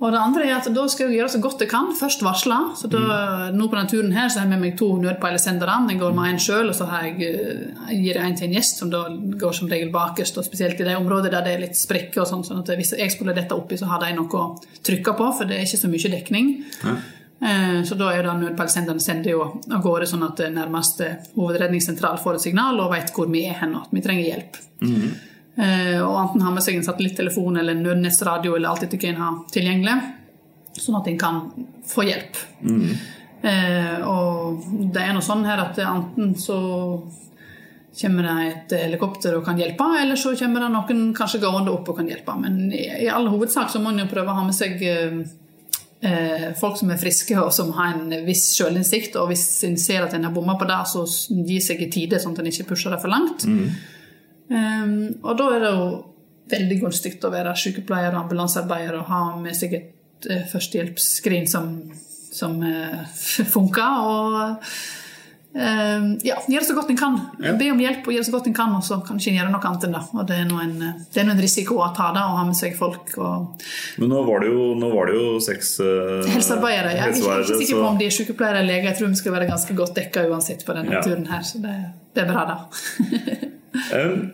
Og 0.00 0.14
det 0.14 0.20
andre 0.20 0.46
er 0.48 0.54
at 0.56 0.68
da 0.72 0.86
skal 0.88 1.10
jeg 1.10 1.18
gjøre 1.18 1.32
så 1.34 1.38
godt 1.44 1.60
jeg 1.60 1.68
kan. 1.68 1.90
Først 1.96 2.22
varsle. 2.24 2.56
Så 2.78 2.88
da, 2.88 3.00
mm. 3.00 3.58
nå 3.58 3.66
på 3.68 3.76
denne 3.76 3.92
turen 3.92 4.14
her 4.16 4.30
så 4.32 4.40
har 4.40 4.46
jeg 4.46 4.54
med 4.54 4.62
meg 4.64 4.78
to 4.80 4.88
nødpeilesendere. 5.02 5.76
Jeg 5.92 6.00
går 6.00 6.14
med 6.16 6.30
en 6.30 6.40
sjøl, 6.40 6.70
og 6.72 6.76
så 6.78 6.88
jeg, 7.02 7.18
jeg 7.20 7.34
eh, 7.36 7.92
gir 7.98 8.16
jeg 8.16 8.24
en 8.24 8.38
til 8.38 8.48
en 8.48 8.56
gjest, 8.56 8.80
som 8.80 8.92
da 8.92 9.02
går 9.44 9.58
som 9.58 9.68
regel 9.68 9.92
bakerst. 9.92 10.40
Og 10.40 10.48
spesielt 10.48 10.80
i 10.80 10.88
de 10.88 10.96
områdene 10.96 11.34
der 11.36 11.44
det 11.44 11.54
er 11.54 11.64
litt 11.66 11.76
sprekker 11.76 12.24
og 12.24 12.30
sånn. 12.32 12.46
sånn 12.48 12.64
at 12.64 12.72
hvis 12.80 12.94
jeg 12.96 13.12
skulle 13.12 13.36
dette 13.36 13.56
oppi, 13.56 13.76
så 13.76 13.90
har 13.92 14.00
de 14.06 14.14
noe 14.16 14.40
å 14.40 14.50
trykke 14.88 15.16
på, 15.20 15.30
for 15.36 15.50
det 15.50 15.58
er 15.58 15.68
ikke 15.68 15.84
så 15.84 15.92
mye 15.92 16.14
dekning. 16.16 16.52
Ja. 16.80 16.96
Eh, 17.50 17.78
så 17.84 18.00
da 18.00 18.14
er 18.16 18.24
det 18.24 18.38
nødpeilesenderen 18.40 19.04
sender 19.04 19.36
jo 19.36 19.46
av 19.68 19.84
gårde 19.84 20.08
sånn 20.08 20.24
at 20.24 20.40
nærmeste 20.48 21.12
hovedredningssentral 21.36 22.16
får 22.24 22.40
et 22.40 22.48
signal 22.48 22.80
og 22.80 22.94
vet 22.96 23.12
hvor 23.12 23.28
vi 23.28 23.44
er 23.52 23.60
hen, 23.60 23.76
og 23.76 23.84
at 23.84 23.92
vi 23.92 24.08
trenger 24.08 24.32
hjelp. 24.32 24.64
Mm. 24.80 25.10
Eh, 25.60 25.98
og 26.00 26.16
enten 26.22 26.44
ha 26.46 26.52
med 26.54 26.64
seg 26.64 26.78
en 26.78 26.86
satellittelefon 26.86 27.58
eller 27.60 27.76
en 27.76 27.82
nødnettsradio 27.84 28.56
eller 28.56 28.70
alt 28.70 28.86
etter 28.86 29.00
hva 29.00 29.10
en 29.10 29.22
har 29.22 29.40
tilgjengelig, 29.52 29.96
sånn 30.80 31.00
at 31.00 31.10
en 31.10 31.18
kan 31.20 31.40
få 31.90 32.06
hjelp. 32.08 32.38
Mm. 32.64 32.86
Eh, 33.50 34.06
og 34.08 34.64
det 34.94 35.02
er 35.02 35.12
noe 35.16 35.24
sånn 35.24 35.44
her 35.48 35.60
at 35.66 35.80
enten 35.84 36.32
så 36.40 36.60
kommer 38.00 38.24
det 38.24 38.46
et 38.46 38.72
helikopter 38.86 39.34
og 39.36 39.44
kan 39.44 39.58
hjelpe, 39.58 39.84
eller 40.00 40.16
så 40.16 40.32
kommer 40.38 40.64
det 40.64 40.70
noen 40.72 41.12
kanskje 41.16 41.42
gående 41.42 41.74
opp 41.74 41.90
og 41.90 42.00
kan 42.00 42.08
hjelpe. 42.08 42.36
Men 42.40 42.70
i, 42.70 42.86
i 43.04 43.12
all 43.12 43.28
hovedsak 43.28 43.72
så 43.72 43.82
må 43.82 43.92
en 43.92 44.04
jo 44.04 44.10
prøve 44.12 44.32
å 44.32 44.38
ha 44.38 44.46
med 44.46 44.56
seg 44.56 44.80
eh, 44.80 46.50
folk 46.60 46.78
som 46.80 46.92
er 46.94 47.00
friske 47.02 47.36
og 47.40 47.50
som 47.52 47.74
har 47.76 47.98
en 47.98 48.14
viss 48.24 48.46
sjølinnsikt. 48.56 49.18
Og 49.20 49.32
hvis 49.32 49.44
en 49.68 49.76
ser 49.80 50.06
at 50.06 50.14
en 50.16 50.28
har 50.28 50.34
bomma 50.34 50.56
på 50.60 50.68
det, 50.70 50.80
så 50.88 51.04
gi 51.50 51.60
seg 51.64 51.82
i 51.84 51.90
tide, 51.92 52.22
sånn 52.22 52.38
at 52.38 52.44
en 52.44 52.52
ikke 52.52 52.70
pusher 52.72 52.94
det 52.94 53.02
for 53.02 53.12
langt. 53.12 53.44
Mm. 53.44 53.98
Um, 54.50 54.94
og 55.22 55.36
da 55.38 55.50
er 55.54 55.62
det 55.62 55.74
jo 55.76 55.90
veldig 56.50 56.80
gunstig 56.82 57.18
å 57.22 57.30
være 57.30 57.54
sykepleier 57.58 58.10
og 58.10 58.24
ambulansearbeider 58.24 58.96
og 58.98 59.10
ha 59.10 59.24
med 59.38 59.54
seg 59.54 59.76
et 59.78 60.30
uh, 60.30 60.40
førstehjelpsskrin 60.50 61.46
som, 61.50 61.76
som 62.34 62.56
uh, 62.64 63.04
funker. 63.54 64.00
Og 64.10 64.34
uh, 65.54 66.08
ja, 66.26 66.40
gjøre 66.50 66.66
så 66.66 66.74
godt 66.74 66.90
en 66.90 66.98
kan. 66.98 67.20
Ja. 67.44 67.54
Be 67.60 67.68
om 67.70 67.78
hjelp 67.78 68.10
og 68.10 68.16
gjøre 68.16 68.26
så 68.26 68.34
godt 68.34 68.50
en 68.50 68.56
kan, 68.58 68.74
og 68.74 68.82
så 68.82 68.98
kan 69.06 69.22
ikke 69.22 69.36
gjøre 69.36 69.52
noe 69.52 69.70
annet 69.70 69.86
enn 69.86 69.94
det. 69.94 70.02
Og 70.16 70.26
det 70.32 70.40
er 70.40 70.50
nå 70.50 70.58
en, 70.64 70.74
en, 71.22 71.32
risiko 71.44 71.78
å 71.84 71.92
ta 71.94 72.10
det 72.16 72.26
og 72.26 72.40
ha 72.40 72.48
med 72.50 72.58
seg 72.58 72.74
folk. 72.80 73.14
Og... 73.22 73.62
Men 74.02 74.10
nå 74.16 74.26
var 74.26 74.42
det 74.42 74.50
jo, 74.50 74.66
var 74.96 75.12
det 75.12 75.16
jo 75.20 75.30
seks 75.46 75.76
Helsearbeidere. 76.32 76.96
Jeg 76.98 77.06
er 77.06 77.46
ikke 77.46 77.62
sikker 77.62 77.84
på 77.84 77.86
om 77.92 78.02
de 78.02 78.10
er 78.10 78.18
sykepleiere 78.18 78.64
eller 78.64 78.74
leger. 78.74 78.90
Jeg 78.90 78.98
tror 78.98 79.14
vi 79.14 79.22
skal 79.22 79.38
være 79.38 79.48
ganske 79.54 79.78
godt 79.78 79.94
dekka 80.02 80.26
uansett 80.26 80.66
på 80.66 80.74
denne 80.74 80.98
ja. 80.98 81.06
turen 81.06 81.30
her, 81.30 81.46
så 81.46 81.62
det, 81.62 81.78
det 82.18 82.26
er 82.26 82.34
bra, 82.34 82.46
da. 82.50 82.60
um, 83.94 84.30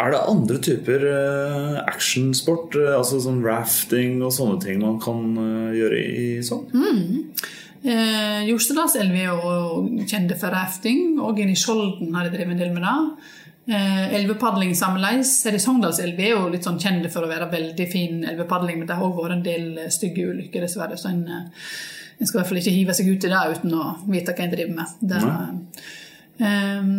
er 0.00 0.14
det 0.14 0.24
andre 0.32 0.58
typer 0.64 1.06
uh, 1.06 1.78
actionsport, 1.84 2.76
uh, 2.80 2.96
altså 2.98 3.20
sånn 3.22 3.42
rafting 3.44 4.20
og 4.24 4.34
sånne 4.34 4.60
ting 4.64 4.82
man 4.82 5.00
kan 5.02 5.24
uh, 5.36 5.72
gjøre 5.76 6.04
i 6.04 6.28
sånn? 6.46 6.68
Mm. 6.72 7.32
Eh, 7.80 8.42
Jostedalselva 8.50 9.16
er 9.16 9.30
jo 9.30 10.04
kjent 10.08 10.34
for 10.40 10.52
rafting, 10.52 11.14
og 11.22 11.38
inne 11.40 11.54
i 11.54 11.60
Skjolden 11.60 12.12
har 12.16 12.26
de 12.26 12.34
drevet 12.34 12.52
en 12.54 12.60
del 12.60 12.74
med 12.74 12.84
det. 12.84 13.30
Eh, 13.70 14.16
elvepadling 14.18 14.74
sammenleis. 14.76 15.32
Sogndalselva 15.64 16.26
er 16.26 16.34
jo 16.34 16.50
litt 16.52 16.66
sånn 16.66 16.80
kjent 16.82 17.08
for 17.12 17.24
å 17.24 17.30
være 17.30 17.48
veldig 17.52 17.86
fin 17.88 18.20
elvepadling, 18.28 18.80
men 18.80 18.90
det 18.90 18.98
har 18.98 19.06
òg 19.06 19.22
vært 19.22 19.38
en 19.38 19.46
del 19.46 19.90
stygge 19.94 20.28
ulykker, 20.28 20.66
dessverre. 20.66 20.98
Så 21.00 21.12
en, 21.12 21.24
en, 21.30 21.48
skal 22.20 22.36
i 22.36 22.40
hvert 22.42 22.52
fall 22.52 22.60
ikke 22.60 22.76
hive 22.76 22.96
seg 22.98 23.08
ut 23.08 23.24
i 23.24 23.32
det 23.32 23.42
uten 23.54 23.76
å 23.78 23.88
vite 24.10 24.36
hva 24.36 24.44
en 24.44 24.54
driver 24.56 24.76
med. 24.76 24.94
Det, 25.00 25.22
um, 26.44 26.90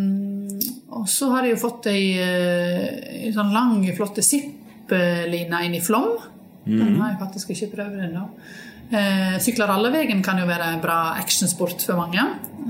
og 0.92 1.08
så 1.08 1.30
har 1.32 1.44
de 1.44 1.54
jo 1.54 1.60
fått 1.60 1.88
ei, 1.92 2.12
ei 2.18 3.28
eh, 3.28 3.30
sånn 3.34 3.52
lang, 3.54 3.80
flott 3.96 4.20
zipp-line 4.22 5.62
inn 5.66 5.78
i 5.78 5.80
Flom. 5.84 6.10
Mm. 6.66 6.76
Den 6.76 7.00
har 7.00 7.14
jeg 7.14 7.22
faktisk 7.22 7.54
ikke 7.54 7.70
prøvd 7.76 8.04
ennå. 8.08 8.26
Eh, 8.92 9.38
sykler 9.40 9.70
rallevegen 9.72 10.20
kan 10.24 10.40
jo 10.40 10.44
være 10.48 10.74
en 10.74 10.82
bra 10.82 10.98
actionsport 11.16 11.80
for 11.86 11.96
mange. 11.96 12.22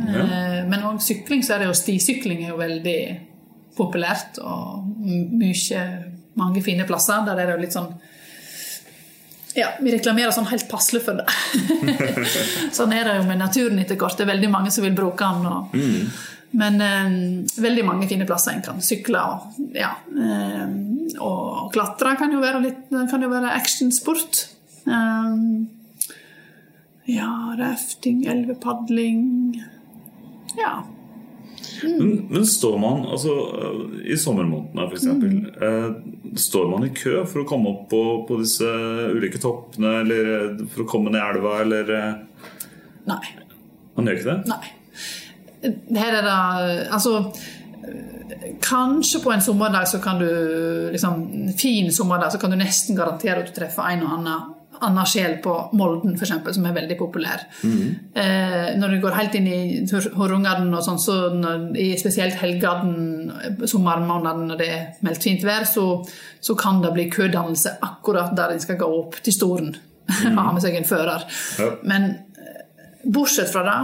Ja. 0.06 0.22
Eh, 0.22 0.60
men 0.70 0.86
òg 0.86 1.02
sykling, 1.02 1.42
så 1.42 1.56
er 1.56 1.64
det 1.64 1.72
jo 1.72 1.76
stisykling 1.76 2.44
er 2.44 2.52
jo 2.52 2.60
veldig 2.60 3.00
populært. 3.76 4.38
Og 4.38 4.86
mye, 5.02 5.84
mange 6.38 6.62
fine 6.64 6.86
plasser. 6.88 7.26
Der 7.26 7.36
er 7.36 7.50
det 7.50 7.56
jo 7.56 7.64
litt 7.66 7.78
sånn 7.78 7.92
ja, 9.52 9.66
vi 9.84 9.90
reklamerer 9.92 10.32
sånn 10.32 10.48
helt 10.48 10.64
passelig 10.70 11.02
for 11.04 11.18
det. 11.18 11.26
sånn 12.78 12.94
er 12.96 13.08
det 13.08 13.16
jo 13.18 13.24
med 13.28 13.42
naturen 13.42 13.82
etter 13.82 13.98
hvert. 14.00 14.16
Det 14.16 14.24
er 14.24 14.30
veldig 14.32 14.52
mange 14.52 14.72
som 14.72 14.86
vil 14.86 14.94
bruke 14.96 15.26
den. 15.26 15.48
Og, 15.50 15.74
mm. 15.76 16.06
Men 16.53 16.80
eh, 16.84 17.12
veldig 17.64 17.84
mange 17.88 18.09
fine 18.11 18.26
plasser 18.28 18.57
en 18.57 18.64
kan 18.64 18.80
sykle 18.84 19.20
og, 19.24 19.61
ja, 19.76 19.94
eh, 20.12 20.74
og 21.22 21.70
klatre 21.72 22.16
kan 22.20 22.32
jo 22.34 22.42
være, 22.42 22.61
litt, 22.66 22.82
kan 23.11 23.24
jo 23.24 23.30
være 23.32 23.55
actionsport. 23.57 24.46
Eh, 24.84 25.38
ja, 27.12 27.30
rafting, 27.59 28.26
elvepadling 28.30 29.22
Ja. 30.59 30.82
Mm. 31.82 31.98
Men, 31.98 32.26
men, 32.30 32.46
står 32.46 32.76
man 32.78 33.07
altså, 33.11 33.32
i 34.05 34.16
sommermånedene 34.18 34.84
f.eks. 34.86 35.07
Mm. 35.07 35.46
Eh, 35.66 36.36
står 36.38 36.68
man 36.70 36.84
i 36.86 36.92
kø 36.94 37.22
for 37.24 37.42
å 37.42 37.48
komme 37.48 37.72
opp 37.72 37.88
på, 37.90 38.03
på, 38.28 38.38
disse 38.42 38.68
ulike 39.16 39.40
toppene, 39.42 39.96
eller 40.03 40.61
for 40.74 40.84
å 40.84 40.88
komme 40.90 41.14
ned 41.14 41.22
elva, 41.24 41.57
eller 41.64 41.96
eh? 41.96 42.12
Nei. 43.09 43.22
Man 43.96 44.09
gjør 44.09 44.20
ikke 44.20 44.30
det? 44.30 44.38
Nei. 44.53 44.76
Her 45.62 46.16
er 46.18 46.24
det 46.26 46.38
Altså 46.90 47.18
Kanskje 48.62 49.20
på 49.22 49.30
en 49.30 49.42
sommerdag 49.44 49.86
så 49.88 50.00
kan 50.02 50.18
du 50.18 50.28
liksom, 50.90 51.52
fin 51.58 51.92
sommerdag 51.92 52.32
så 52.32 52.38
kan 52.38 52.50
du 52.50 52.56
nesten 52.58 52.96
garantere 52.96 53.42
at 53.42 53.50
du 53.50 53.54
treffer 53.54 53.86
en 53.90 54.04
og 54.06 54.14
annen 54.16 54.52
annen 54.82 55.06
sjel 55.08 55.36
på 55.42 55.52
Molden, 55.78 56.16
eksempel, 56.16 56.54
som 56.54 56.66
er 56.66 56.74
veldig 56.76 56.96
populær. 56.98 57.44
Mm. 57.62 57.84
Eh, 58.18 58.72
når 58.80 58.94
du 58.94 58.98
går 59.04 59.16
helt 59.18 59.36
inn 59.38 59.48
i 59.50 59.60
Horungarden 60.16 60.72
og 60.74 60.82
sånn, 60.84 61.00
så 61.02 61.16
når, 61.34 61.68
i 61.78 61.92
spesielt 62.00 62.38
helgene, 62.40 63.62
sommermånedene 63.68 64.50
når 64.50 64.60
det 64.60 64.68
er 64.72 64.84
meldt 65.06 65.28
fint 65.28 65.46
vær, 65.46 65.66
så, 65.68 65.86
så, 66.40 66.56
kan 66.58 66.82
det 66.84 66.92
bli 66.96 67.08
kødannelse 67.12 67.76
akkurat 67.82 68.34
der 68.38 68.54
en 68.54 68.64
skal 68.64 68.80
gå 68.80 68.90
opp 68.98 69.20
til 69.22 69.36
Storen. 69.36 69.72
Mm. 70.08 70.36
ha 70.40 70.50
med 70.50 70.64
seg 70.64 70.78
en 70.78 70.88
fører. 70.88 71.26
Ja. 71.62 71.70
Men 71.86 72.10
eh, 72.38 72.66
bortsett 73.04 73.52
fra 73.52 73.64
det, 73.68 73.80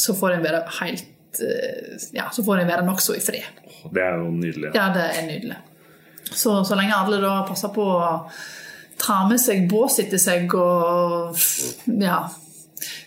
så 0.00 0.14
får 0.16 0.36
en 0.36 0.46
være 0.46 0.64
helt 0.80 1.12
Eh, 1.40 1.96
ja, 2.16 2.28
så 2.32 2.44
får 2.44 2.62
en 2.62 2.70
være 2.70 2.86
nokså 2.86 3.16
i 3.16 3.22
fred. 3.24 3.64
Det 3.92 4.02
er 4.02 4.20
jo 4.20 4.30
nydelig. 4.34 4.72
Ja, 4.74 4.90
det 4.94 5.08
er 5.14 5.26
nydelig. 5.26 5.58
Så, 6.32 6.64
så 6.64 6.78
lenge 6.78 6.96
alle 6.96 7.20
da 7.22 7.38
passer 7.46 7.70
på 7.74 7.84
å 7.86 8.08
ta 8.98 9.20
med 9.28 9.40
seg 9.40 9.68
bås 9.70 10.00
etter 10.02 10.20
seg 10.20 10.50
og 10.56 11.36
ja, 12.00 12.24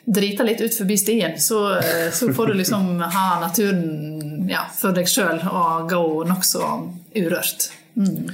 drite 0.05 0.45
litt 0.45 0.61
ut 0.61 0.75
forbi 0.75 0.97
stien, 0.97 1.35
så, 1.41 1.63
eh, 1.79 2.07
så 2.13 2.31
får 2.33 2.53
du 2.53 2.59
liksom 2.61 3.01
ha 3.17 3.27
naturen 3.41 4.47
ja, 4.49 4.63
for 4.73 4.95
deg 4.95 5.09
sjøl 5.09 5.41
og 5.49 5.89
gå 5.91 6.03
nokså 6.29 6.69
urørt. 7.17 7.71
Mm. 7.99 8.29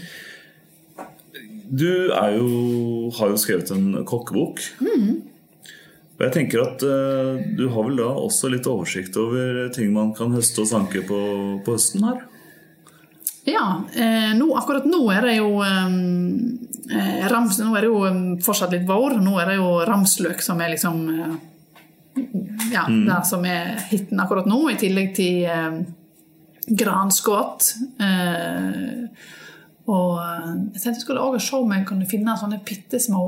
Du 1.65 1.89
jo, 1.89 2.11
har 3.17 3.31
jo 3.31 3.39
skrevet 3.41 3.71
en 3.73 4.03
kokkebok. 4.07 4.61
Mm. 4.85 5.34
Og 6.15 6.21
jeg 6.23 6.31
tenker 6.31 6.61
at 6.63 6.83
uh, 6.87 7.35
Du 7.57 7.65
har 7.73 7.87
vel 7.89 7.99
da 7.99 8.07
også 8.07 8.47
litt 8.53 8.67
oversikt 8.71 9.17
over 9.19 9.65
ting 9.75 9.91
man 9.95 10.13
kan 10.15 10.31
høste 10.35 10.63
og 10.63 10.69
sanke 10.71 11.03
på, 11.03 11.19
på 11.65 11.75
høsten 11.75 12.07
her? 12.07 12.23
Ja, 13.45 13.83
eh, 13.93 14.31
nå, 14.37 14.47
akkurat 14.57 14.87
nå 14.89 15.03
er 15.13 15.27
det 15.27 15.35
jo 15.37 15.59
eh, 15.61 17.27
rams, 17.29 17.59
Nå 17.61 17.75
er 17.77 17.85
det 17.85 17.91
jo 17.91 18.39
fortsatt 18.41 18.73
litt 18.73 18.87
vår. 18.89 19.19
Nå 19.21 19.35
er 19.37 19.51
det 19.51 19.59
jo 19.59 19.67
ramsløk 19.85 20.41
som 20.41 20.63
er 20.65 20.73
liksom 20.73 21.03
eh, 21.13 21.35
Ja, 22.71 22.87
mm. 22.89 23.03
det 23.05 23.19
som 23.29 23.45
er 23.45 23.75
hiten 23.91 24.23
akkurat 24.23 24.49
nå, 24.49 24.63
i 24.73 24.79
tillegg 24.81 25.13
til 25.19 25.45
eh, 25.45 25.77
granskudd. 26.65 27.69
Eh, 28.01 29.29
og 29.93 30.17
eh, 30.23 30.49
jeg 30.73 30.81
tenkte 30.81 30.95
jeg 30.95 31.03
skulle 31.05 31.27
også 31.29 31.45
se 31.45 31.61
om 31.61 31.77
jeg 31.77 31.85
kunne 31.91 32.09
finne 32.09 32.39
sånne 32.41 32.63
bitte 32.65 32.97
små 33.03 33.27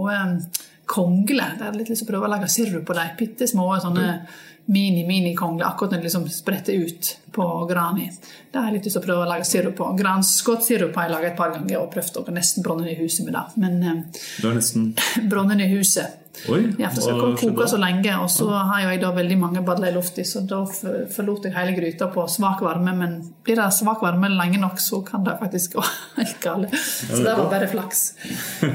kongler. 0.87 1.57
Jeg 1.57 1.65
hadde 1.65 1.81
litt 1.81 1.91
lyst 1.91 2.05
til 2.05 2.09
å 2.09 2.13
prøve 2.13 2.29
å 2.29 2.35
lage 2.35 2.51
sirup 2.51 2.85
på 2.87 2.95
dem. 2.97 3.15
Bitte 3.19 3.49
små 3.49 3.71
sånne 3.83 4.11
mm 4.11 4.45
mini-mini-kongle 4.67 5.65
akkurat 5.65 5.91
når 5.91 5.97
de 5.97 6.03
liksom 6.03 6.29
spretter 6.29 6.73
ut 6.73 7.17
på 7.31 7.65
grani. 7.69 8.11
Det 8.51 8.59
har 8.59 8.67
jeg 8.67 8.75
litt 8.75 8.87
lyst 8.89 8.97
til 8.97 9.03
å 9.03 9.05
prøve 9.05 9.23
å 9.23 9.29
lage 9.29 9.47
sirup 9.47 9.77
på. 9.79 9.87
Granskottsirup 9.95 10.97
har 10.99 11.07
jeg 11.07 11.13
laget 11.13 11.31
et 11.31 11.37
par 11.39 11.53
ganger 11.55 11.79
og 11.79 11.91
prøvd 11.93 12.19
å 12.19 12.23
nesten 12.35 12.65
brenne 12.65 12.89
i 12.91 12.97
huset 12.99 13.23
med 13.23 13.37
det. 13.37 13.45
Men 13.63 13.77
eh, 13.79 14.23
du 14.41 14.49
er 14.49 14.57
nesten 14.59 14.89
brenne 15.31 15.55
i 15.63 15.69
huset. 15.71 16.26
Oi, 16.51 16.59
ja, 16.79 16.91
for 16.93 17.01
skal 17.01 17.33
koke 17.39 17.67
så 17.67 17.79
lenge, 17.81 18.13
og 18.21 18.29
så 18.31 18.47
har 18.53 18.83
jo 18.83 18.91
jeg 18.91 19.01
da 19.01 19.09
veldig 19.15 19.37
mange 19.41 19.63
badler 19.65 19.91
i 19.91 19.95
lufta, 19.95 20.25
så 20.27 20.43
da 20.47 20.61
forlot 20.67 21.47
jeg 21.47 21.55
hele 21.57 21.73
gryta 21.77 22.09
på 22.13 22.27
svak 22.31 22.61
varme. 22.65 22.93
Men 22.97 23.17
blir 23.45 23.59
det 23.59 23.71
svak 23.75 24.05
varme 24.05 24.29
lenge 24.33 24.61
nok, 24.61 24.77
så 24.83 25.01
kan 25.07 25.25
det 25.25 25.39
faktisk 25.41 25.79
gå 25.79 25.87
helt 26.19 26.39
galt. 26.43 26.77
Så 26.77 27.23
det 27.23 27.33
var 27.41 27.49
bare 27.51 27.71
flaks. 27.71 28.05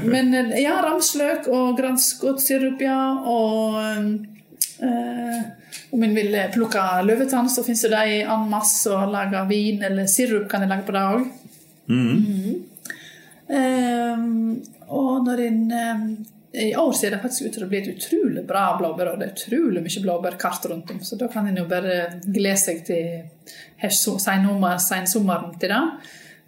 Men 0.03 0.35
eh, 0.35 0.53
ja, 0.65 0.77
ramsløk 0.85 1.49
og 1.53 1.79
granskottsirup, 1.79 2.83
ja. 2.83 2.99
Og 3.23 4.29
Eh, 4.83 5.41
om 5.89 6.03
en 6.03 6.15
vil 6.15 6.35
plukke 6.53 6.81
løvetann, 7.05 7.49
så 7.49 7.63
fins 7.63 7.85
det 7.85 7.93
de 7.93 8.19
en 8.27 8.49
masse 8.51 8.89
og 8.91 9.11
lage 9.13 9.43
vin 9.47 9.83
eller 9.85 10.09
sirup 10.11 10.49
kan 10.51 10.65
en 10.65 10.73
lage 10.73 10.87
på 10.87 10.95
det 10.95 11.03
òg. 11.13 11.27
Mm. 11.87 12.09
Mm. 12.27 12.55
Eh, 13.59 14.25
og 14.93 15.23
når 15.27 15.43
en 15.47 15.61
um, 15.71 16.03
I 16.53 16.75
år 16.75 16.91
ser 16.93 17.11
det 17.11 17.21
faktisk 17.23 17.47
ut 17.47 17.55
til 17.55 17.63
å 17.65 17.69
bli 17.69 17.79
et 17.81 17.87
utrolig 17.89 18.43
bra 18.45 18.67
blåbær, 18.77 19.13
og 19.13 19.21
det 19.21 19.25
er 19.25 19.31
utrolig 19.33 19.81
mye 19.81 20.01
blåbærkart 20.03 20.67
rundt 20.69 20.91
om. 20.93 20.99
Så 21.01 21.17
da 21.17 21.25
kan 21.33 21.47
en 21.49 21.57
jo 21.57 21.63
bare 21.69 22.19
glede 22.25 22.59
seg 22.61 22.83
til 22.85 23.23
sensommeren 23.81 25.55
til 25.57 25.73
det. 25.73 25.79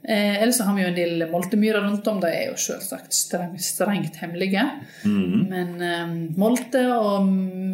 Eh, 0.07 0.43
ellers 0.43 0.57
så 0.57 0.67
har 0.67 0.75
vi 0.75 0.83
jo 0.83 0.91
en 0.91 0.99
del 0.99 1.25
moltemyrer 1.31 1.81
rundt 1.81 2.07
om. 2.07 2.19
De 2.21 2.29
er 2.29 2.51
jo 2.51 2.59
selvsagt 2.61 3.17
strengt, 3.17 3.63
strengt 3.65 4.21
hemmelige. 4.21 4.61
Mm. 5.09 5.47
Men 5.49 5.73
eh, 5.81 6.13
molte 6.37 6.85
og 6.93 7.25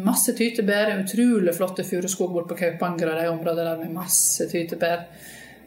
masse 0.06 0.32
tytebær 0.38 0.94
er 0.94 1.04
utrolig 1.04 1.52
flotte 1.58 1.84
furuskog 1.84 2.32
borte 2.32 2.54
på 2.54 2.60
Kaupanger 2.62 3.12
og 3.12 3.20
de 3.20 3.28
områdene 3.34 3.68
der 3.74 3.84
med 3.84 3.92
masse 4.00 4.48
tytebær. 4.48 5.04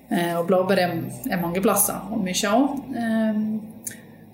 Eh, 0.10 0.34
og 0.34 0.50
blåbær 0.50 0.82
er, 0.82 0.98
er, 1.30 1.42
mange 1.42 1.62
plasser, 1.62 2.10
og 2.10 2.26
mye 2.26 2.58
òg. 2.58 3.74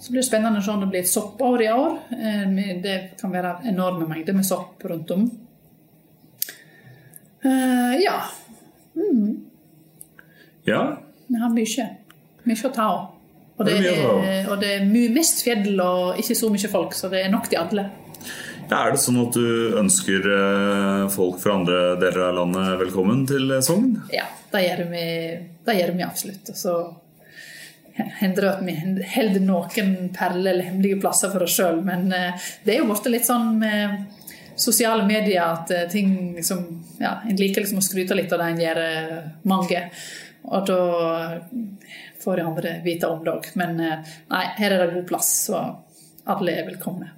Så 0.01 0.09
blir 0.09 0.23
det 0.23 0.27
spennende 0.31 0.57
å 0.57 0.65
se 0.65 0.73
om 0.73 0.81
det 0.81 0.89
blir 0.89 1.03
et 1.03 1.09
soppår 1.11 1.61
i 1.61 1.69
år. 1.69 1.97
Eh, 2.15 2.59
det 2.81 2.97
kan 3.19 3.33
være 3.33 3.59
enorme 3.69 4.07
mengder 4.09 4.33
med 4.33 4.47
sopp 4.47 4.81
rundt 4.89 5.11
om. 5.13 5.27
Eh, 7.45 7.99
ja. 8.01 8.15
Mm. 8.97 9.35
Ja. 10.65 10.81
Vi 11.27 11.41
har 11.41 11.53
mye. 11.53 11.85
Mye 12.49 12.69
å 12.69 12.73
ta 12.73 12.87
av. 12.89 13.03
Og 13.61 13.67
det, 13.67 13.75
er, 13.91 14.47
og 14.49 14.57
det 14.63 14.71
er 14.79 14.87
mest 15.13 15.43
fjell 15.45 15.75
og 15.83 16.17
ikke 16.17 16.37
så 16.39 16.49
mye 16.49 16.71
folk, 16.71 16.95
så 16.97 17.11
det 17.11 17.21
er 17.21 17.29
nok 17.29 17.45
til 17.51 17.61
alle. 17.61 17.83
Ja, 18.71 18.79
er 18.79 18.95
det 18.95 19.03
sånn 19.03 19.19
at 19.21 19.37
du 19.37 19.77
ønsker 19.77 20.25
eh, 20.33 21.05
folk 21.13 21.37
fra 21.43 21.59
andre 21.59 21.83
deler 22.01 22.31
av 22.31 22.39
landet 22.39 22.73
velkommen 22.81 23.21
til 23.29 23.53
Sogn? 23.61 23.93
Ja, 24.09 24.25
det 24.49 24.65
gjør 24.65 24.83
vi, 24.95 25.05
det 25.67 25.77
gjør 25.77 25.93
vi 25.93 26.05
absolutt. 26.07 26.49
Og 26.55 26.57
så 26.57 26.75
hender 27.95 28.49
at 28.51 28.63
vi 28.65 28.75
holder 29.15 29.43
noen 29.45 29.93
perler 30.15 30.53
eller 30.53 30.69
hemmelige 30.69 31.01
plasser 31.01 31.33
for 31.33 31.45
oss 31.45 31.57
sjøl. 31.59 31.81
Men 31.85 32.11
eh, 32.15 32.49
det 32.65 32.75
er 32.75 32.81
jo 32.81 32.89
blitt 32.91 33.11
litt 33.13 33.27
sånn 33.27 33.55
med 33.61 34.03
sosiale 34.61 35.05
medier 35.07 35.43
at 35.43 35.71
eh, 35.73 35.87
ting 35.91 36.41
som 36.45 36.65
ja, 37.01 37.17
En 37.25 37.39
liker 37.39 37.63
liksom 37.63 37.79
å 37.81 37.85
skryte 37.85 38.13
litt 38.17 38.33
av 38.33 38.43
det 38.43 38.51
en 38.51 38.61
gjør 38.61 38.81
mange. 39.49 39.85
Og 40.51 40.67
da 40.67 40.81
får 42.23 42.37
de 42.37 42.41
andre 42.41 42.81
vite 42.83 43.07
om 43.07 43.23
det 43.25 43.33
òg. 43.33 43.49
Men 43.59 43.79
eh, 43.79 44.13
nei, 44.31 44.45
her 44.59 44.75
er 44.75 44.85
det 44.85 44.93
god 44.95 45.07
plass, 45.09 45.31
så 45.47 45.63
alle 46.29 46.55
er 46.59 46.69
velkomne. 46.69 47.11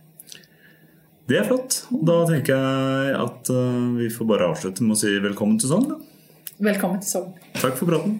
Det 1.28 1.40
er 1.40 1.48
flott. 1.48 1.84
Da 2.04 2.18
tenker 2.28 2.58
jeg 2.58 3.14
at 3.20 3.54
eh, 3.54 3.86
vi 4.02 4.10
får 4.12 4.30
bare 4.34 4.50
avslutte 4.52 4.88
med 4.88 4.98
å 4.98 5.02
si 5.04 5.14
velkommen 5.24 5.62
til 5.62 5.72
Sogn. 5.72 5.96
Velkommen 6.64 7.00
til 7.04 7.16
Sogn. 7.16 7.32
Takk 7.60 7.80
for 7.80 7.94
praten. 7.94 8.20